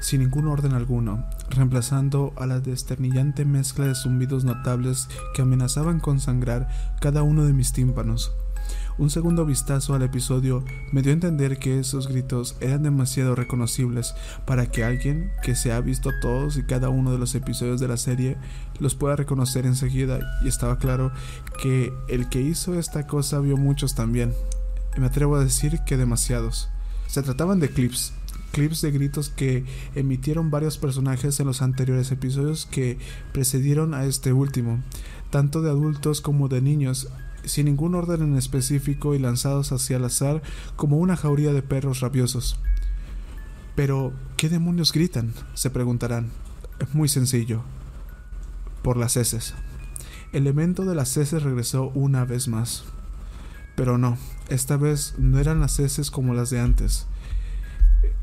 [0.00, 6.18] sin ningún orden alguno, reemplazando a la desternillante mezcla de zumbidos notables que amenazaban con
[6.18, 6.68] sangrar
[7.00, 8.32] cada uno de mis tímpanos.
[8.96, 14.14] Un segundo vistazo al episodio me dio a entender que esos gritos eran demasiado reconocibles
[14.46, 17.88] para que alguien que se ha visto todos y cada uno de los episodios de
[17.88, 18.36] la serie
[18.78, 21.10] los pueda reconocer enseguida y estaba claro
[21.60, 24.32] que el que hizo esta cosa vio muchos también.
[24.96, 26.68] Me atrevo a decir que demasiados.
[27.08, 28.12] Se trataban de clips,
[28.52, 29.64] clips de gritos que
[29.96, 32.98] emitieron varios personajes en los anteriores episodios que
[33.32, 34.84] precedieron a este último,
[35.30, 37.08] tanto de adultos como de niños,
[37.46, 40.42] sin ningún orden en específico y lanzados hacia el azar
[40.76, 42.58] como una jauría de perros rabiosos.
[43.74, 45.34] Pero, ¿qué demonios gritan?
[45.54, 46.30] se preguntarán.
[46.92, 47.62] Muy sencillo.
[48.82, 49.54] Por las heces.
[50.32, 52.84] El evento de las heces regresó una vez más.
[53.76, 54.16] Pero no,
[54.48, 57.06] esta vez no eran las heces como las de antes.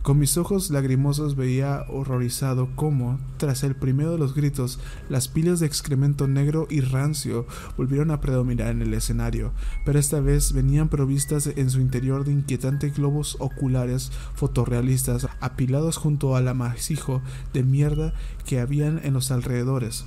[0.01, 4.79] Con mis ojos lagrimosos veía horrorizado cómo, tras el primero de los gritos,
[5.09, 7.45] las pilas de excremento negro y rancio
[7.77, 9.51] volvieron a predominar en el escenario,
[9.85, 16.35] pero esta vez venían provistas en su interior de inquietantes globos oculares fotorrealistas apilados junto
[16.35, 17.21] al amasijo
[17.53, 18.15] de mierda
[18.47, 20.05] que habían en los alrededores.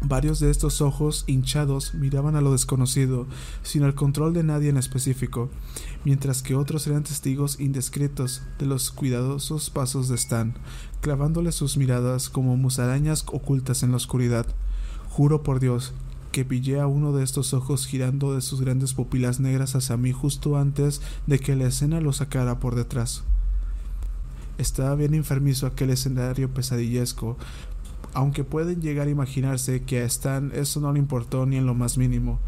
[0.00, 3.26] Varios de estos ojos hinchados miraban a lo desconocido,
[3.62, 5.50] sin el control de nadie en específico,
[6.04, 10.54] mientras que otros eran testigos indiscretos de los cuidadosos pasos de Stan,
[11.00, 14.46] clavándole sus miradas como musarañas ocultas en la oscuridad.
[15.10, 15.92] Juro por Dios
[16.30, 20.12] que pillé a uno de estos ojos girando de sus grandes pupilas negras hacia mí
[20.12, 23.24] justo antes de que la escena lo sacara por detrás.
[24.58, 27.36] Estaba bien enfermizo aquel escenario pesadillesco,
[28.18, 31.74] aunque pueden llegar a imaginarse que a Stan eso no le importó ni en lo
[31.74, 32.40] más mínimo.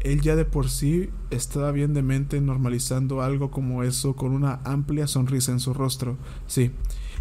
[0.00, 4.58] Él ya de por sí estaba bien de mente normalizando algo como eso con una
[4.64, 6.16] amplia sonrisa en su rostro.
[6.48, 6.72] Sí,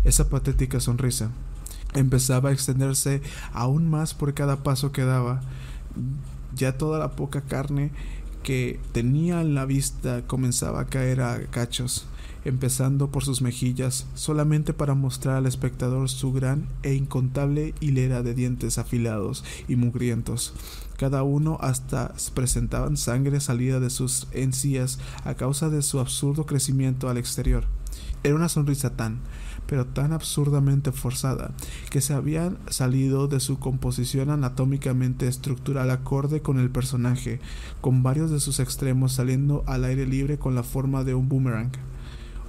[0.04, 1.30] esa patética sonrisa.
[1.94, 3.22] Empezaba a extenderse
[3.54, 5.42] aún más por cada paso que daba.
[6.56, 7.92] Ya toda la poca carne
[8.42, 12.08] que tenía en la vista comenzaba a caer a cachos
[12.46, 18.34] empezando por sus mejillas, solamente para mostrar al espectador su gran e incontable hilera de
[18.34, 20.54] dientes afilados y mugrientos.
[20.98, 27.10] Cada uno hasta presentaban sangre salida de sus encías a causa de su absurdo crecimiento
[27.10, 27.66] al exterior.
[28.24, 29.20] Era una sonrisa tan,
[29.68, 31.52] pero tan absurdamente forzada,
[31.90, 37.40] que se habían salido de su composición anatómicamente estructural acorde con el personaje,
[37.82, 41.72] con varios de sus extremos saliendo al aire libre con la forma de un boomerang.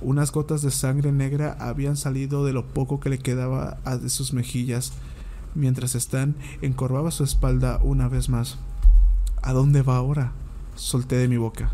[0.04, 4.10] Unas gotas de sangre negra habían salido de lo poco que le quedaba a de
[4.10, 4.92] sus mejillas,
[5.54, 8.58] mientras Stan encorvaba su espalda una vez más.
[9.40, 10.32] ¿A dónde va ahora?
[10.74, 11.72] solté de mi boca.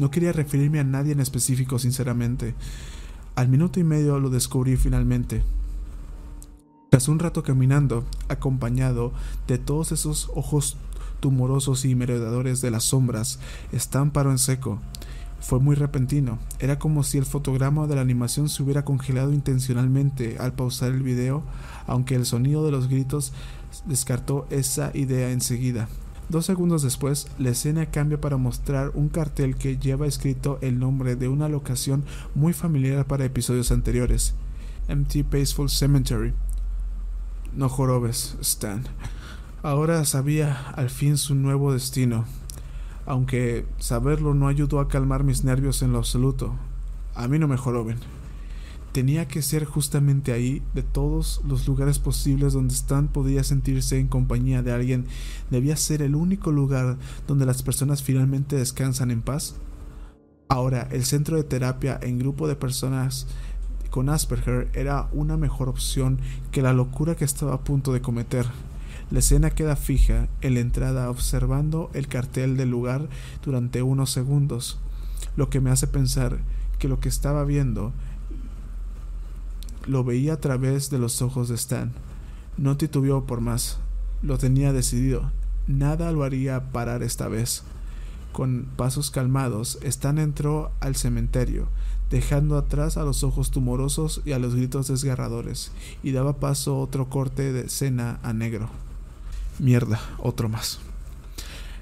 [0.00, 2.56] No quería referirme a nadie en específico, sinceramente.
[3.36, 5.44] Al minuto y medio lo descubrí finalmente.
[6.90, 9.12] Tras un rato caminando, acompañado
[9.46, 10.78] de todos esos ojos
[11.20, 13.38] tumorosos y merodeadores de las sombras,
[13.70, 14.80] Stan paró en seco,
[15.40, 16.38] fue muy repentino.
[16.58, 21.02] Era como si el fotograma de la animación se hubiera congelado intencionalmente al pausar el
[21.02, 21.42] video,
[21.86, 23.32] aunque el sonido de los gritos
[23.86, 25.88] descartó esa idea enseguida.
[26.28, 31.14] Dos segundos después, la escena cambia para mostrar un cartel que lleva escrito el nombre
[31.14, 32.04] de una locación
[32.34, 34.34] muy familiar para episodios anteriores.
[34.88, 36.32] Empty Peaceful Cemetery.
[37.54, 38.82] No jorobes, Stan.
[39.62, 42.24] Ahora sabía al fin su nuevo destino,
[43.06, 46.54] aunque saberlo no ayudó a calmar mis nervios en lo absoluto.
[47.14, 47.98] A mí no me joroben.
[48.92, 54.08] Tenía que ser justamente ahí, de todos los lugares posibles donde Stan podía sentirse en
[54.08, 55.06] compañía de alguien,
[55.50, 56.96] debía ser el único lugar
[57.26, 59.56] donde las personas finalmente descansan en paz.
[60.48, 63.26] Ahora, el centro de terapia en grupo de personas
[63.90, 66.18] con Asperger era una mejor opción
[66.50, 68.46] que la locura que estaba a punto de cometer.
[69.08, 73.08] La escena queda fija en la entrada observando el cartel del lugar
[73.44, 74.80] durante unos segundos,
[75.36, 76.38] lo que me hace pensar
[76.80, 77.92] que lo que estaba viendo
[79.86, 81.92] lo veía a través de los ojos de Stan.
[82.56, 83.78] No titubeó por más,
[84.22, 85.30] lo tenía decidido,
[85.68, 87.62] nada lo haría parar esta vez.
[88.32, 91.68] Con pasos calmados, Stan entró al cementerio,
[92.10, 95.70] dejando atrás a los ojos tumorosos y a los gritos desgarradores,
[96.02, 98.68] y daba paso otro corte de escena a negro.
[99.58, 100.80] Mierda, otro más.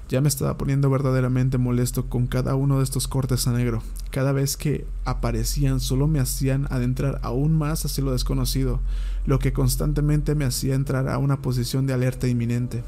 [0.07, 3.81] Ya me estaba poniendo verdaderamente molesto con cada uno de estos cortes a negro.
[4.11, 8.79] Cada vez que aparecían solo me hacían adentrar aún más hacia lo desconocido,
[9.25, 12.83] lo que constantemente me hacía entrar a una posición de alerta inminente.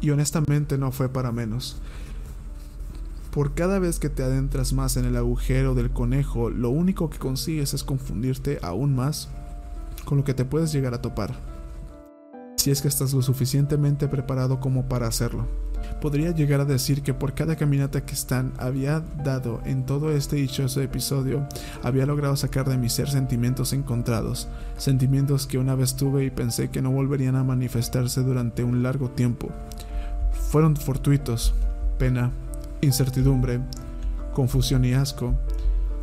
[0.00, 1.76] Y honestamente no fue para menos.
[3.30, 7.18] Por cada vez que te adentras más en el agujero del conejo, lo único que
[7.18, 9.28] consigues es confundirte aún más
[10.06, 11.53] con lo que te puedes llegar a topar
[12.64, 15.46] si es que estás lo suficientemente preparado como para hacerlo.
[16.00, 20.36] Podría llegar a decir que por cada caminata que Stan había dado en todo este
[20.36, 21.46] dichoso episodio,
[21.82, 26.70] había logrado sacar de mi ser sentimientos encontrados, sentimientos que una vez tuve y pensé
[26.70, 29.50] que no volverían a manifestarse durante un largo tiempo.
[30.48, 31.52] Fueron fortuitos,
[31.98, 32.32] pena,
[32.80, 33.60] incertidumbre,
[34.32, 35.34] confusión y asco.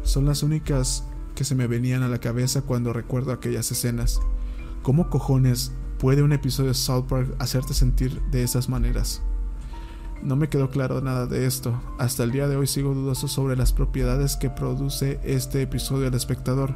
[0.04, 4.20] Son las únicas que se me venían a la cabeza cuando recuerdo aquellas escenas.
[4.84, 5.72] ¿Cómo cojones
[6.02, 9.22] ¿Puede un episodio de South Park hacerte sentir de esas maneras?
[10.24, 11.80] No me quedó claro nada de esto.
[12.00, 16.16] Hasta el día de hoy sigo dudoso sobre las propiedades que produce este episodio al
[16.16, 16.74] espectador.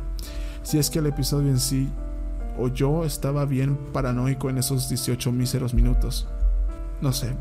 [0.62, 1.90] Si es que el episodio en sí
[2.60, 6.28] o yo estaba bien paranoico en esos 18 míseros minutos.
[7.02, 7.36] No sé,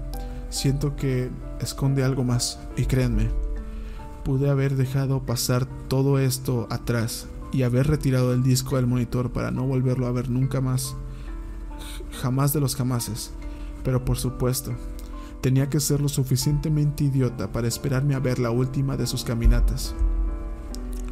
[0.48, 1.28] siento que
[1.61, 2.61] esconde algo más.
[2.78, 3.28] Y créanme,
[4.24, 9.51] pude haber dejado pasar todo esto atrás y haber retirado el disco del monitor para
[9.51, 10.97] no volverlo a ver nunca más
[12.15, 13.32] jamás de los jamases.
[13.82, 14.73] Pero por supuesto,
[15.41, 19.95] tenía que ser lo suficientemente idiota para esperarme a ver la última de sus caminatas.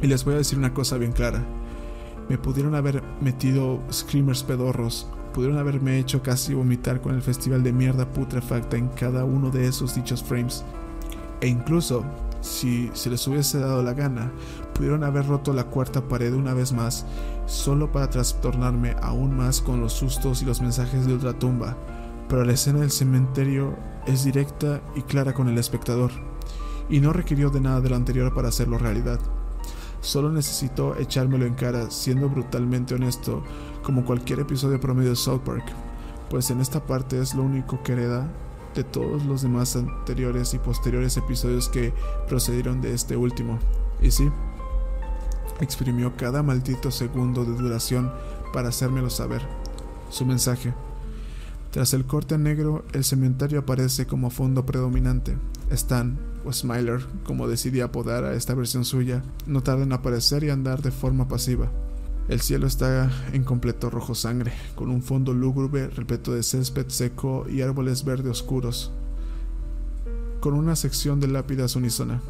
[0.01, 1.45] Y les voy a decir una cosa bien clara.
[2.29, 7.73] Me pudieron haber metido screamers pedorros, pudieron haberme hecho casi vomitar con el festival de
[7.73, 10.63] mierda putrefacta en cada uno de esos dichos frames.
[11.41, 12.03] E incluso,
[12.43, 14.31] si se les hubiese dado la gana,
[14.73, 17.05] pudieron haber roto la cuarta pared una vez más
[17.45, 21.77] solo para trastornarme aún más con los sustos y los mensajes de ultratumba,
[22.27, 23.75] pero la escena del cementerio
[24.05, 26.11] es directa y clara con el espectador,
[26.89, 29.19] y no requirió de nada de lo anterior para hacerlo realidad.
[30.01, 33.41] Solo necesitó echármelo en cara siendo brutalmente honesto,
[33.83, 35.63] como cualquier episodio promedio de South Park,
[36.29, 38.27] pues en esta parte es lo único que hereda
[38.75, 41.93] de todos los demás anteriores y posteriores episodios que
[42.27, 43.59] procedieron de este último.
[44.01, 44.29] Y sí,
[45.61, 48.11] exprimió cada maldito segundo de duración
[48.53, 49.41] para hacérmelo saber.
[50.09, 50.73] Su mensaje.
[51.71, 55.37] Tras el corte negro, el cementerio aparece como fondo predominante.
[55.71, 60.51] Stan, o Smiler, como decidí apodar a esta versión suya, no tarda en aparecer y
[60.51, 61.71] andar de forma pasiva.
[62.29, 67.45] El cielo está en completo rojo sangre, con un fondo lúgubre repleto de césped seco
[67.49, 68.91] y árboles verde oscuros,
[70.39, 72.21] con una sección de lápidas unísona.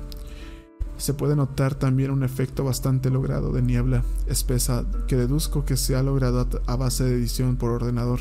[0.98, 5.95] Se puede notar también un efecto bastante logrado de niebla espesa que deduzco que se
[5.95, 8.20] ha logrado a base de edición por ordenador.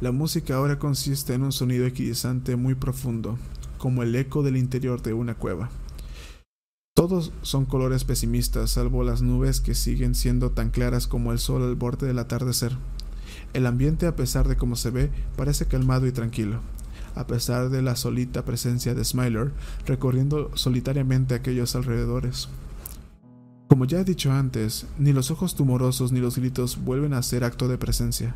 [0.00, 3.36] La música ahora consiste en un sonido equidistante muy profundo,
[3.78, 5.70] como el eco del interior de una cueva.
[6.94, 11.62] Todos son colores pesimistas, salvo las nubes que siguen siendo tan claras como el sol
[11.62, 12.76] al borde del atardecer.
[13.52, 16.60] El ambiente, a pesar de cómo se ve, parece calmado y tranquilo,
[17.14, 19.52] a pesar de la solita presencia de Smiler
[19.86, 22.48] recorriendo solitariamente aquellos alrededores.
[23.68, 27.44] Como ya he dicho antes, ni los ojos tumorosos ni los gritos vuelven a ser
[27.44, 28.34] acto de presencia.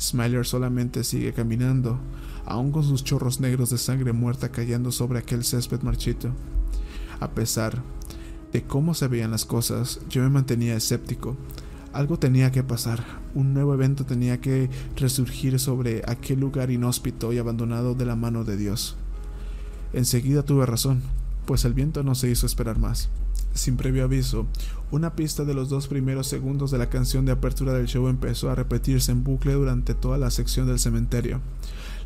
[0.00, 2.00] Smiler solamente sigue caminando,
[2.46, 6.30] aún con sus chorros negros de sangre muerta cayendo sobre aquel césped marchito.
[7.20, 7.82] A pesar
[8.52, 11.36] de cómo se veían las cosas, yo me mantenía escéptico.
[11.92, 17.38] Algo tenía que pasar, un nuevo evento tenía que resurgir sobre aquel lugar inhóspito y
[17.38, 18.96] abandonado de la mano de Dios.
[19.92, 21.02] Enseguida tuve razón,
[21.46, 23.08] pues el viento no se hizo esperar más.
[23.54, 24.46] Sin previo aviso,
[24.92, 28.50] una pista de los dos primeros segundos de la canción de apertura del show empezó
[28.50, 31.40] a repetirse en bucle durante toda la sección del cementerio.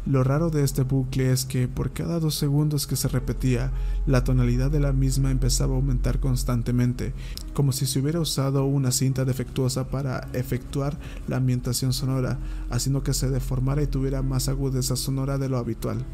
[0.07, 3.73] Lo raro de este bucle es que por cada dos segundos que se repetía,
[4.07, 7.15] la tonalidad de la misma empezaba a aumentar constantemente,
[7.55, 13.15] como si se hubiera usado una cinta defectuosa para efectuar la ambientación sonora, haciendo que
[13.15, 16.05] se deformara y tuviera más agudeza sonora de lo habitual.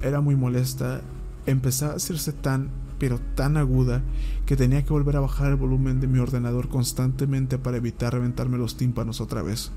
[0.00, 1.00] Era muy molesta,
[1.46, 4.02] empezaba a hacerse tan, pero tan aguda,
[4.46, 8.56] que tenía que volver a bajar el volumen de mi ordenador constantemente para evitar reventarme
[8.56, 9.72] los tímpanos otra vez.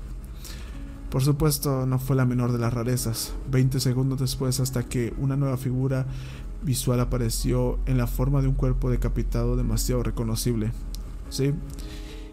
[1.12, 3.34] Por supuesto, no fue la menor de las rarezas.
[3.50, 6.06] Veinte segundos después, hasta que una nueva figura
[6.62, 10.72] visual apareció en la forma de un cuerpo decapitado demasiado reconocible.
[11.28, 11.52] Sí,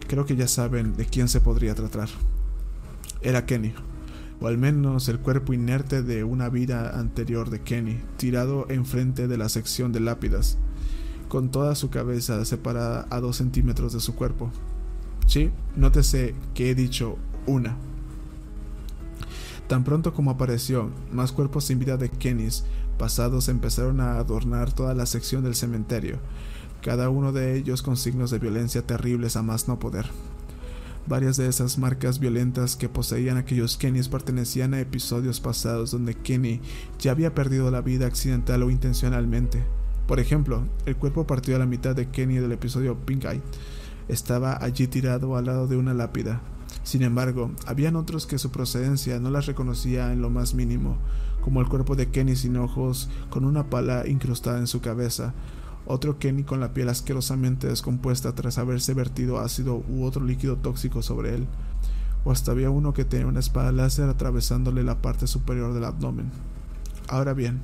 [0.08, 2.08] creo que ya saben de quién se podría tratar.
[3.20, 3.74] Era Kenny,
[4.40, 9.36] o al menos el cuerpo inerte de una vida anterior de Kenny, tirado enfrente de
[9.36, 10.56] la sección de lápidas,
[11.28, 14.50] con toda su cabeza separada a dos centímetros de su cuerpo.
[15.26, 17.76] Sí, nótese que he dicho una.
[19.70, 22.64] Tan pronto como apareció, más cuerpos sin vida de Kennys
[22.98, 26.18] pasados empezaron a adornar toda la sección del cementerio,
[26.82, 30.06] cada uno de ellos con signos de violencia terribles a más no poder.
[31.06, 36.60] Varias de esas marcas violentas que poseían aquellos Kennys pertenecían a episodios pasados donde Kenny
[36.98, 39.62] ya había perdido la vida accidental o intencionalmente.
[40.08, 43.40] Por ejemplo, el cuerpo partido a la mitad de Kenny del episodio Pink Eye
[44.08, 46.40] estaba allí tirado al lado de una lápida,
[46.82, 50.96] sin embargo, habían otros que su procedencia no las reconocía en lo más mínimo,
[51.42, 55.34] como el cuerpo de Kenny sin ojos, con una pala incrustada en su cabeza,
[55.86, 61.02] otro Kenny con la piel asquerosamente descompuesta tras haberse vertido ácido u otro líquido tóxico
[61.02, 61.46] sobre él,
[62.24, 66.30] o hasta había uno que tenía una espada láser atravesándole la parte superior del abdomen.
[67.08, 67.60] Ahora bien,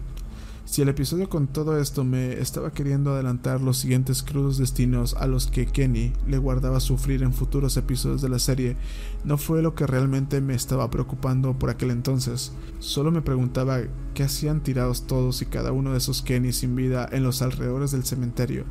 [0.66, 5.28] si el episodio con todo esto me estaba queriendo adelantar los siguientes crudos destinos a
[5.28, 8.76] los que Kenny le guardaba sufrir en futuros episodios de la serie,
[9.24, 12.52] no fue lo que realmente me estaba preocupando por aquel entonces.
[12.80, 13.78] Solo me preguntaba
[14.12, 17.92] qué hacían tirados todos y cada uno de esos Kenny sin vida en los alrededores
[17.92, 18.64] del cementerio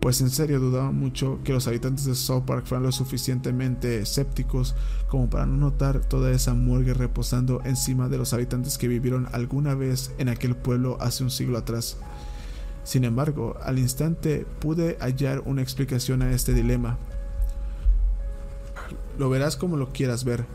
[0.00, 4.76] pues en serio dudaba mucho que los habitantes de South Park fueran lo suficientemente escépticos
[5.08, 9.74] como para no notar toda esa muerte reposando encima de los habitantes que vivieron alguna
[9.74, 11.96] vez en aquel pueblo hace un siglo atrás.
[12.84, 16.96] Sin embargo, al instante pude hallar una explicación a este dilema.
[19.18, 20.46] Lo verás como lo quieras ver.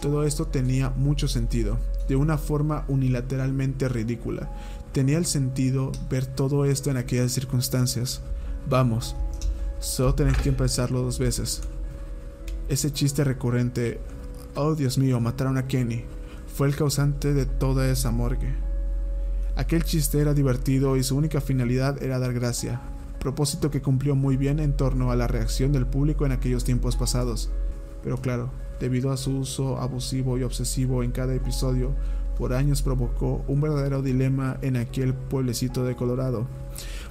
[0.00, 4.50] Todo esto tenía mucho sentido, de una forma unilateralmente ridícula.
[4.92, 8.22] Tenía el sentido ver todo esto en aquellas circunstancias.
[8.68, 9.14] Vamos,
[9.78, 11.62] solo tenés que pensarlo dos veces.
[12.68, 14.00] Ese chiste recurrente,
[14.54, 16.04] oh Dios mío, mataron a Kenny,
[16.46, 18.54] fue el causante de toda esa morgue.
[19.56, 22.80] Aquel chiste era divertido y su única finalidad era dar gracia,
[23.20, 26.96] propósito que cumplió muy bien en torno a la reacción del público en aquellos tiempos
[26.96, 27.50] pasados.
[28.02, 28.50] Pero claro,
[28.80, 31.92] debido a su uso abusivo y obsesivo en cada episodio,
[32.38, 36.46] por años provocó un verdadero dilema en aquel pueblecito de Colorado,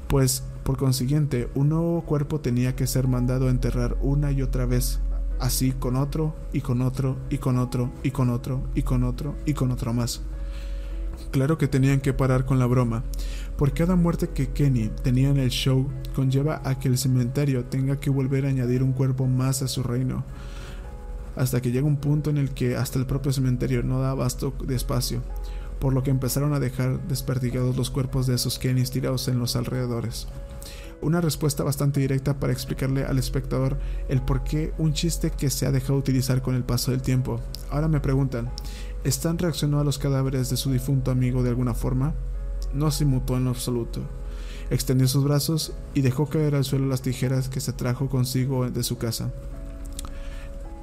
[0.08, 4.65] pues por consiguiente un nuevo cuerpo tenía que ser mandado a enterrar una y otra
[4.65, 4.99] vez,
[5.40, 9.35] así con otro y con otro y con otro y con otro y con otro
[9.45, 10.22] y con otro más.
[11.31, 13.03] Claro que tenían que parar con la broma.
[13.57, 17.99] Por cada muerte que Kenny tenía en el show conlleva a que el cementerio tenga
[17.99, 20.23] que volver a añadir un cuerpo más a su reino,
[21.35, 24.53] hasta que llega un punto en el que hasta el propio cementerio no da abasto
[24.64, 25.22] de espacio,
[25.80, 29.56] por lo que empezaron a dejar desperdigados los cuerpos de esos Kennys tirados en los
[29.56, 30.27] alrededores.
[31.04, 33.78] Una respuesta bastante directa para explicarle al espectador
[34.08, 37.42] el por qué un chiste que se ha dejado utilizar con el paso del tiempo.
[37.70, 38.50] Ahora me preguntan,
[39.04, 42.16] ¿Stan reaccionó a los cadáveres de su difunto amigo de alguna forma?
[42.74, 44.00] No se inmutó en lo absoluto.
[44.70, 48.84] Extendió sus brazos y dejó caer al suelo las tijeras que se trajo consigo de
[48.84, 49.34] su casa.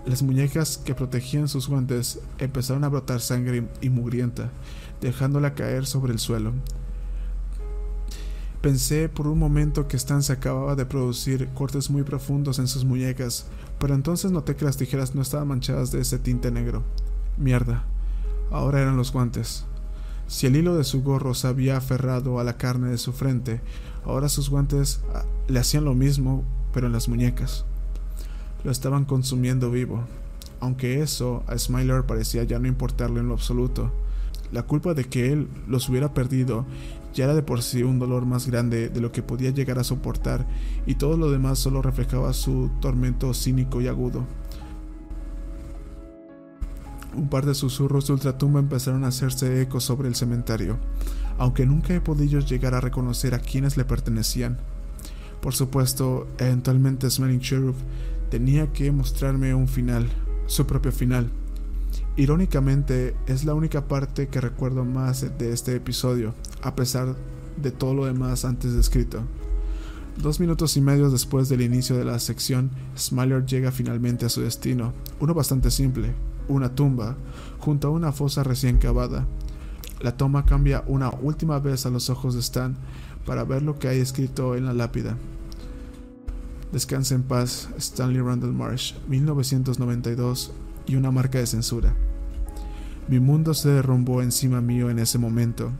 [0.04, 4.50] Las muñecas que protegían sus guantes empezaron a brotar sangre y mugrienta,
[5.00, 6.52] dejándola caer sobre el suelo.
[8.60, 12.84] Pensé por un momento que Stan se acababa de producir cortes muy profundos en sus
[12.84, 13.46] muñecas,
[13.78, 16.82] pero entonces noté que las tijeras no estaban manchadas de ese tinte negro.
[17.38, 17.84] Mierda.
[18.50, 19.64] Ahora eran los guantes.
[20.26, 23.62] Si el hilo de su gorro se había aferrado a la carne de su frente,
[24.04, 27.64] ahora sus guantes ah, le hacían lo mismo, pero en las muñecas.
[28.62, 30.04] Lo estaban consumiendo vivo,
[30.60, 33.90] aunque eso a Smiler parecía ya no importarle en lo absoluto.
[34.52, 36.66] La culpa de que él los hubiera perdido
[37.14, 39.84] ya era de por sí un dolor más grande de lo que podía llegar a
[39.84, 40.46] soportar,
[40.86, 44.24] y todo lo demás solo reflejaba su tormento cínico y agudo.
[47.14, 50.78] Un par de susurros de ultratumba empezaron a hacerse eco sobre el cementerio,
[51.38, 54.58] aunque nunca he podido llegar a reconocer a quienes le pertenecían.
[55.40, 57.76] Por supuesto, eventualmente Smelling Sheriff
[58.30, 60.06] tenía que mostrarme un final,
[60.46, 61.30] su propio final.
[62.20, 67.16] Irónicamente, es la única parte que recuerdo más de este episodio, a pesar
[67.56, 69.22] de todo lo demás antes descrito.
[70.18, 74.42] Dos minutos y medio después del inicio de la sección, Smiler llega finalmente a su
[74.42, 76.12] destino, uno bastante simple,
[76.46, 77.16] una tumba
[77.58, 79.26] junto a una fosa recién cavada.
[80.02, 82.76] La toma cambia una última vez a los ojos de Stan
[83.24, 85.16] para ver lo que hay escrito en la lápida.
[86.70, 90.52] Descansa en paz, Stanley Randall Marsh, 1992,
[90.86, 91.94] y una marca de censura.
[93.08, 95.72] Mi mundo se derrumbó encima mío en ese momento.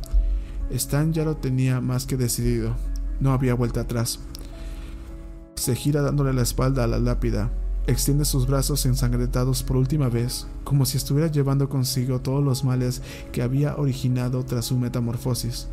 [0.71, 2.75] Stan ya lo tenía más que decidido,
[3.21, 4.21] no había vuelta atrás.
[5.55, 7.51] Se gira dándole la espalda a la lápida,
[7.87, 13.03] Extiende sus brazos ensangrentados por última vez, como si estuviera llevando consigo todos los males
[13.33, 15.67] que había originado tras su metamorfosis,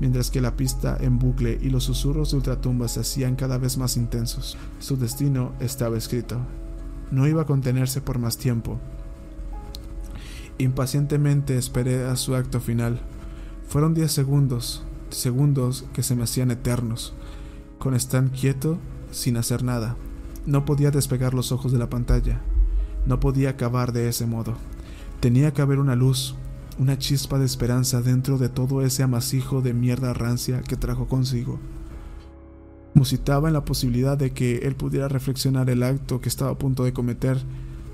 [0.00, 3.78] mientras que la pista en bucle y los susurros de ultratumba se hacían cada vez
[3.78, 4.58] más intensos.
[4.80, 6.36] Su destino estaba escrito.
[7.10, 8.78] No iba a contenerse por más tiempo.
[10.58, 13.00] Impacientemente esperé a su acto final.
[13.68, 17.14] Fueron diez segundos, segundos que se me hacían eternos,
[17.78, 18.78] con Stan quieto,
[19.10, 19.96] sin hacer nada.
[20.46, 22.40] No podía despegar los ojos de la pantalla.
[23.06, 24.54] No podía acabar de ese modo.
[25.20, 26.34] Tenía que haber una luz,
[26.78, 31.58] una chispa de esperanza dentro de todo ese amasijo de mierda rancia que trajo consigo.
[32.94, 36.84] Musitaba en la posibilidad de que él pudiera reflexionar el acto que estaba a punto
[36.84, 37.38] de cometer,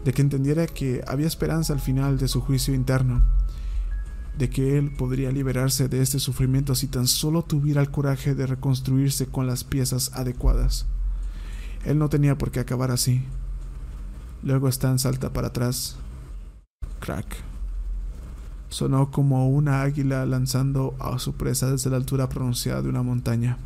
[0.04, 3.22] de que entendiera que había esperanza al final de su juicio interno,
[4.38, 8.46] de que él podría liberarse de este sufrimiento si tan solo tuviera el coraje de
[8.46, 10.86] reconstruirse con las piezas adecuadas.
[11.84, 13.22] Él no tenía por qué acabar así.
[14.42, 15.96] Luego Stan salta para atrás.
[17.00, 17.26] Crack.
[18.68, 23.56] Sonó como una águila lanzando a su presa desde la altura pronunciada de una montaña.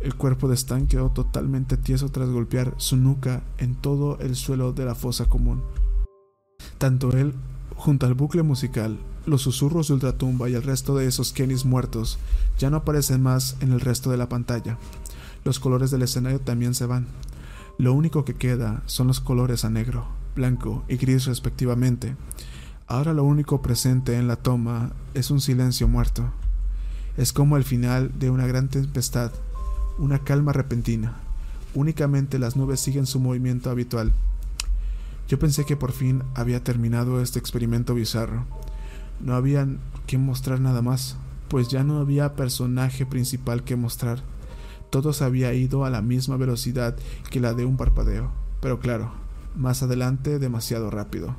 [0.00, 4.72] El cuerpo de Stan quedó totalmente tieso tras golpear su nuca en todo el suelo
[4.72, 5.62] de la fosa común.
[6.78, 7.34] Tanto él,
[7.74, 12.18] junto al bucle musical, los susurros de ultratumba y el resto de esos Kennys muertos
[12.58, 14.78] ya no aparecen más en el resto de la pantalla.
[15.44, 17.06] Los colores del escenario también se van.
[17.76, 22.16] Lo único que queda son los colores a negro, blanco y gris respectivamente.
[22.86, 26.30] Ahora lo único presente en la toma es un silencio muerto.
[27.16, 29.32] Es como el final de una gran tempestad,
[29.98, 31.16] una calma repentina.
[31.74, 34.12] Únicamente las nubes siguen su movimiento habitual.
[35.28, 38.46] Yo pensé que por fin había terminado este experimento bizarro.
[39.20, 39.68] No había
[40.06, 41.16] que mostrar nada más,
[41.48, 44.22] pues ya no había personaje principal que mostrar.
[44.90, 46.96] Todo se había ido a la misma velocidad
[47.30, 48.30] que la de un parpadeo,
[48.62, 49.12] pero claro,
[49.54, 51.36] más adelante demasiado rápido.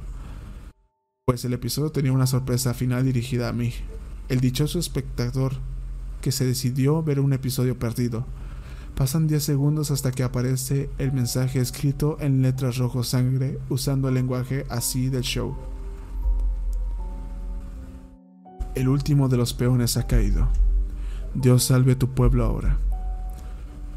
[1.25, 3.73] Pues el episodio tenía una sorpresa final dirigida a mí,
[4.29, 5.53] el dichoso espectador
[6.21, 8.25] que se decidió ver un episodio perdido,
[8.99, 14.15] Pasan 10 segundos hasta que aparece el mensaje escrito en letras rojo sangre usando el
[14.15, 15.55] lenguaje así del show.
[18.75, 20.49] El último de los peones ha caído.
[21.33, 22.77] Dios salve tu pueblo ahora.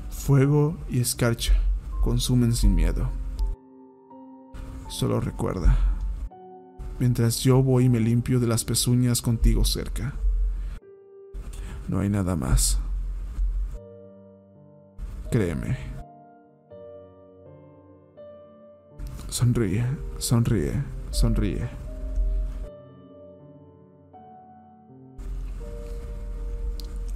[0.09, 1.55] Fuego y escarcha
[2.01, 3.11] consumen sin miedo.
[4.89, 5.77] Solo recuerda,
[7.01, 10.15] mientras yo voy y me limpio de las pezuñas contigo cerca,
[11.89, 12.79] no hay nada más.
[15.33, 15.79] Créeme.
[19.31, 19.87] Sonríe,
[20.19, 20.75] sonríe,
[21.11, 21.71] sonríe.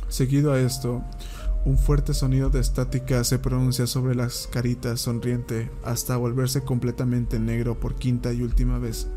[0.09, 1.03] Seguido a esto,
[1.67, 7.79] un fuerte sonido de estática se pronuncia sobre las caritas sonriente hasta volverse completamente negro
[7.79, 9.09] por quinta y última vez.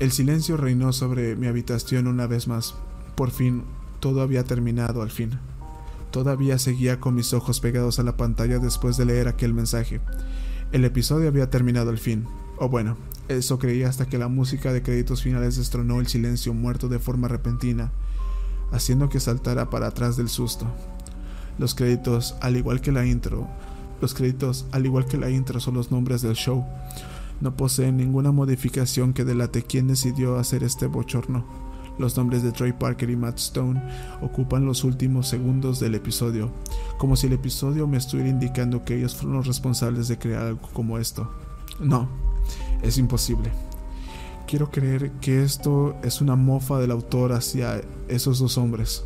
[0.00, 2.74] El silencio reinó sobre mi habitación una vez más.
[3.14, 3.62] Por fin,
[4.00, 5.38] todo había terminado al fin.
[6.14, 10.00] Todavía seguía con mis ojos pegados a la pantalla después de leer aquel mensaje.
[10.70, 12.24] El episodio había terminado al fin.
[12.56, 12.96] O bueno,
[13.26, 17.26] eso creía hasta que la música de créditos finales destronó el silencio muerto de forma
[17.26, 17.90] repentina,
[18.70, 20.68] haciendo que saltara para atrás del susto.
[21.58, 23.48] Los créditos, al igual que la intro,
[24.00, 26.64] los créditos, al igual que la intro, son los nombres del show.
[27.40, 31.63] No poseen ninguna modificación que delate quién decidió hacer este bochorno.
[31.98, 33.80] Los nombres de Troy Parker y Matt Stone
[34.20, 36.50] ocupan los últimos segundos del episodio,
[36.98, 40.68] como si el episodio me estuviera indicando que ellos fueron los responsables de crear algo
[40.72, 41.30] como esto.
[41.78, 42.08] No,
[42.82, 43.50] es imposible.
[44.46, 49.04] Quiero creer que esto es una mofa del autor hacia esos dos hombres.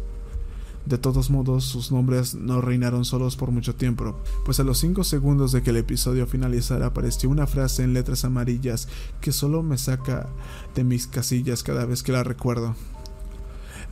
[0.89, 5.05] De todos modos, sus nombres no reinaron solos por mucho tiempo, pues a los 5
[5.05, 8.89] segundos de que el episodio finalizara apareció una frase en letras amarillas
[9.21, 10.31] que solo me saca
[10.75, 12.75] de mis casillas cada vez que la recuerdo.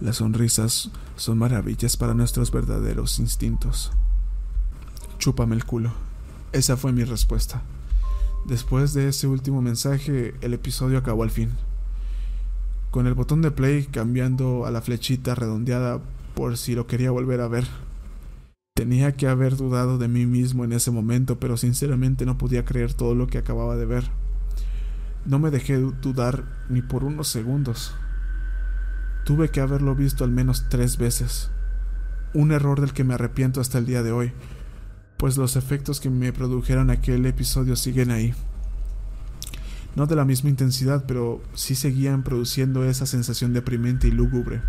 [0.00, 3.92] Las sonrisas son maravillas para nuestros verdaderos instintos.
[5.18, 5.92] Chúpame el culo.
[6.52, 7.60] Esa fue mi respuesta.
[8.46, 11.50] Después de ese último mensaje, el episodio acabó al fin.
[12.90, 16.00] Con el botón de play cambiando a la flechita redondeada
[16.36, 17.64] por si lo quería volver a ver.
[18.74, 22.92] Tenía que haber dudado de mí mismo en ese momento, pero sinceramente no podía creer
[22.92, 24.04] todo lo que acababa de ver.
[25.24, 27.94] No me dejé dudar ni por unos segundos.
[29.24, 31.50] Tuve que haberlo visto al menos tres veces.
[32.34, 34.32] Un error del que me arrepiento hasta el día de hoy,
[35.16, 38.34] pues los efectos que me produjeron aquel episodio siguen ahí.
[39.94, 44.60] No de la misma intensidad, pero sí seguían produciendo esa sensación deprimente y lúgubre.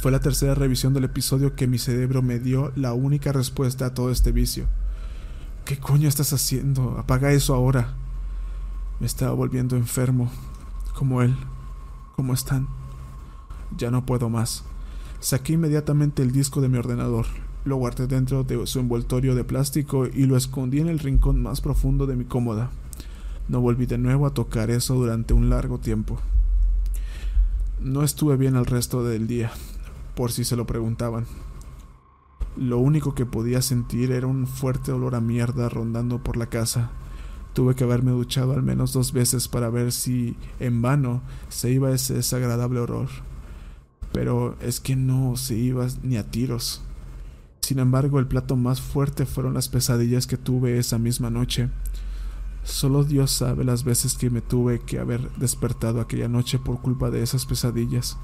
[0.00, 3.92] Fue la tercera revisión del episodio que mi cerebro me dio la única respuesta a
[3.92, 4.64] todo este vicio.
[5.66, 6.96] ¿Qué coño estás haciendo?
[6.98, 7.92] Apaga eso ahora.
[8.98, 10.30] Me estaba volviendo enfermo,
[10.94, 11.36] como él,
[12.16, 12.66] como están.
[13.76, 14.64] Ya no puedo más.
[15.20, 17.26] Saqué inmediatamente el disco de mi ordenador,
[17.66, 21.60] lo guardé dentro de su envoltorio de plástico y lo escondí en el rincón más
[21.60, 22.70] profundo de mi cómoda.
[23.48, 26.18] No volví de nuevo a tocar eso durante un largo tiempo.
[27.80, 29.52] No estuve bien el resto del día
[30.14, 31.26] por si se lo preguntaban.
[32.56, 36.90] Lo único que podía sentir era un fuerte olor a mierda rondando por la casa.
[37.52, 41.92] Tuve que haberme duchado al menos dos veces para ver si, en vano, se iba
[41.92, 43.08] ese desagradable olor.
[44.12, 46.82] Pero es que no se iba ni a tiros.
[47.60, 51.70] Sin embargo, el plato más fuerte fueron las pesadillas que tuve esa misma noche.
[52.64, 57.10] Solo Dios sabe las veces que me tuve que haber despertado aquella noche por culpa
[57.10, 58.18] de esas pesadillas.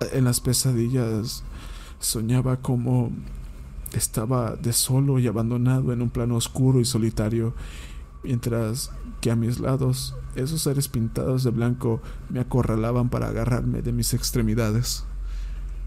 [0.00, 1.42] En las pesadillas
[2.00, 3.10] soñaba como
[3.92, 7.54] estaba de solo y abandonado en un plano oscuro y solitario,
[8.22, 8.90] mientras
[9.20, 14.12] que a mis lados esos seres pintados de blanco me acorralaban para agarrarme de mis
[14.12, 15.04] extremidades.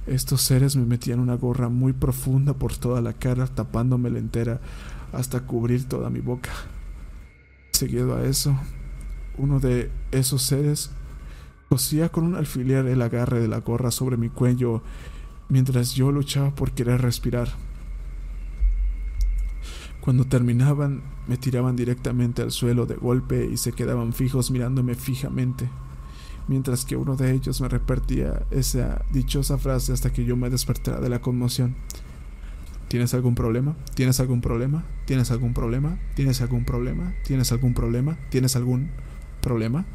[0.07, 4.59] Estos seres me metían una gorra muy profunda por toda la cara, tapándome la entera
[5.13, 6.49] hasta cubrir toda mi boca.
[7.73, 8.57] Seguido a eso,
[9.37, 10.89] uno de esos seres
[11.69, 14.81] Cosía con un alfiler el agarre de la gorra sobre mi cuello
[15.49, 17.49] mientras yo luchaba por querer respirar.
[20.01, 25.69] Cuando terminaban, me tiraban directamente al suelo de golpe y se quedaban fijos mirándome fijamente,
[26.47, 30.99] mientras que uno de ellos me repartía esa dichosa frase hasta que yo me despertara
[30.99, 31.75] de la conmoción.
[32.87, 33.75] ¿Tienes algún problema?
[33.93, 34.85] ¿Tienes algún problema?
[35.05, 35.99] ¿Tienes algún problema?
[36.15, 37.13] ¿Tienes algún problema?
[37.23, 38.17] ¿Tienes algún problema?
[38.31, 38.89] ¿Tienes algún
[39.41, 39.85] problema?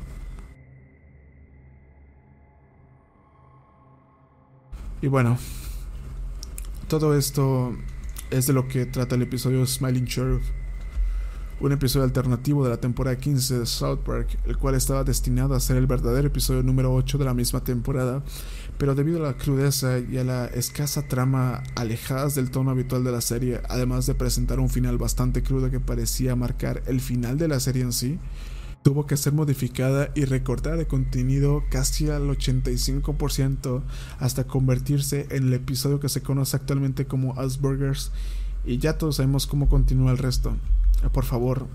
[5.05, 5.37] Y bueno,
[6.89, 7.77] todo esto
[8.31, 10.43] es de lo que trata el episodio Smiling Sheriff.
[11.61, 15.61] un episodio alternativo de la temporada 15 de South Park, el cual estaba destinado a
[15.61, 18.23] ser el verdadero episodio número 8 de la misma temporada,
[18.79, 23.13] pero debido a la crudeza y a la escasa trama alejadas del tono habitual de
[23.13, 27.49] la serie, además de presentar un final bastante crudo que parecía marcar el final de
[27.49, 28.19] la serie en sí,
[28.85, 33.83] tuvo que ser modificada y recortada de contenido casi al 85%
[34.21, 38.13] hasta convertirse en el episodio que se conoce actualmente como Asburgers
[38.63, 40.55] y ya todos sabemos cómo continúa el resto.
[41.15, 41.67] Por favor,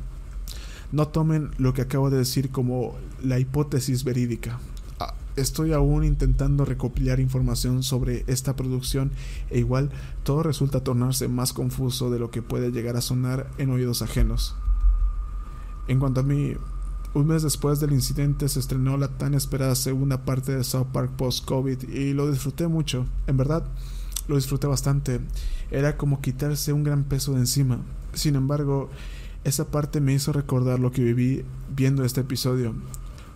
[0.91, 4.59] no tomen lo que acabo de decir como la hipótesis verídica.
[4.99, 9.11] Ah, estoy aún intentando recopilar información sobre esta producción
[9.49, 9.89] e igual
[10.21, 14.55] todo resulta tornarse más confuso de lo que puede llegar a sonar en oídos ajenos.
[15.87, 16.53] En cuanto a mí,
[17.13, 21.11] un mes después del incidente se estrenó la tan esperada segunda parte de South Park
[21.17, 23.05] post-COVID y lo disfruté mucho.
[23.25, 23.65] En verdad,
[24.27, 25.19] lo disfruté bastante.
[25.71, 27.79] Era como quitarse un gran peso de encima.
[28.13, 28.89] Sin embargo,
[29.43, 31.43] esa parte me hizo recordar lo que viví
[31.75, 32.73] viendo este episodio,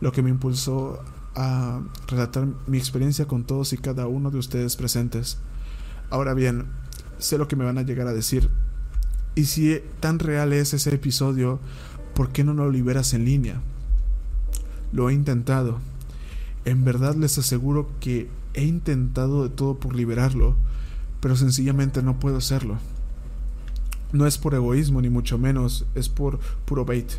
[0.01, 0.99] lo que me impulsó
[1.35, 5.39] a relatar mi experiencia con todos y cada uno de ustedes presentes.
[6.11, 6.67] Ahora bien,
[7.17, 8.51] sé lo que me van a llegar a decir.
[9.35, 11.59] Y si tan real es ese episodio,
[12.13, 13.61] ¿por qué no lo liberas en línea?
[14.91, 15.79] Lo he intentado.
[16.65, 20.55] En verdad les aseguro que he intentado de todo por liberarlo,
[21.19, 22.77] pero sencillamente no puedo hacerlo.
[24.11, 27.11] No es por egoísmo, ni mucho menos, es por puro bait.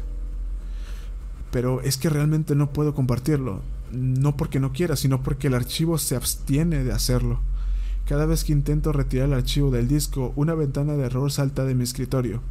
[1.51, 3.63] Pero es que realmente no puedo compartirlo.
[3.93, 7.41] No porque no quiera, sino porque el archivo se abstiene de hacerlo.
[8.07, 11.75] Cada vez que intento retirar el archivo del disco, una ventana de error salta de
[11.75, 12.43] mi escritorio,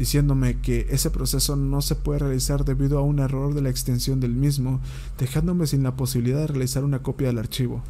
[0.00, 4.18] diciéndome que ese proceso no se puede realizar debido a un error de la extensión
[4.18, 4.80] del mismo,
[5.18, 7.82] dejándome sin la posibilidad de realizar una copia del archivo.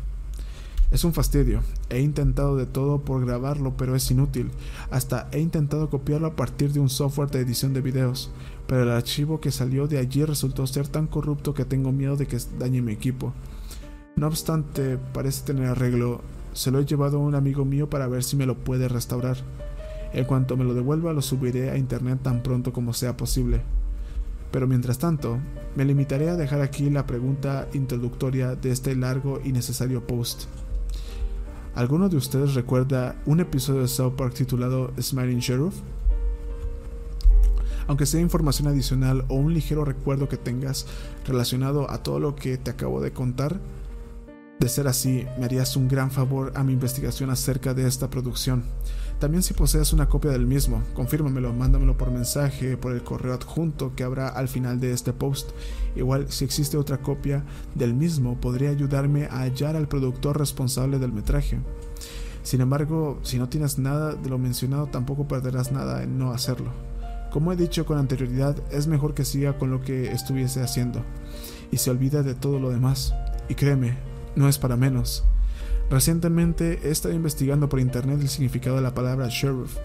[0.91, 1.63] Es un fastidio.
[1.89, 4.51] He intentado de todo por grabarlo, pero es inútil.
[4.91, 8.33] Hasta he intentado copiarlo a partir de un software de edición de videos,
[8.67, 12.27] pero el archivo que salió de allí resultó ser tan corrupto que tengo miedo de
[12.27, 13.33] que dañe mi equipo.
[14.17, 16.23] No obstante, parece tener arreglo.
[16.55, 19.37] Se lo he llevado a un amigo mío para ver si me lo puede restaurar.
[20.13, 23.63] En cuanto me lo devuelva, lo subiré a internet tan pronto como sea posible.
[24.51, 25.39] Pero mientras tanto,
[25.77, 30.45] me limitaré a dejar aquí la pregunta introductoria de este largo y necesario post.
[31.77, 35.75] ¿Alguno de ustedes recuerda un episodio de South Park titulado Smiling Sheriff?
[37.87, 40.87] Aunque sea información adicional o un ligero recuerdo que tengas
[41.27, 43.61] relacionado a todo lo que te acabo de contar,
[44.59, 48.65] de ser así, me harías un gran favor a mi investigación acerca de esta producción.
[49.21, 53.95] También si posees una copia del mismo, confírmamelo, mándamelo por mensaje, por el correo adjunto
[53.95, 55.51] que habrá al final de este post.
[55.95, 57.45] Igual, si existe otra copia
[57.75, 61.61] del mismo, podría ayudarme a hallar al productor responsable del metraje.
[62.43, 66.73] Sin embargo, si no tienes nada de lo mencionado, tampoco perderás nada en no hacerlo.
[67.31, 71.03] Como he dicho con anterioridad, es mejor que siga con lo que estuviese haciendo
[71.71, 73.15] y se olvida de todo lo demás.
[73.51, 73.99] Y créeme,
[74.35, 75.25] no es para menos.
[75.91, 79.77] Recientemente he estado investigando por internet el significado de la palabra sheriff.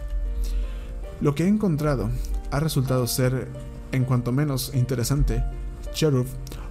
[1.20, 2.12] Lo que he encontrado
[2.52, 3.48] ha resultado ser,
[3.92, 5.44] en cuanto menos interesante,
[5.96, 6.28] sheriff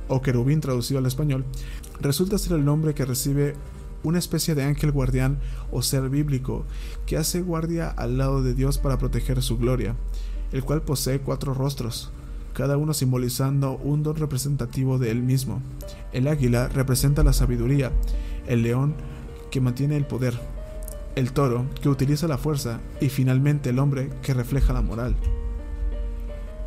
[0.06, 1.44] o querubín traducido al español,
[2.00, 3.54] resulta ser el nombre que recibe
[4.04, 5.40] una especie de ángel guardián
[5.72, 6.64] o ser bíblico
[7.04, 9.96] que hace guardia al lado de Dios para proteger su gloria,
[10.52, 12.12] el cual posee cuatro rostros,
[12.52, 15.60] cada uno simbolizando un don representativo de él mismo.
[16.12, 17.90] El águila representa la sabiduría,
[18.46, 18.94] el león
[19.54, 20.36] que mantiene el poder,
[21.14, 25.14] el toro que utiliza la fuerza y finalmente el hombre que refleja la moral.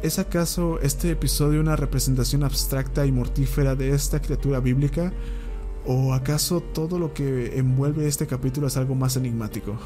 [0.01, 5.11] ¿Es acaso este episodio una representación abstracta y mortífera de esta criatura bíblica?
[5.85, 9.77] ¿O acaso todo lo que envuelve este capítulo es algo más enigmático?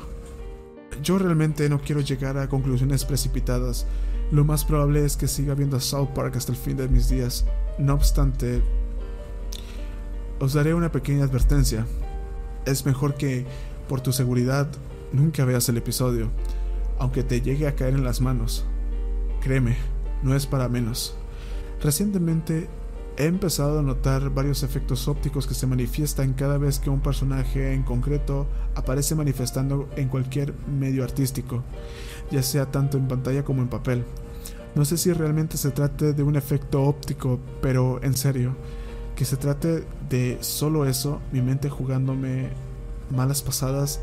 [1.01, 3.87] Yo realmente no quiero llegar a conclusiones precipitadas.
[4.31, 7.47] Lo más probable es que siga viendo South Park hasta el fin de mis días.
[7.79, 8.61] No obstante,
[10.39, 11.87] os daré una pequeña advertencia
[12.65, 13.45] es mejor que,
[13.87, 14.67] por tu seguridad,
[15.11, 16.29] nunca veas el episodio,
[16.99, 18.65] aunque te llegue a caer en las manos.
[19.41, 19.75] Créeme,
[20.23, 21.15] no es para menos.
[21.81, 22.69] Recientemente
[23.17, 27.73] he empezado a notar varios efectos ópticos que se manifiestan cada vez que un personaje
[27.73, 31.63] en concreto aparece manifestando en cualquier medio artístico,
[32.31, 34.05] ya sea tanto en pantalla como en papel.
[34.75, 38.55] No sé si realmente se trate de un efecto óptico, pero en serio,
[39.21, 42.49] que se trate de solo eso, mi mente jugándome
[43.11, 44.01] malas pasadas.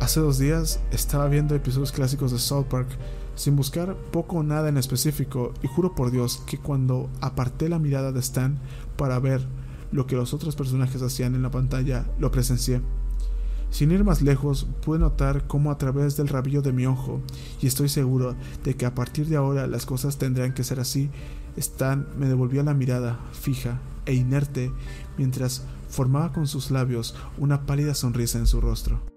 [0.00, 2.88] Hace dos días estaba viendo episodios clásicos de South Park
[3.36, 7.78] sin buscar poco o nada en específico y juro por Dios que cuando aparté la
[7.78, 8.58] mirada de Stan
[8.96, 9.46] para ver
[9.92, 12.80] lo que los otros personajes hacían en la pantalla, lo presencié.
[13.70, 17.20] Sin ir más lejos, pude notar cómo a través del rabillo de mi ojo,
[17.60, 18.34] y estoy seguro
[18.64, 21.10] de que a partir de ahora las cosas tendrán que ser así,
[21.56, 24.72] Stan me devolvió la mirada, fija e inerte,
[25.16, 29.13] mientras formaba con sus labios una pálida sonrisa en su rostro.